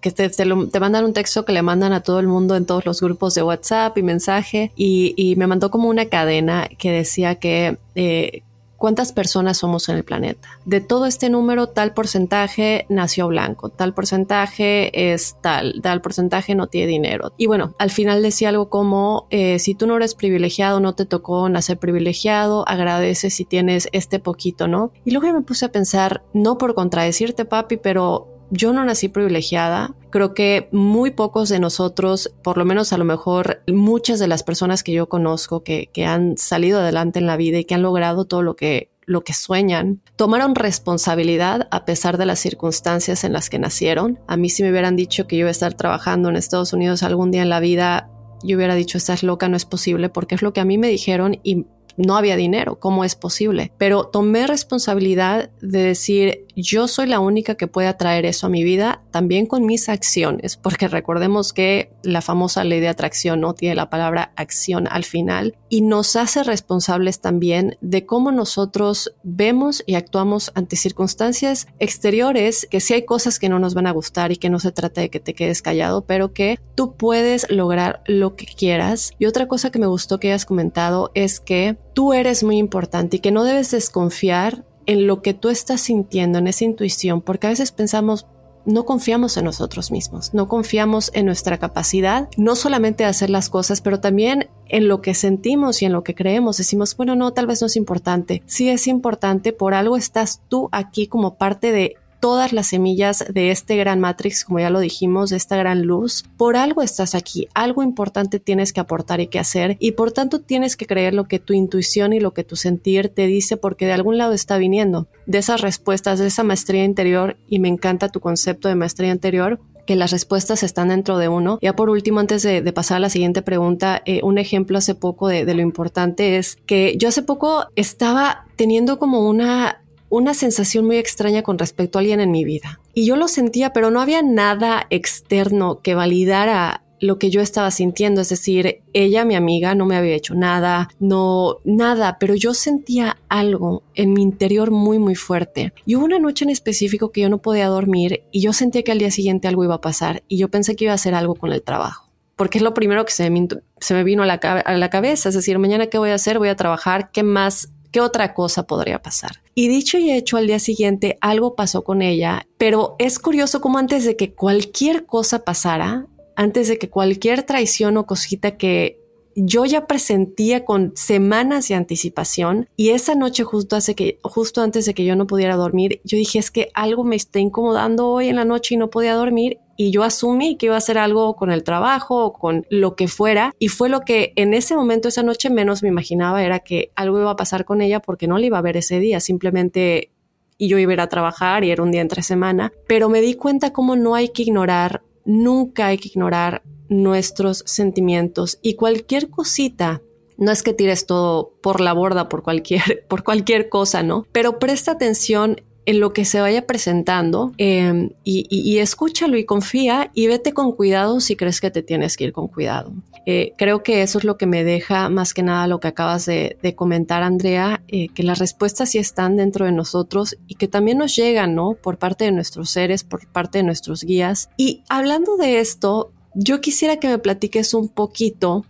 que 0.00 0.10
te, 0.10 0.28
te, 0.28 0.44
mandan 0.44 1.06
un 1.06 1.14
texto 1.14 1.46
que 1.46 1.52
le 1.52 1.62
mandan 1.62 1.94
a 1.94 2.02
todo 2.02 2.20
el 2.20 2.26
mundo 2.26 2.56
en 2.56 2.66
todos 2.66 2.84
los 2.84 3.00
grupos 3.00 3.34
de 3.34 3.42
WhatsApp 3.42 3.96
y 3.96 4.02
mensaje 4.02 4.72
y, 4.76 5.34
me 5.38 5.46
mandó 5.46 5.70
como 5.70 5.88
una 5.88 6.06
cadena 6.06 6.68
que 6.78 6.90
decía 6.90 7.36
que 7.36 7.78
eh, 7.94 8.42
cuántas 8.84 9.14
personas 9.14 9.56
somos 9.56 9.88
en 9.88 9.96
el 9.96 10.04
planeta. 10.04 10.60
De 10.66 10.82
todo 10.82 11.06
este 11.06 11.30
número, 11.30 11.68
tal 11.68 11.94
porcentaje 11.94 12.84
nació 12.90 13.28
blanco, 13.28 13.70
tal 13.70 13.94
porcentaje 13.94 15.14
es 15.14 15.38
tal, 15.40 15.80
tal 15.82 16.02
porcentaje 16.02 16.54
no 16.54 16.66
tiene 16.66 16.88
dinero. 16.88 17.32
Y 17.38 17.46
bueno, 17.46 17.74
al 17.78 17.90
final 17.90 18.22
decía 18.22 18.50
algo 18.50 18.68
como, 18.68 19.26
eh, 19.30 19.58
si 19.58 19.74
tú 19.74 19.86
no 19.86 19.96
eres 19.96 20.14
privilegiado, 20.14 20.80
no 20.80 20.94
te 20.94 21.06
tocó 21.06 21.48
nacer 21.48 21.78
privilegiado, 21.78 22.68
agradece 22.68 23.30
si 23.30 23.46
tienes 23.46 23.88
este 23.92 24.18
poquito, 24.18 24.68
¿no? 24.68 24.92
Y 25.06 25.12
luego 25.12 25.32
me 25.32 25.40
puse 25.40 25.64
a 25.64 25.72
pensar, 25.72 26.22
no 26.34 26.58
por 26.58 26.74
contradecirte, 26.74 27.46
papi, 27.46 27.78
pero 27.78 28.33
yo 28.50 28.72
no 28.72 28.84
nací 28.84 29.08
privilegiada. 29.08 29.94
Creo 30.10 30.34
que 30.34 30.68
muy 30.72 31.10
pocos 31.10 31.48
de 31.48 31.58
nosotros, 31.58 32.32
por 32.42 32.58
lo 32.58 32.64
menos 32.64 32.92
a 32.92 32.98
lo 32.98 33.04
mejor 33.04 33.62
muchas 33.66 34.18
de 34.18 34.28
las 34.28 34.42
personas 34.42 34.82
que 34.82 34.92
yo 34.92 35.08
conozco 35.08 35.62
que, 35.62 35.90
han 36.06 36.36
salido 36.36 36.80
adelante 36.80 37.18
en 37.18 37.26
la 37.26 37.36
vida 37.36 37.58
y 37.58 37.64
que 37.64 37.74
han 37.74 37.82
logrado 37.82 38.24
todo 38.24 38.42
lo 38.42 38.56
que 38.56 38.90
lo 39.06 39.22
que 39.22 39.34
sueñan, 39.34 40.00
tomaron 40.16 40.54
responsabilidad 40.54 41.68
a 41.70 41.84
pesar 41.84 42.16
de 42.16 42.24
las 42.24 42.38
circunstancias 42.38 43.22
en 43.24 43.34
las 43.34 43.50
que 43.50 43.58
nacieron. 43.58 44.18
A 44.26 44.38
mí 44.38 44.48
si 44.48 44.62
me 44.62 44.70
hubieran 44.70 44.96
dicho 44.96 45.26
que 45.26 45.36
yo 45.36 45.40
iba 45.40 45.48
a 45.48 45.50
estar 45.50 45.74
trabajando 45.74 46.30
en 46.30 46.36
Estados 46.36 46.72
Unidos 46.72 47.02
algún 47.02 47.30
día 47.30 47.42
en 47.42 47.50
la 47.50 47.60
vida, 47.60 48.08
yo 48.42 48.56
hubiera 48.56 48.74
dicho, 48.74 48.96
estás 48.96 49.22
loca, 49.22 49.48
no 49.48 49.58
es 49.58 49.66
posible, 49.66 50.08
porque 50.08 50.34
es 50.34 50.42
lo 50.42 50.54
que 50.54 50.60
a 50.60 50.64
mí 50.64 50.78
me 50.78 50.88
dijeron 50.88 51.38
y 51.42 51.66
no 51.96 52.16
había 52.16 52.36
dinero, 52.36 52.78
¿cómo 52.78 53.04
es 53.04 53.14
posible? 53.14 53.72
Pero 53.78 54.04
tomé 54.04 54.46
responsabilidad 54.46 55.50
de 55.60 55.82
decir, 55.82 56.46
yo 56.56 56.88
soy 56.88 57.06
la 57.06 57.20
única 57.20 57.56
que 57.56 57.66
puede 57.66 57.88
atraer 57.88 58.26
eso 58.26 58.46
a 58.46 58.50
mi 58.50 58.62
vida, 58.64 59.02
también 59.10 59.46
con 59.46 59.66
mis 59.66 59.88
acciones, 59.88 60.56
porque 60.56 60.88
recordemos 60.88 61.52
que 61.52 61.90
la 62.02 62.22
famosa 62.22 62.64
ley 62.64 62.80
de 62.80 62.88
atracción 62.88 63.40
no 63.40 63.54
tiene 63.54 63.74
la 63.74 63.90
palabra 63.90 64.32
acción 64.36 64.86
al 64.88 65.04
final 65.04 65.56
y 65.68 65.80
nos 65.80 66.16
hace 66.16 66.44
responsables 66.44 67.20
también 67.20 67.76
de 67.80 68.06
cómo 68.06 68.30
nosotros 68.30 69.14
vemos 69.22 69.82
y 69.86 69.94
actuamos 69.94 70.52
ante 70.54 70.76
circunstancias 70.76 71.66
exteriores, 71.78 72.68
que 72.70 72.80
sí 72.80 72.94
hay 72.94 73.04
cosas 73.04 73.38
que 73.38 73.48
no 73.48 73.58
nos 73.58 73.74
van 73.74 73.86
a 73.86 73.92
gustar 73.92 74.32
y 74.32 74.36
que 74.36 74.50
no 74.50 74.60
se 74.60 74.72
trata 74.72 75.00
de 75.00 75.10
que 75.10 75.20
te 75.20 75.34
quedes 75.34 75.62
callado, 75.62 76.04
pero 76.06 76.32
que 76.32 76.58
tú 76.74 76.96
puedes 76.96 77.50
lograr 77.50 78.02
lo 78.06 78.36
que 78.36 78.46
quieras. 78.46 79.12
Y 79.18 79.26
otra 79.26 79.48
cosa 79.48 79.70
que 79.70 79.78
me 79.78 79.86
gustó 79.86 80.18
que 80.18 80.28
hayas 80.28 80.46
comentado 80.46 81.10
es 81.14 81.40
que 81.40 81.76
tú 81.94 82.12
eres 82.12 82.44
muy 82.44 82.58
importante 82.58 83.16
y 83.16 83.20
que 83.20 83.30
no 83.30 83.44
debes 83.44 83.70
desconfiar 83.70 84.64
en 84.86 85.06
lo 85.06 85.22
que 85.22 85.32
tú 85.32 85.48
estás 85.48 85.80
sintiendo, 85.80 86.38
en 86.38 86.46
esa 86.46 86.64
intuición, 86.64 87.22
porque 87.22 87.46
a 87.46 87.50
veces 87.50 87.72
pensamos, 87.72 88.26
no 88.66 88.84
confiamos 88.84 89.36
en 89.36 89.44
nosotros 89.44 89.90
mismos, 89.90 90.34
no 90.34 90.48
confiamos 90.48 91.10
en 91.14 91.26
nuestra 91.26 91.58
capacidad, 91.58 92.28
no 92.36 92.56
solamente 92.56 93.04
de 93.04 93.10
hacer 93.10 93.30
las 93.30 93.48
cosas, 93.48 93.80
pero 93.80 94.00
también 94.00 94.48
en 94.68 94.88
lo 94.88 95.00
que 95.00 95.14
sentimos 95.14 95.80
y 95.80 95.86
en 95.86 95.92
lo 95.92 96.02
que 96.02 96.14
creemos. 96.14 96.56
Decimos, 96.56 96.96
bueno, 96.96 97.14
no, 97.14 97.32
tal 97.32 97.46
vez 97.46 97.60
no 97.60 97.66
es 97.66 97.76
importante. 97.76 98.42
Sí 98.46 98.68
es 98.68 98.86
importante, 98.86 99.52
por 99.52 99.74
algo 99.74 99.96
estás 99.96 100.42
tú 100.48 100.68
aquí 100.72 101.06
como 101.06 101.36
parte 101.36 101.72
de 101.72 101.96
todas 102.24 102.54
las 102.54 102.68
semillas 102.68 103.22
de 103.28 103.50
este 103.50 103.76
gran 103.76 104.00
Matrix, 104.00 104.46
como 104.46 104.58
ya 104.58 104.70
lo 104.70 104.80
dijimos, 104.80 105.28
de 105.28 105.36
esta 105.36 105.58
gran 105.58 105.82
luz. 105.82 106.24
Por 106.38 106.56
algo 106.56 106.80
estás 106.80 107.14
aquí, 107.14 107.48
algo 107.52 107.82
importante 107.82 108.40
tienes 108.40 108.72
que 108.72 108.80
aportar 108.80 109.20
y 109.20 109.26
que 109.26 109.38
hacer 109.38 109.76
y 109.78 109.92
por 109.92 110.10
tanto 110.10 110.40
tienes 110.40 110.74
que 110.78 110.86
creer 110.86 111.12
lo 111.12 111.24
que 111.24 111.38
tu 111.38 111.52
intuición 111.52 112.14
y 112.14 112.20
lo 112.20 112.32
que 112.32 112.42
tu 112.42 112.56
sentir 112.56 113.10
te 113.10 113.26
dice 113.26 113.58
porque 113.58 113.84
de 113.84 113.92
algún 113.92 114.16
lado 114.16 114.32
está 114.32 114.56
viniendo. 114.56 115.06
De 115.26 115.36
esas 115.36 115.60
respuestas, 115.60 116.18
de 116.18 116.28
esa 116.28 116.44
maestría 116.44 116.84
interior 116.84 117.36
y 117.46 117.58
me 117.58 117.68
encanta 117.68 118.08
tu 118.08 118.20
concepto 118.20 118.68
de 118.68 118.74
maestría 118.74 119.12
interior 119.12 119.60
que 119.84 119.94
las 119.94 120.10
respuestas 120.10 120.62
están 120.62 120.88
dentro 120.88 121.18
de 121.18 121.28
uno. 121.28 121.58
Ya 121.60 121.76
por 121.76 121.90
último, 121.90 122.20
antes 122.20 122.42
de, 122.42 122.62
pasar 122.72 122.96
a 122.96 123.00
la 123.00 123.10
siguiente 123.10 123.42
pregunta, 123.42 124.00
eh, 124.06 124.20
un 124.22 124.38
ejemplo 124.38 124.78
hace 124.78 124.94
poco 124.94 125.28
de, 125.28 125.44
de, 125.44 125.52
lo 125.52 125.60
importante 125.60 126.38
es 126.38 126.56
que 126.64 126.96
yo 126.96 127.08
hace 127.08 127.22
poco 127.22 127.66
estaba 127.76 128.46
teniendo 128.56 128.98
como 128.98 129.28
una 129.28 129.83
una 130.14 130.32
sensación 130.32 130.86
muy 130.86 130.96
extraña 130.96 131.42
con 131.42 131.58
respecto 131.58 131.98
a 131.98 132.00
alguien 132.00 132.20
en 132.20 132.30
mi 132.30 132.44
vida. 132.44 132.80
Y 132.94 133.04
yo 133.04 133.16
lo 133.16 133.26
sentía, 133.26 133.72
pero 133.72 133.90
no 133.90 134.00
había 134.00 134.22
nada 134.22 134.86
externo 134.90 135.80
que 135.82 135.96
validara 135.96 136.84
lo 137.00 137.18
que 137.18 137.30
yo 137.30 137.40
estaba 137.40 137.70
sintiendo, 137.72 138.20
es 138.20 138.28
decir, 138.28 138.82
ella, 138.92 139.24
mi 139.24 139.34
amiga, 139.34 139.74
no 139.74 139.86
me 139.86 139.96
había 139.96 140.14
hecho 140.14 140.34
nada, 140.34 140.88
no, 141.00 141.56
nada, 141.64 142.16
pero 142.20 142.36
yo 142.36 142.54
sentía 142.54 143.18
algo 143.28 143.82
en 143.94 144.12
mi 144.12 144.22
interior 144.22 144.70
muy, 144.70 145.00
muy 145.00 145.16
fuerte. 145.16 145.74
Y 145.84 145.96
hubo 145.96 146.04
una 146.04 146.20
noche 146.20 146.44
en 146.44 146.50
específico 146.50 147.10
que 147.10 147.22
yo 147.22 147.28
no 147.28 147.38
podía 147.38 147.66
dormir 147.66 148.22
y 148.30 148.40
yo 148.40 148.52
sentía 148.52 148.84
que 148.84 148.92
al 148.92 149.00
día 149.00 149.10
siguiente 149.10 149.48
algo 149.48 149.64
iba 149.64 149.74
a 149.74 149.80
pasar 149.80 150.22
y 150.28 150.38
yo 150.38 150.48
pensé 150.48 150.76
que 150.76 150.84
iba 150.84 150.92
a 150.92 150.94
hacer 150.94 151.14
algo 151.14 151.34
con 151.34 151.52
el 151.52 151.62
trabajo. 151.62 152.12
Porque 152.36 152.58
es 152.58 152.62
lo 152.62 152.72
primero 152.72 153.04
que 153.04 153.12
se 153.12 153.28
me, 153.28 153.48
se 153.80 153.94
me 153.94 154.04
vino 154.04 154.22
a 154.22 154.26
la, 154.26 154.34
a 154.34 154.74
la 154.74 154.90
cabeza, 154.90 155.28
es 155.28 155.34
decir, 155.34 155.58
mañana 155.58 155.88
qué 155.88 155.98
voy 155.98 156.10
a 156.10 156.14
hacer, 156.14 156.38
voy 156.38 156.48
a 156.48 156.56
trabajar, 156.56 157.10
¿qué 157.12 157.22
más 157.22 157.73
¿Qué 157.94 158.00
otra 158.00 158.34
cosa 158.34 158.64
podría 158.64 159.00
pasar? 159.00 159.40
Y 159.54 159.68
dicho 159.68 159.98
y 159.98 160.10
hecho, 160.10 160.36
al 160.36 160.48
día 160.48 160.58
siguiente 160.58 161.16
algo 161.20 161.54
pasó 161.54 161.84
con 161.84 162.02
ella, 162.02 162.44
pero 162.58 162.96
es 162.98 163.20
curioso 163.20 163.60
como 163.60 163.78
antes 163.78 164.04
de 164.04 164.16
que 164.16 164.34
cualquier 164.34 165.06
cosa 165.06 165.44
pasara, 165.44 166.08
antes 166.34 166.66
de 166.66 166.76
que 166.76 166.90
cualquier 166.90 167.44
traición 167.44 167.96
o 167.96 168.04
cosita 168.04 168.56
que 168.56 168.98
yo 169.36 169.64
ya 169.64 169.86
presentía 169.86 170.64
con 170.64 170.90
semanas 170.96 171.68
de 171.68 171.76
anticipación 171.76 172.68
y 172.76 172.90
esa 172.90 173.14
noche 173.14 173.44
justo 173.44 173.76
hace 173.76 173.94
que 173.94 174.18
justo 174.24 174.60
antes 174.60 174.86
de 174.86 174.94
que 174.94 175.04
yo 175.04 175.14
no 175.14 175.28
pudiera 175.28 175.54
dormir, 175.54 176.00
yo 176.02 176.16
dije 176.18 176.40
es 176.40 176.50
que 176.50 176.70
algo 176.74 177.04
me 177.04 177.14
está 177.14 177.38
incomodando 177.38 178.08
hoy 178.08 178.28
en 178.28 178.36
la 178.36 178.44
noche 178.44 178.74
y 178.74 178.78
no 178.78 178.90
podía 178.90 179.14
dormir 179.14 179.58
y 179.76 179.90
yo 179.90 180.02
asumí 180.02 180.56
que 180.56 180.66
iba 180.66 180.74
a 180.74 180.78
hacer 180.78 180.98
algo 180.98 181.36
con 181.36 181.50
el 181.50 181.64
trabajo 181.64 182.24
o 182.24 182.32
con 182.32 182.66
lo 182.70 182.96
que 182.96 183.08
fuera 183.08 183.54
y 183.58 183.68
fue 183.68 183.88
lo 183.88 184.00
que 184.00 184.32
en 184.36 184.54
ese 184.54 184.76
momento 184.76 185.08
esa 185.08 185.22
noche 185.22 185.50
menos 185.50 185.82
me 185.82 185.88
imaginaba 185.88 186.42
era 186.42 186.60
que 186.60 186.90
algo 186.96 187.20
iba 187.20 187.30
a 187.30 187.36
pasar 187.36 187.64
con 187.64 187.80
ella 187.80 188.00
porque 188.00 188.26
no 188.26 188.38
le 188.38 188.46
iba 188.46 188.58
a 188.58 188.62
ver 188.62 188.76
ese 188.76 188.98
día, 188.98 189.20
simplemente 189.20 190.10
y 190.56 190.68
yo 190.68 190.78
iba 190.78 190.92
a 190.92 190.94
ir 190.94 191.00
a 191.00 191.08
trabajar 191.08 191.64
y 191.64 191.70
era 191.70 191.82
un 191.82 191.90
día 191.90 192.00
entre 192.00 192.22
semana, 192.22 192.72
pero 192.86 193.08
me 193.08 193.20
di 193.20 193.34
cuenta 193.34 193.72
cómo 193.72 193.96
no 193.96 194.14
hay 194.14 194.28
que 194.28 194.42
ignorar, 194.42 195.02
nunca 195.24 195.86
hay 195.86 195.98
que 195.98 196.08
ignorar 196.08 196.62
nuestros 196.88 197.64
sentimientos 197.66 198.58
y 198.62 198.74
cualquier 198.74 199.30
cosita 199.30 200.02
no 200.36 200.50
es 200.50 200.62
que 200.62 200.74
tires 200.74 201.06
todo 201.06 201.52
por 201.62 201.80
la 201.80 201.92
borda 201.92 202.28
por 202.28 202.42
cualquier, 202.42 203.04
por 203.08 203.24
cualquier 203.24 203.68
cosa, 203.68 204.02
¿no? 204.02 204.26
Pero 204.32 204.58
presta 204.58 204.92
atención 204.92 205.62
en 205.86 206.00
lo 206.00 206.12
que 206.12 206.24
se 206.24 206.40
vaya 206.40 206.66
presentando 206.66 207.52
em, 207.58 208.10
y, 208.24 208.78
escúchalo 208.78 209.36
y 209.36 209.44
confía 209.44 210.10
y 210.14 210.26
vete 210.26 210.52
con 210.52 210.72
cuidado 210.72 211.20
si 211.20 211.36
crees 211.36 211.60
que 211.60 211.70
te 211.70 211.82
tienes 211.82 212.16
que 212.16 212.24
ir 212.24 212.32
con 212.32 212.48
cuidado. 212.48 212.92
Eh, 213.26 213.52
creo 213.56 213.82
que 213.82 214.02
eso 214.02 214.18
es 214.18 214.24
lo 214.24 214.36
que 214.36 214.46
me 214.46 214.64
deja 214.64 215.08
más 215.08 215.32
que 215.32 215.42
nada 215.42 215.66
lo 215.66 215.80
que 215.80 215.88
acabas 215.88 216.26
de, 216.26 216.74
comentar, 216.76 217.22
Andrea, 217.22 217.82
eh, 217.88 218.08
que 218.08 218.22
las 218.22 218.38
respuestas 218.38 218.90
sí 218.90 218.98
están 218.98 219.36
dentro 219.36 219.66
de 219.66 219.72
nosotros 219.72 220.36
y 220.46 220.56
que 220.56 220.68
también 220.68 220.98
nos 220.98 221.14
llegan, 221.16 221.54
¿no? 221.54 221.74
Por 221.74 221.98
parte 221.98 222.24
de 222.24 222.32
nuestros 222.32 222.70
seres, 222.70 223.04
por 223.04 223.26
parte 223.26 223.58
de 223.58 223.64
nuestros 223.64 224.02
guías. 224.02 224.50
Y 224.56 224.82
hablando 224.88 225.36
de 225.36 225.60
esto, 225.60 226.10
yo 226.34 226.60
quisiera 226.60 226.96
que 226.96 227.08
me 227.08 227.18
platiques 227.18 227.74
un 227.74 227.88
poquito. 227.88 228.64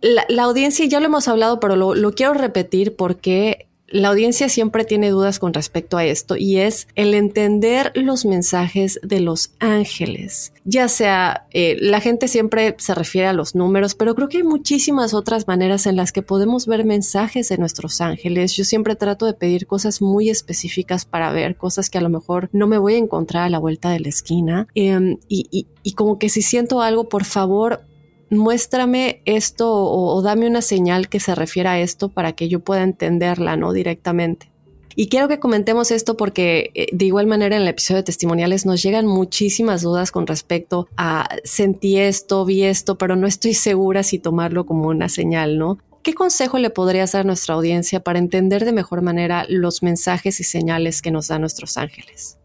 La, 0.00 0.44
audiencia, 0.44 0.86
ya 0.86 1.00
lo 1.00 1.06
hemos 1.06 1.28
hablado, 1.28 1.60
pero 1.60 1.76
lo 1.76 2.14
quiero 2.14 2.34
repetir 2.34 2.96
porque 2.96 3.69
la 3.90 4.08
audiencia 4.08 4.48
siempre 4.48 4.84
tiene 4.84 5.10
dudas 5.10 5.38
con 5.38 5.52
respecto 5.52 5.96
a 5.96 6.04
esto 6.04 6.36
y 6.36 6.58
es 6.58 6.88
el 6.94 7.14
entender 7.14 7.92
los 7.94 8.24
mensajes 8.24 9.00
de 9.02 9.20
los 9.20 9.52
ángeles. 9.58 10.52
Ya 10.64 10.88
sea, 10.88 11.46
eh, 11.50 11.76
la 11.80 12.00
gente 12.00 12.28
siempre 12.28 12.76
se 12.78 12.94
refiere 12.94 13.26
a 13.26 13.32
los 13.32 13.54
números, 13.54 13.94
pero 13.94 14.14
creo 14.14 14.28
que 14.28 14.38
hay 14.38 14.42
muchísimas 14.44 15.14
otras 15.14 15.48
maneras 15.48 15.86
en 15.86 15.96
las 15.96 16.12
que 16.12 16.22
podemos 16.22 16.66
ver 16.66 16.84
mensajes 16.84 17.48
de 17.48 17.58
nuestros 17.58 18.00
ángeles. 18.00 18.54
Yo 18.54 18.64
siempre 18.64 18.96
trato 18.96 19.26
de 19.26 19.34
pedir 19.34 19.66
cosas 19.66 20.00
muy 20.00 20.30
específicas 20.30 21.04
para 21.04 21.32
ver 21.32 21.56
cosas 21.56 21.90
que 21.90 21.98
a 21.98 22.02
lo 22.02 22.10
mejor 22.10 22.48
no 22.52 22.66
me 22.66 22.78
voy 22.78 22.94
a 22.94 22.98
encontrar 22.98 23.44
a 23.44 23.50
la 23.50 23.58
vuelta 23.58 23.90
de 23.90 24.00
la 24.00 24.08
esquina. 24.08 24.68
Em, 24.74 25.18
y, 25.28 25.66
y 25.82 25.92
como 25.92 26.18
que 26.18 26.28
si 26.28 26.42
siento 26.42 26.80
algo, 26.82 27.08
por 27.08 27.24
favor, 27.24 27.82
muéstrame 28.30 29.22
esto 29.24 29.70
o, 29.70 30.22
dame 30.22 30.46
una 30.46 30.62
señal 30.62 31.08
que 31.08 31.20
se 31.20 31.34
refiera 31.34 31.72
a 31.72 31.80
esto 31.80 32.08
para 32.08 32.32
que 32.32 32.48
yo 32.48 32.60
pueda 32.60 32.82
entenderla, 32.82 33.56
¿no? 33.56 33.72
Directamente. 33.72 34.50
Y 34.96 35.08
quiero 35.08 35.28
que 35.28 35.38
comentemos 35.38 35.90
esto 35.90 36.16
porque 36.16 36.70
eh, 36.74 36.86
de 36.92 37.04
igual 37.04 37.26
manera 37.26 37.56
en 37.56 37.62
el 37.62 37.68
episodio 37.68 37.98
de 37.98 38.04
testimoniales 38.04 38.66
nos 38.66 38.82
llegan 38.82 39.06
muchísimas 39.06 39.82
dudas 39.82 40.10
con 40.10 40.26
respecto 40.26 40.88
a 40.96 41.28
sentí 41.44 41.98
esto, 41.98 42.44
vi 42.44 42.64
esto, 42.64 42.98
pero 42.98 43.16
no 43.16 43.26
estoy 43.26 43.54
segura 43.54 44.02
si 44.02 44.18
tomarlo 44.18 44.66
como 44.66 44.88
una 44.88 45.08
señal, 45.08 45.58
¿no? 45.58 45.78
¿Qué 46.02 46.14
consejo 46.14 46.58
le 46.58 46.70
podrías 46.70 47.12
dar 47.12 47.22
a 47.22 47.24
nuestra 47.24 47.54
audiencia 47.54 48.00
para 48.00 48.18
entender 48.18 48.64
de 48.64 48.72
mejor 48.72 49.02
manera 49.02 49.44
los 49.48 49.82
mensajes 49.82 50.40
y 50.40 50.44
señales 50.44 51.02
que 51.02 51.10
nos 51.10 51.28
dan 51.28 51.42
nuestros 51.42 51.76
ángeles? 51.76 52.38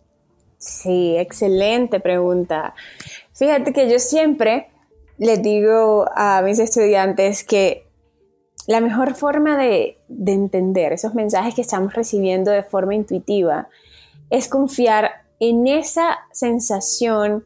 Sí, 0.58 1.16
excelente 1.18 2.00
pregunta. 2.00 2.74
Fíjate 3.34 3.72
que 3.72 3.90
yo 3.90 4.00
siempre 4.00 4.68
les 5.18 5.42
digo 5.42 6.06
a 6.16 6.42
mis 6.42 6.60
estudiantes 6.60 7.44
que 7.44 7.88
la 8.68 8.82
mejor 8.82 9.16
forma 9.16 9.58
de, 9.58 10.00
entender 10.10 10.94
esos 10.94 11.14
mensajes 11.14 11.54
que 11.56 11.62
estamos 11.62 11.94
recibiendo 11.94 12.52
de 12.52 12.64
forma 12.64 12.96
intuitiva 12.96 13.68
es 14.30 14.48
confiar 14.48 15.12
en 15.40 15.68
esa 15.68 16.18
sensación 16.32 17.46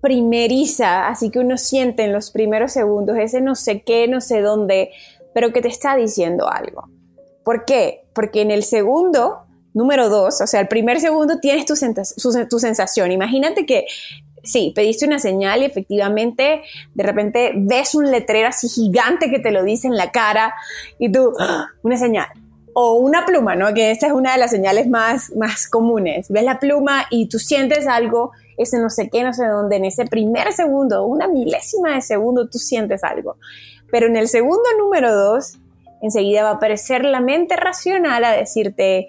primeriza, 0.00 1.08
así 1.08 1.30
que 1.30 1.40
uno 1.40 1.58
siente 1.58 2.04
en 2.04 2.12
los 2.12 2.30
primeros 2.30 2.72
segundos 2.72 3.18
ese 3.18 3.40
no 3.40 3.54
sé 3.54 3.82
qué, 3.82 4.06
no 4.08 4.20
sé 4.20 4.40
dónde, 4.40 4.90
pero 5.34 5.52
que 5.52 5.60
te 5.60 5.68
está 5.68 5.96
diciendo 5.96 6.48
algo. 6.48 6.88
¿Por 7.44 7.64
qué? 7.64 8.06
Porque 8.14 8.42
en 8.42 8.50
el 8.50 8.62
segundo, 8.62 9.40
número 9.74 10.08
dos, 10.08 10.40
o 10.40 10.46
sea, 10.46 10.60
el 10.60 10.68
primer 10.68 11.00
segundo 11.00 11.38
tienes 11.40 11.66
tu, 11.66 11.76
sensación. 11.76 13.12
Imagínate 13.12 13.66
que 13.66 13.86
sí, 14.48 14.72
pediste 14.74 15.06
una 15.06 15.18
señal 15.18 15.62
y 15.62 15.66
efectivamente 15.66 16.62
de 16.94 17.02
repente 17.02 17.52
ves 17.56 17.94
un 17.94 18.10
letrero 18.10 18.48
así 18.48 18.68
gigante 18.68 19.30
que 19.30 19.38
te 19.38 19.50
lo 19.50 19.62
dice 19.62 19.86
en 19.86 19.96
la 19.96 20.10
cara 20.10 20.54
y 20.98 21.12
tú, 21.12 21.32
¡ah! 21.38 21.66
una 21.82 21.96
señal. 21.96 22.28
O 22.80 22.94
una 22.94 23.26
pluma, 23.26 23.56
¿no? 23.56 23.74
Que 23.74 23.90
esta 23.90 24.06
es 24.06 24.12
una 24.12 24.32
de 24.32 24.38
las 24.38 24.52
señales 24.52 24.88
más, 24.88 25.34
más 25.34 25.68
comunes. 25.68 26.28
Ves 26.28 26.44
la 26.44 26.60
pluma 26.60 27.06
y 27.10 27.28
tú 27.28 27.40
sientes 27.40 27.88
algo, 27.88 28.30
ese 28.56 28.78
no 28.78 28.88
sé 28.88 29.08
qué, 29.10 29.24
no 29.24 29.32
sé 29.32 29.46
dónde, 29.46 29.76
en 29.76 29.84
ese 29.84 30.04
primer 30.04 30.52
segundo, 30.52 31.04
una 31.04 31.26
milésima 31.26 31.94
de 31.94 32.02
segundo, 32.02 32.48
tú 32.48 32.58
sientes 32.58 33.02
algo. 33.02 33.36
Pero 33.90 34.06
en 34.06 34.16
el 34.16 34.28
segundo 34.28 34.62
número 34.78 35.12
dos, 35.12 35.58
enseguida 36.02 36.42
va 36.42 36.50
a 36.50 36.54
aparecer 36.54 37.04
la 37.04 37.20
mente 37.20 37.56
racional 37.56 38.24
a 38.24 38.32
decirte, 38.32 39.08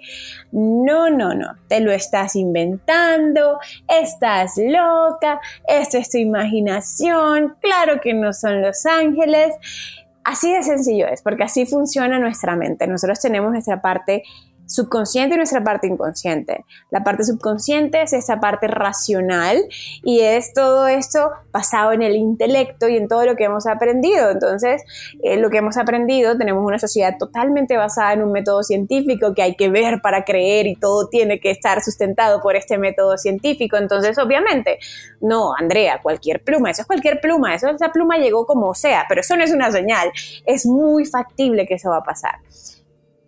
no, 0.52 1.10
no, 1.10 1.34
no, 1.34 1.56
te 1.68 1.80
lo 1.80 1.92
estás 1.92 2.36
inventando, 2.36 3.58
estás 3.88 4.54
loca, 4.56 5.40
esto 5.66 5.98
es 5.98 6.10
tu 6.10 6.18
imaginación, 6.18 7.56
claro 7.60 8.00
que 8.00 8.14
no 8.14 8.32
son 8.32 8.62
los 8.62 8.86
ángeles. 8.86 9.54
Así 10.22 10.52
de 10.52 10.62
sencillo 10.62 11.06
es, 11.08 11.22
porque 11.22 11.44
así 11.44 11.64
funciona 11.64 12.18
nuestra 12.18 12.54
mente. 12.54 12.86
Nosotros 12.86 13.20
tenemos 13.20 13.52
nuestra 13.52 13.80
parte 13.80 14.22
subconsciente 14.70 15.34
y 15.34 15.36
nuestra 15.36 15.64
parte 15.64 15.88
inconsciente. 15.88 16.64
La 16.90 17.02
parte 17.02 17.24
subconsciente 17.24 18.02
es 18.02 18.12
esa 18.12 18.38
parte 18.38 18.68
racional 18.68 19.64
y 20.04 20.20
es 20.20 20.54
todo 20.54 20.86
esto 20.86 21.30
basado 21.52 21.90
en 21.92 22.02
el 22.02 22.14
intelecto 22.14 22.88
y 22.88 22.96
en 22.96 23.08
todo 23.08 23.26
lo 23.26 23.34
que 23.34 23.44
hemos 23.44 23.66
aprendido. 23.66 24.30
Entonces, 24.30 24.82
eh, 25.24 25.38
lo 25.38 25.50
que 25.50 25.58
hemos 25.58 25.76
aprendido, 25.76 26.38
tenemos 26.38 26.64
una 26.64 26.78
sociedad 26.78 27.16
totalmente 27.18 27.76
basada 27.76 28.12
en 28.12 28.22
un 28.22 28.30
método 28.30 28.62
científico 28.62 29.34
que 29.34 29.42
hay 29.42 29.56
que 29.56 29.68
ver 29.68 30.00
para 30.02 30.24
creer 30.24 30.68
y 30.68 30.76
todo 30.76 31.08
tiene 31.08 31.40
que 31.40 31.50
estar 31.50 31.82
sustentado 31.82 32.40
por 32.40 32.54
este 32.54 32.78
método 32.78 33.18
científico. 33.18 33.76
Entonces, 33.76 34.18
obviamente, 34.18 34.78
no, 35.20 35.52
Andrea, 35.58 35.98
cualquier 36.00 36.42
pluma, 36.42 36.70
eso 36.70 36.82
es 36.82 36.86
cualquier 36.86 37.20
pluma, 37.20 37.56
eso 37.56 37.68
esa 37.70 37.90
pluma 37.90 38.18
llegó 38.18 38.46
como 38.46 38.72
sea, 38.74 39.06
pero 39.08 39.20
eso 39.20 39.36
no 39.36 39.42
es 39.42 39.52
una 39.52 39.72
señal. 39.72 40.12
Es 40.46 40.64
muy 40.64 41.06
factible 41.06 41.66
que 41.66 41.74
eso 41.74 41.90
va 41.90 41.96
a 41.96 42.04
pasar. 42.04 42.36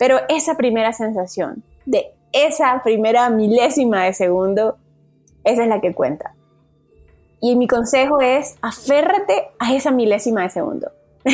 Pero 0.03 0.19
esa 0.29 0.57
primera 0.57 0.93
sensación 0.93 1.63
de 1.87 2.11
esa 2.33 2.81
primera 2.83 3.31
milésima 3.31 4.03
de 4.03 4.13
segundo, 4.13 4.77
esa 5.45 5.63
es 5.63 5.69
la 5.69 5.81
que 5.81 5.95
cuenta. 5.95 6.35
Y 7.41 7.55
mi 7.55 7.69
consejo 7.69 8.21
es, 8.21 8.57
aférrate 8.63 9.51
a 9.61 9.73
esa 9.73 9.93
milésima 9.93 10.43
de 10.43 10.51
segundo. 10.51 10.91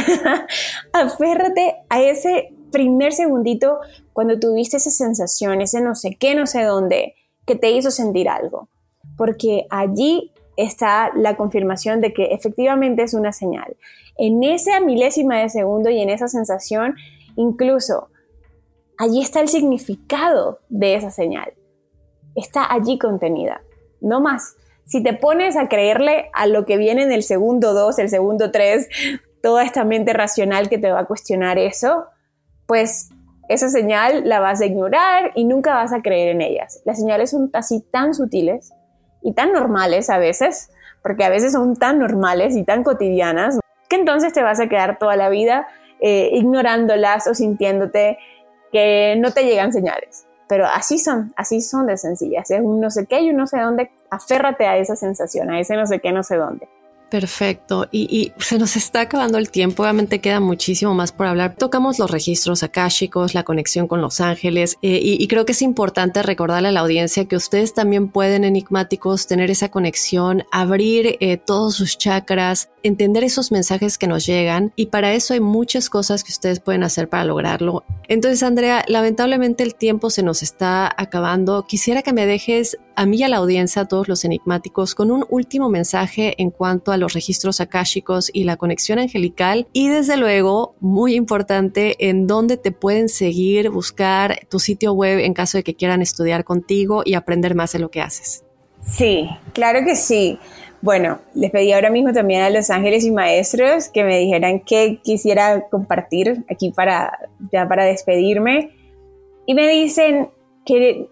aférrate 0.92 1.76
a 1.88 2.02
ese 2.02 2.52
primer 2.70 3.14
segundito 3.14 3.78
cuando 4.12 4.38
tuviste 4.38 4.76
esa 4.76 4.90
sensación, 4.90 5.62
ese 5.62 5.80
no 5.80 5.94
sé 5.94 6.16
qué, 6.20 6.34
no 6.34 6.46
sé 6.46 6.64
dónde, 6.64 7.14
que 7.46 7.54
te 7.54 7.70
hizo 7.70 7.90
sentir 7.90 8.28
algo. 8.28 8.68
Porque 9.16 9.66
allí 9.70 10.30
está 10.58 11.10
la 11.16 11.38
confirmación 11.38 12.02
de 12.02 12.12
que 12.12 12.34
efectivamente 12.34 13.02
es 13.02 13.14
una 13.14 13.32
señal. 13.32 13.78
En 14.18 14.44
esa 14.44 14.78
milésima 14.80 15.38
de 15.38 15.48
segundo 15.48 15.88
y 15.88 16.02
en 16.02 16.10
esa 16.10 16.28
sensación, 16.28 16.96
incluso 17.34 18.08
allí 18.98 19.22
está 19.22 19.40
el 19.40 19.48
significado 19.48 20.60
de 20.68 20.96
esa 20.96 21.10
señal. 21.10 21.54
Está 22.34 22.70
allí 22.70 22.98
contenida, 22.98 23.62
no 24.00 24.20
más. 24.20 24.56
Si 24.84 25.02
te 25.02 25.12
pones 25.14 25.56
a 25.56 25.68
creerle 25.68 26.30
a 26.34 26.46
lo 26.46 26.64
que 26.64 26.76
viene 26.76 27.02
en 27.02 27.12
el 27.12 27.22
segundo 27.22 27.74
2, 27.74 27.98
el 27.98 28.08
segundo 28.08 28.50
3, 28.50 28.88
toda 29.42 29.62
esta 29.62 29.84
mente 29.84 30.12
racional 30.12 30.68
que 30.68 30.78
te 30.78 30.90
va 30.90 31.00
a 31.00 31.06
cuestionar 31.06 31.58
eso, 31.58 32.06
pues 32.66 33.10
esa 33.48 33.68
señal 33.68 34.28
la 34.28 34.40
vas 34.40 34.60
a 34.60 34.66
ignorar 34.66 35.32
y 35.34 35.44
nunca 35.44 35.74
vas 35.74 35.92
a 35.92 36.02
creer 36.02 36.28
en 36.28 36.42
ellas. 36.42 36.82
Las 36.84 36.98
señales 36.98 37.30
son 37.30 37.50
así 37.54 37.80
tan 37.90 38.14
sutiles 38.14 38.72
y 39.22 39.32
tan 39.32 39.52
normales 39.52 40.10
a 40.10 40.18
veces, 40.18 40.70
porque 41.02 41.24
a 41.24 41.30
veces 41.30 41.52
son 41.52 41.76
tan 41.76 41.98
normales 41.98 42.56
y 42.56 42.64
tan 42.64 42.82
cotidianas, 42.82 43.58
que 43.88 43.96
entonces 43.96 44.32
te 44.32 44.42
vas 44.42 44.60
a 44.60 44.68
quedar 44.68 44.98
toda 44.98 45.16
la 45.16 45.28
vida 45.28 45.66
eh, 46.00 46.30
ignorándolas 46.32 47.26
o 47.26 47.34
sintiéndote 47.34 48.18
que 48.70 49.16
no 49.18 49.32
te 49.32 49.44
llegan 49.44 49.72
señales. 49.72 50.26
Pero 50.48 50.64
así 50.66 50.98
son, 50.98 51.32
así 51.36 51.60
son 51.60 51.86
de 51.86 51.96
sencillas. 51.98 52.50
Es 52.50 52.60
un 52.60 52.80
no 52.80 52.90
sé 52.90 53.06
qué 53.06 53.20
y 53.20 53.30
un 53.30 53.36
no 53.36 53.46
sé 53.46 53.58
dónde. 53.58 53.90
Aférrate 54.10 54.66
a 54.66 54.78
esa 54.78 54.96
sensación, 54.96 55.50
a 55.50 55.60
ese 55.60 55.76
no 55.76 55.86
sé 55.86 56.00
qué, 56.00 56.10
no 56.10 56.22
sé 56.22 56.36
dónde. 56.36 56.68
Perfecto. 57.10 57.88
Y, 57.90 58.32
se 58.38 58.58
nos 58.58 58.76
está 58.76 59.02
acabando 59.02 59.38
el 59.38 59.50
tiempo. 59.50 59.82
Obviamente 59.82 60.20
queda 60.20 60.40
muchísimo 60.40 60.94
más 60.94 61.12
por 61.12 61.26
hablar. 61.26 61.54
Tocamos 61.56 61.98
los 61.98 62.10
registros 62.10 62.62
akáshicos, 62.62 63.34
la 63.34 63.44
conexión 63.44 63.88
con 63.88 64.02
los 64.02 64.20
ángeles. 64.20 64.76
Eh, 64.82 65.00
y, 65.02 65.26
creo 65.26 65.46
que 65.46 65.52
es 65.52 65.62
importante 65.62 66.22
recordarle 66.22 66.68
a 66.68 66.72
la 66.72 66.80
audiencia 66.80 67.24
que 67.24 67.36
ustedes 67.36 67.72
también 67.72 68.08
pueden, 68.08 68.44
enigmáticos, 68.44 69.26
tener 69.26 69.50
esa 69.50 69.70
conexión, 69.70 70.44
abrir 70.52 71.16
eh, 71.20 71.38
todos 71.38 71.76
sus 71.76 71.96
chakras, 71.96 72.68
entender 72.82 73.24
esos 73.24 73.52
mensajes 73.52 73.96
que 73.96 74.06
nos 74.06 74.26
llegan. 74.26 74.72
Y 74.76 74.86
para 74.86 75.14
eso 75.14 75.32
hay 75.32 75.40
muchas 75.40 75.88
cosas 75.88 76.24
que 76.24 76.32
ustedes 76.32 76.60
pueden 76.60 76.82
hacer 76.82 77.08
para 77.08 77.24
lograrlo. 77.24 77.84
Entonces, 78.08 78.42
Andrea, 78.42 78.84
lamentablemente 78.86 79.62
el 79.62 79.74
tiempo 79.74 80.10
se 80.10 80.22
nos 80.22 80.42
está 80.42 80.94
acabando. 80.94 81.64
Quisiera 81.66 82.02
que 82.02 82.12
me 82.12 82.26
dejes 82.26 82.76
a 82.96 83.06
mí 83.06 83.18
y 83.18 83.22
a 83.22 83.28
la 83.28 83.36
audiencia, 83.38 83.82
a 83.82 83.84
todos 83.86 84.08
los 84.08 84.24
enigmáticos, 84.24 84.94
con 84.94 85.10
un 85.10 85.24
último 85.30 85.70
mensaje 85.70 86.34
en 86.42 86.50
cuanto 86.50 86.92
a 86.92 86.97
los 86.98 87.14
registros 87.14 87.60
akáshicos 87.60 88.30
y 88.32 88.44
la 88.44 88.56
conexión 88.56 88.98
angelical. 88.98 89.66
Y 89.72 89.88
desde 89.88 90.16
luego, 90.16 90.74
muy 90.80 91.14
importante, 91.14 92.08
en 92.08 92.26
dónde 92.26 92.56
te 92.56 92.72
pueden 92.72 93.08
seguir, 93.08 93.70
buscar 93.70 94.40
tu 94.48 94.58
sitio 94.58 94.92
web 94.92 95.18
en 95.18 95.34
caso 95.34 95.58
de 95.58 95.64
que 95.64 95.74
quieran 95.74 96.02
estudiar 96.02 96.44
contigo 96.44 97.02
y 97.04 97.14
aprender 97.14 97.54
más 97.54 97.72
de 97.72 97.78
lo 97.78 97.90
que 97.90 98.00
haces. 98.00 98.44
Sí, 98.80 99.28
claro 99.52 99.84
que 99.84 99.96
sí. 99.96 100.38
Bueno, 100.80 101.18
les 101.34 101.50
pedí 101.50 101.72
ahora 101.72 101.90
mismo 101.90 102.12
también 102.12 102.42
a 102.42 102.50
los 102.50 102.70
ángeles 102.70 103.04
y 103.04 103.10
maestros 103.10 103.88
que 103.88 104.04
me 104.04 104.18
dijeran 104.18 104.60
qué 104.60 105.00
quisiera 105.02 105.68
compartir 105.68 106.44
aquí 106.48 106.70
para 106.70 107.18
ya 107.50 107.66
para 107.66 107.84
despedirme 107.84 108.70
y 109.44 109.54
me 109.54 109.68
dicen 109.68 110.30
que 110.64 111.08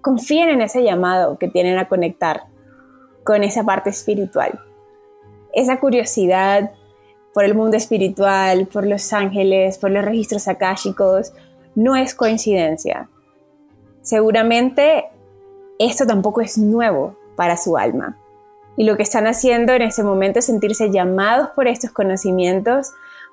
confíen 0.00 0.48
en 0.48 0.62
ese 0.62 0.82
llamado 0.82 1.38
que 1.38 1.46
tienen 1.46 1.78
a 1.78 1.88
conectar 1.88 2.44
con 3.22 3.44
esa 3.44 3.64
parte 3.64 3.90
espiritual. 3.90 4.58
Esa 5.52 5.78
curiosidad 5.78 6.72
por 7.32 7.44
el 7.44 7.54
mundo 7.54 7.76
espiritual, 7.76 8.66
por 8.66 8.86
los 8.86 9.12
ángeles, 9.12 9.78
por 9.78 9.90
los 9.90 10.04
registros 10.04 10.48
akáshicos, 10.48 11.32
no 11.74 11.96
es 11.96 12.14
coincidencia. 12.14 13.08
Seguramente 14.02 15.06
esto 15.78 16.06
tampoco 16.06 16.40
es 16.40 16.58
nuevo 16.58 17.16
para 17.36 17.56
su 17.56 17.76
alma. 17.76 18.18
Y 18.76 18.84
lo 18.84 18.96
que 18.96 19.02
están 19.02 19.26
haciendo 19.26 19.72
en 19.72 19.82
ese 19.82 20.02
momento 20.02 20.38
es 20.38 20.46
sentirse 20.46 20.90
llamados 20.90 21.50
por 21.50 21.68
estos 21.68 21.90
conocimientos, 21.90 22.92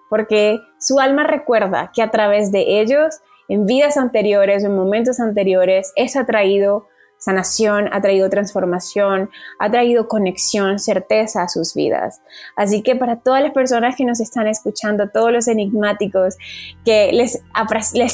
porque 0.09 0.59
su 0.79 0.99
alma 0.99 1.23
recuerda 1.25 1.91
que 1.93 2.01
a 2.01 2.11
través 2.11 2.51
de 2.51 2.79
ellos, 2.81 3.21
en 3.47 3.65
vidas 3.65 3.97
anteriores, 3.97 4.63
en 4.63 4.75
momentos 4.75 5.19
anteriores, 5.19 5.93
eso 5.95 6.19
ha 6.19 6.25
traído 6.25 6.87
sanación, 7.17 7.89
ha 7.91 8.01
traído 8.01 8.29
transformación, 8.29 9.29
ha 9.59 9.71
traído 9.71 10.07
conexión, 10.07 10.79
certeza 10.79 11.43
a 11.43 11.47
sus 11.47 11.73
vidas. 11.73 12.21
Así 12.55 12.83
que 12.83 12.95
para 12.95 13.17
todas 13.17 13.41
las 13.41 13.51
personas 13.51 13.95
que 13.95 14.05
nos 14.05 14.19
están 14.19 14.47
escuchando, 14.47 15.09
todos 15.09 15.31
los 15.31 15.47
enigmáticos 15.47 16.37
que 16.85 17.11
les, 17.13 17.41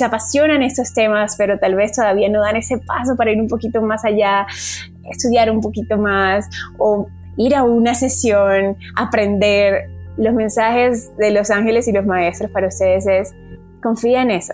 apasionan 0.01 0.63
estos 0.63 0.93
temas, 0.93 1.35
pero 1.37 1.59
tal 1.59 1.75
vez 1.75 1.93
todavía 1.93 2.29
no 2.29 2.41
dan 2.41 2.55
ese 2.55 2.77
paso 2.77 3.15
para 3.15 3.31
ir 3.31 3.39
un 3.39 3.47
poquito 3.47 3.81
más 3.81 4.05
allá, 4.05 4.47
estudiar 5.11 5.51
un 5.51 5.61
poquito 5.61 5.97
más 5.97 6.47
o 6.77 7.07
ir 7.37 7.55
a 7.55 7.63
una 7.63 7.95
sesión, 7.95 8.77
aprender 8.95 9.89
los 10.17 10.33
mensajes 10.33 11.15
de 11.17 11.31
los 11.31 11.49
ángeles 11.49 11.87
y 11.87 11.91
los 11.91 12.05
maestros 12.05 12.51
para 12.51 12.67
ustedes 12.67 13.07
es 13.07 13.35
confía 13.81 14.21
en 14.21 14.31
eso 14.31 14.53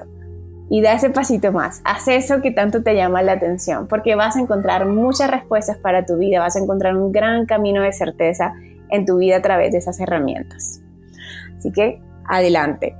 y 0.69 0.81
da 0.81 0.93
ese 0.93 1.09
pasito 1.09 1.51
más, 1.51 1.81
haz 1.83 2.07
eso 2.07 2.41
que 2.41 2.51
tanto 2.51 2.83
te 2.83 2.95
llama 2.95 3.23
la 3.23 3.33
atención, 3.33 3.87
porque 3.87 4.15
vas 4.15 4.35
a 4.35 4.39
encontrar 4.39 4.85
muchas 4.85 5.31
respuestas 5.31 5.77
para 5.77 6.05
tu 6.05 6.17
vida, 6.17 6.39
vas 6.39 6.55
a 6.55 6.59
encontrar 6.59 6.95
un 6.95 7.11
gran 7.11 7.45
camino 7.45 7.81
de 7.81 7.91
certeza 7.91 8.53
en 8.89 9.05
tu 9.05 9.17
vida 9.17 9.37
a 9.37 9.41
través 9.41 9.71
de 9.71 9.79
esas 9.79 9.99
herramientas. 9.99 10.81
Así 11.57 11.71
que 11.71 12.01
adelante. 12.27 12.95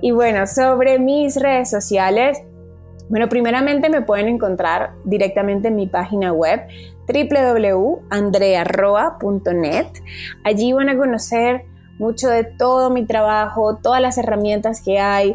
Y 0.00 0.12
bueno, 0.12 0.46
sobre 0.46 1.00
mis 1.00 1.34
redes 1.36 1.70
sociales, 1.70 2.40
bueno, 3.08 3.28
primeramente 3.28 3.88
me 3.88 4.02
pueden 4.02 4.28
encontrar 4.28 4.92
directamente 5.04 5.68
en 5.68 5.76
mi 5.76 5.86
página 5.86 6.32
web 6.32 6.60
www.andrearroa.net. 7.08 9.86
Allí 10.44 10.72
van 10.72 10.88
a 10.90 10.96
conocer 10.96 11.64
mucho 11.98 12.28
de 12.28 12.44
todo 12.44 12.90
mi 12.90 13.06
trabajo, 13.06 13.78
todas 13.82 14.00
las 14.00 14.18
herramientas 14.18 14.80
que 14.82 15.00
hay, 15.00 15.34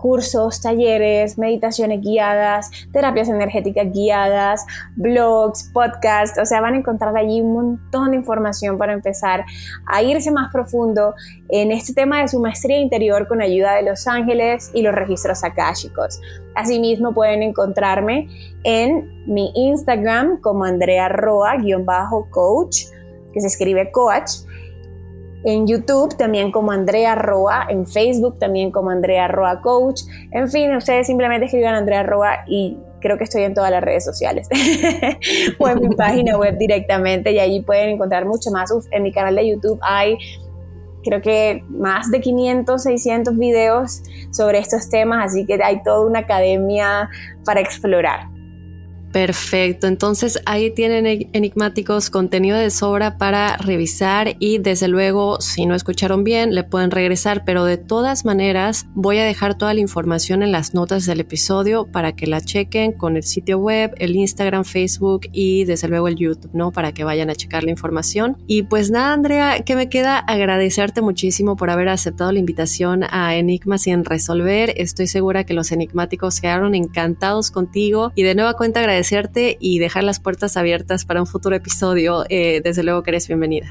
cursos, 0.00 0.60
talleres, 0.60 1.38
meditaciones 1.38 2.00
guiadas, 2.00 2.70
terapias 2.92 3.28
energéticas 3.28 3.92
guiadas, 3.92 4.64
blogs, 4.96 5.70
podcasts, 5.72 6.38
o 6.40 6.46
sea, 6.46 6.60
van 6.60 6.74
a 6.74 6.78
encontrar 6.78 7.16
allí 7.16 7.40
un 7.40 7.52
montón 7.52 8.10
de 8.10 8.16
información 8.16 8.78
para 8.78 8.92
empezar 8.92 9.44
a 9.86 10.02
irse 10.02 10.30
más 10.30 10.50
profundo 10.52 11.14
en 11.48 11.70
este 11.70 11.92
tema 11.92 12.20
de 12.22 12.28
su 12.28 12.40
maestría 12.40 12.78
interior 12.78 13.28
con 13.28 13.42
ayuda 13.42 13.74
de 13.74 13.82
los 13.82 14.06
ángeles 14.06 14.70
y 14.74 14.82
los 14.82 14.94
registros 14.94 15.44
akáshicos. 15.44 16.20
Asimismo 16.54 17.12
pueden 17.12 17.42
encontrarme 17.42 18.28
en 18.64 19.24
mi 19.26 19.52
Instagram 19.54 20.40
como 20.40 20.64
Andrea 20.64 21.08
Roa-coach, 21.08 22.86
que 23.32 23.40
se 23.40 23.46
escribe 23.46 23.90
coach, 23.92 24.30
en 25.44 25.66
YouTube 25.66 26.16
también 26.16 26.50
como 26.50 26.72
Andrea 26.72 27.14
Roa, 27.14 27.66
en 27.68 27.86
Facebook 27.86 28.38
también 28.38 28.70
como 28.70 28.90
Andrea 28.90 29.28
Roa 29.28 29.60
Coach. 29.60 30.02
En 30.32 30.50
fin, 30.50 30.74
ustedes 30.74 31.06
simplemente 31.06 31.46
escriban 31.46 31.74
Andrea 31.74 32.02
Roa 32.02 32.44
y 32.46 32.76
creo 33.00 33.16
que 33.16 33.24
estoy 33.24 33.42
en 33.42 33.54
todas 33.54 33.70
las 33.70 33.82
redes 33.82 34.04
sociales 34.04 34.48
o 35.58 35.68
en 35.68 35.80
mi 35.80 35.94
página 35.94 36.36
web 36.36 36.58
directamente 36.58 37.32
y 37.32 37.38
allí 37.38 37.62
pueden 37.62 37.90
encontrar 37.90 38.26
mucho 38.26 38.50
más. 38.50 38.70
en 38.90 39.02
mi 39.02 39.12
canal 39.12 39.36
de 39.36 39.48
YouTube 39.48 39.78
hay 39.82 40.18
creo 41.02 41.22
que 41.22 41.64
más 41.68 42.10
de 42.10 42.20
500, 42.20 42.82
600 42.82 43.36
videos 43.38 44.02
sobre 44.30 44.58
estos 44.58 44.90
temas, 44.90 45.26
así 45.26 45.46
que 45.46 45.58
hay 45.62 45.82
toda 45.82 46.06
una 46.06 46.20
academia 46.20 47.08
para 47.44 47.60
explorar. 47.60 48.28
Perfecto, 49.12 49.88
entonces 49.88 50.40
ahí 50.46 50.70
tienen 50.70 51.28
enigmáticos 51.32 52.10
contenido 52.10 52.56
de 52.56 52.70
sobra 52.70 53.18
para 53.18 53.56
revisar 53.56 54.36
y 54.38 54.58
desde 54.58 54.86
luego 54.86 55.40
si 55.40 55.66
no 55.66 55.74
escucharon 55.74 56.22
bien 56.22 56.54
le 56.54 56.62
pueden 56.62 56.92
regresar, 56.92 57.44
pero 57.44 57.64
de 57.64 57.76
todas 57.76 58.24
maneras 58.24 58.86
voy 58.94 59.18
a 59.18 59.24
dejar 59.24 59.58
toda 59.58 59.74
la 59.74 59.80
información 59.80 60.44
en 60.44 60.52
las 60.52 60.74
notas 60.74 61.06
del 61.06 61.18
episodio 61.18 61.86
para 61.90 62.12
que 62.12 62.28
la 62.28 62.40
chequen 62.40 62.92
con 62.92 63.16
el 63.16 63.24
sitio 63.24 63.58
web, 63.58 63.94
el 63.98 64.14
Instagram, 64.14 64.64
Facebook 64.64 65.22
y 65.32 65.64
desde 65.64 65.88
luego 65.88 66.06
el 66.06 66.14
YouTube, 66.14 66.50
¿no? 66.52 66.70
Para 66.70 66.92
que 66.92 67.02
vayan 67.02 67.30
a 67.30 67.34
checar 67.34 67.64
la 67.64 67.70
información. 67.70 68.36
Y 68.46 68.62
pues 68.62 68.92
nada, 68.92 69.12
Andrea, 69.12 69.64
que 69.64 69.74
me 69.74 69.88
queda 69.88 70.18
agradecerte 70.18 71.02
muchísimo 71.02 71.56
por 71.56 71.70
haber 71.70 71.88
aceptado 71.88 72.30
la 72.30 72.38
invitación 72.38 73.02
a 73.10 73.34
Enigmas 73.34 73.82
sin 73.82 74.04
resolver. 74.04 74.72
Estoy 74.76 75.08
segura 75.08 75.42
que 75.42 75.54
los 75.54 75.72
enigmáticos 75.72 76.40
quedaron 76.40 76.76
encantados 76.76 77.50
contigo 77.50 78.12
y 78.14 78.22
de 78.22 78.36
nueva 78.36 78.54
cuenta 78.54 78.78
agradecerte 78.78 78.99
agradecerte 79.00 79.56
y 79.58 79.78
dejar 79.78 80.04
las 80.04 80.20
puertas 80.20 80.56
abiertas 80.56 81.04
para 81.04 81.20
un 81.20 81.26
futuro 81.26 81.56
episodio. 81.56 82.24
Eh, 82.28 82.60
desde 82.62 82.82
luego 82.82 83.02
que 83.02 83.10
eres 83.10 83.28
bienvenida. 83.28 83.66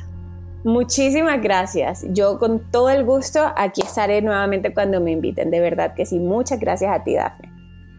Muchísimas 0.63 1.41
gracias. 1.41 2.05
Yo 2.09 2.37
con 2.39 2.59
todo 2.71 2.89
el 2.89 3.05
gusto 3.05 3.39
aquí 3.55 3.81
estaré 3.81 4.21
nuevamente 4.21 4.73
cuando 4.73 4.99
me 4.99 5.11
inviten. 5.11 5.51
De 5.51 5.59
verdad 5.59 5.93
que 5.93 6.05
sí. 6.05 6.19
Muchas 6.19 6.59
gracias 6.59 6.91
a 6.91 7.03
ti, 7.03 7.15
Dafne. 7.15 7.48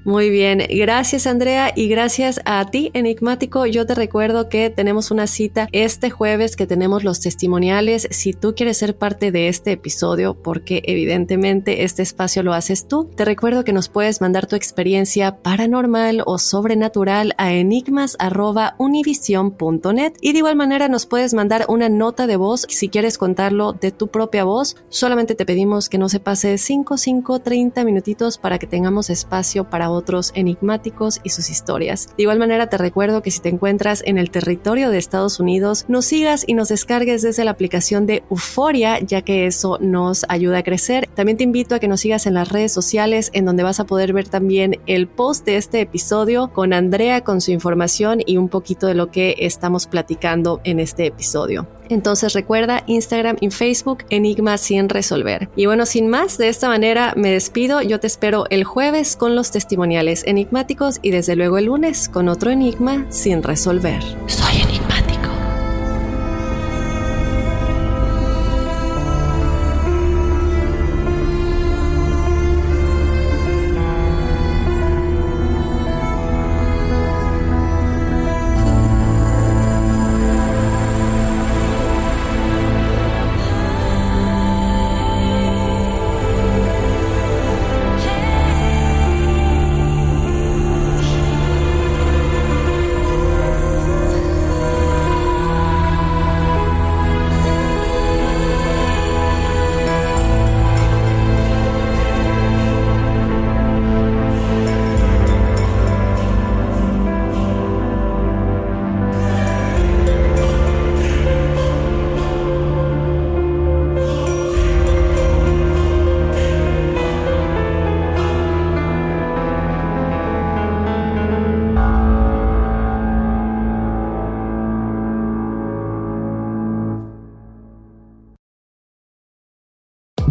Muy 0.03 0.30
bien, 0.30 0.62
gracias 0.66 1.26
Andrea 1.26 1.74
y 1.76 1.88
gracias 1.88 2.40
a 2.46 2.64
ti 2.70 2.90
Enigmático. 2.94 3.66
Yo 3.66 3.84
te 3.84 3.94
recuerdo 3.94 4.48
que 4.48 4.70
tenemos 4.70 5.11
una 5.11 5.26
cita 5.26 5.68
este 5.72 6.09
jueves 6.09 6.57
que 6.57 6.66
tenemos 6.66 7.05
los 7.05 7.20
testimoniales. 7.20 8.09
Si 8.11 8.32
tú 8.32 8.55
quieres 8.55 8.78
ser 8.78 8.96
parte 8.96 9.30
de 9.30 9.48
este 9.48 9.72
episodio, 9.72 10.32
porque 10.32 10.80
evidentemente 10.86 11.84
este 11.84 12.03
espacio 12.03 12.42
lo 12.42 12.55
haces 12.55 12.88
tú, 12.88 13.11
te 13.14 13.26
recuerdo 13.26 13.62
que 13.62 13.74
nos 13.74 13.90
puedes 13.90 14.22
mandar 14.22 14.46
tu 14.46 14.57
experiencia 14.57 15.42
paranormal 15.42 16.22
o 16.24 16.38
sobrenatural 16.38 17.34
a 17.36 17.53
enigmas.univision.net 17.53 20.12
y 20.22 20.32
de 20.32 20.38
igual 20.38 20.57
manera 20.57 20.88
nos 20.88 21.05
puedes 21.05 21.34
mandar 21.34 21.66
una 21.68 21.90
nota 21.90 22.26
de 22.26 22.36
voz 22.36 22.64
si 22.70 22.88
quieres 22.88 23.18
contarlo 23.18 23.74
de 23.74 23.90
tu 23.90 24.09
propia 24.09 24.44
voz. 24.44 24.76
Solamente 24.88 25.34
te 25.34 25.44
pedimos 25.44 25.90
que 25.90 25.98
no 25.98 26.09
se 26.09 26.20
pase 26.20 26.57
5, 26.57 26.96
5, 26.96 27.40
30 27.40 27.84
minutitos 27.84 28.38
para 28.38 28.59
que 28.59 28.66
tengamos 28.66 29.11
espacio 29.11 29.68
para 29.68 29.89
otros 29.91 30.32
enigmáticos 30.34 31.20
y 31.22 31.30
sus 31.30 31.51
historias. 31.51 32.09
De 32.16 32.22
igual 32.22 32.38
manera 32.38 32.68
te 32.68 32.78
recuerdo 32.78 33.22
que 33.22 33.30
si 33.30 33.41
te 33.41 33.49
encuentras 33.49 34.03
en 34.07 34.18
el 34.18 34.30
territorio 34.30 34.91
de 34.91 34.99
Estados 34.99 35.41
Unidos, 35.41 35.84
nos 35.88 36.07
sigas 36.07 36.45
y 36.47 36.55
nos 36.55 36.68
descargues 36.68 37.22
desde 37.22 37.45
la 37.45 37.53
aplicación 37.53 38.07
de 38.07 38.22
Euforia, 38.30 38.99
ya 39.01 39.22
que 39.22 39.47
eso 39.47 39.78
nos 39.80 40.24
ayuda 40.28 40.59
a 40.59 40.62
crecer. 40.62 41.09
También 41.14 41.38
te 41.38 41.45
invito 41.45 41.74
a 41.74 41.78
que 41.78 41.88
nos 41.88 42.01
sigas 42.01 42.26
en 42.26 42.34
las 42.34 42.49
redes 42.49 42.72
sociales, 42.72 43.30
en 43.32 43.45
donde 43.45 43.62
vas 43.62 43.80
a 43.80 43.84
poder 43.84 44.12
ver 44.12 44.28
también 44.28 44.80
el 44.86 45.09
post 45.09 45.45
de 45.45 45.57
este 45.57 45.80
episodio 45.80 46.53
con 46.53 46.72
Andrea, 46.72 47.22
con 47.22 47.41
su 47.41 47.51
información 47.51 48.20
y 48.24 48.36
un 48.36 48.49
poquito 48.49 48.86
de 48.86 48.95
lo 48.95 49.11
que 49.11 49.36
estamos 49.38 49.86
platicando 49.86 50.61
en 50.64 50.80
este 50.80 51.07
episodio. 51.07 51.80
Entonces 51.91 52.32
recuerda 52.32 52.82
Instagram 52.86 53.36
y 53.41 53.51
Facebook 53.51 54.05
Enigma 54.09 54.57
sin 54.57 54.88
resolver. 54.88 55.49
Y 55.57 55.66
bueno, 55.66 55.84
sin 55.84 56.09
más, 56.09 56.38
de 56.38 56.49
esta 56.49 56.68
manera 56.68 57.12
me 57.16 57.30
despido. 57.30 57.82
Yo 57.82 58.01
te 58.01 58.07
espero 58.07 58.47
el 58.51 58.64
jueves 58.64 59.16
con 59.16 59.34
los 59.34 59.51
testimoniales 59.51 60.24
enigmáticos 60.26 60.99
y 61.03 61.11
desde 61.11 61.36
luego 61.36 61.59
el 61.59 61.66
lunes 61.66 62.09
con 62.09 62.28
otro 62.28 62.51
enigma 62.51 63.07
sin 63.11 63.43
resolver. 63.43 64.03
Soy 64.26 64.62
enigmático. 64.62 65.39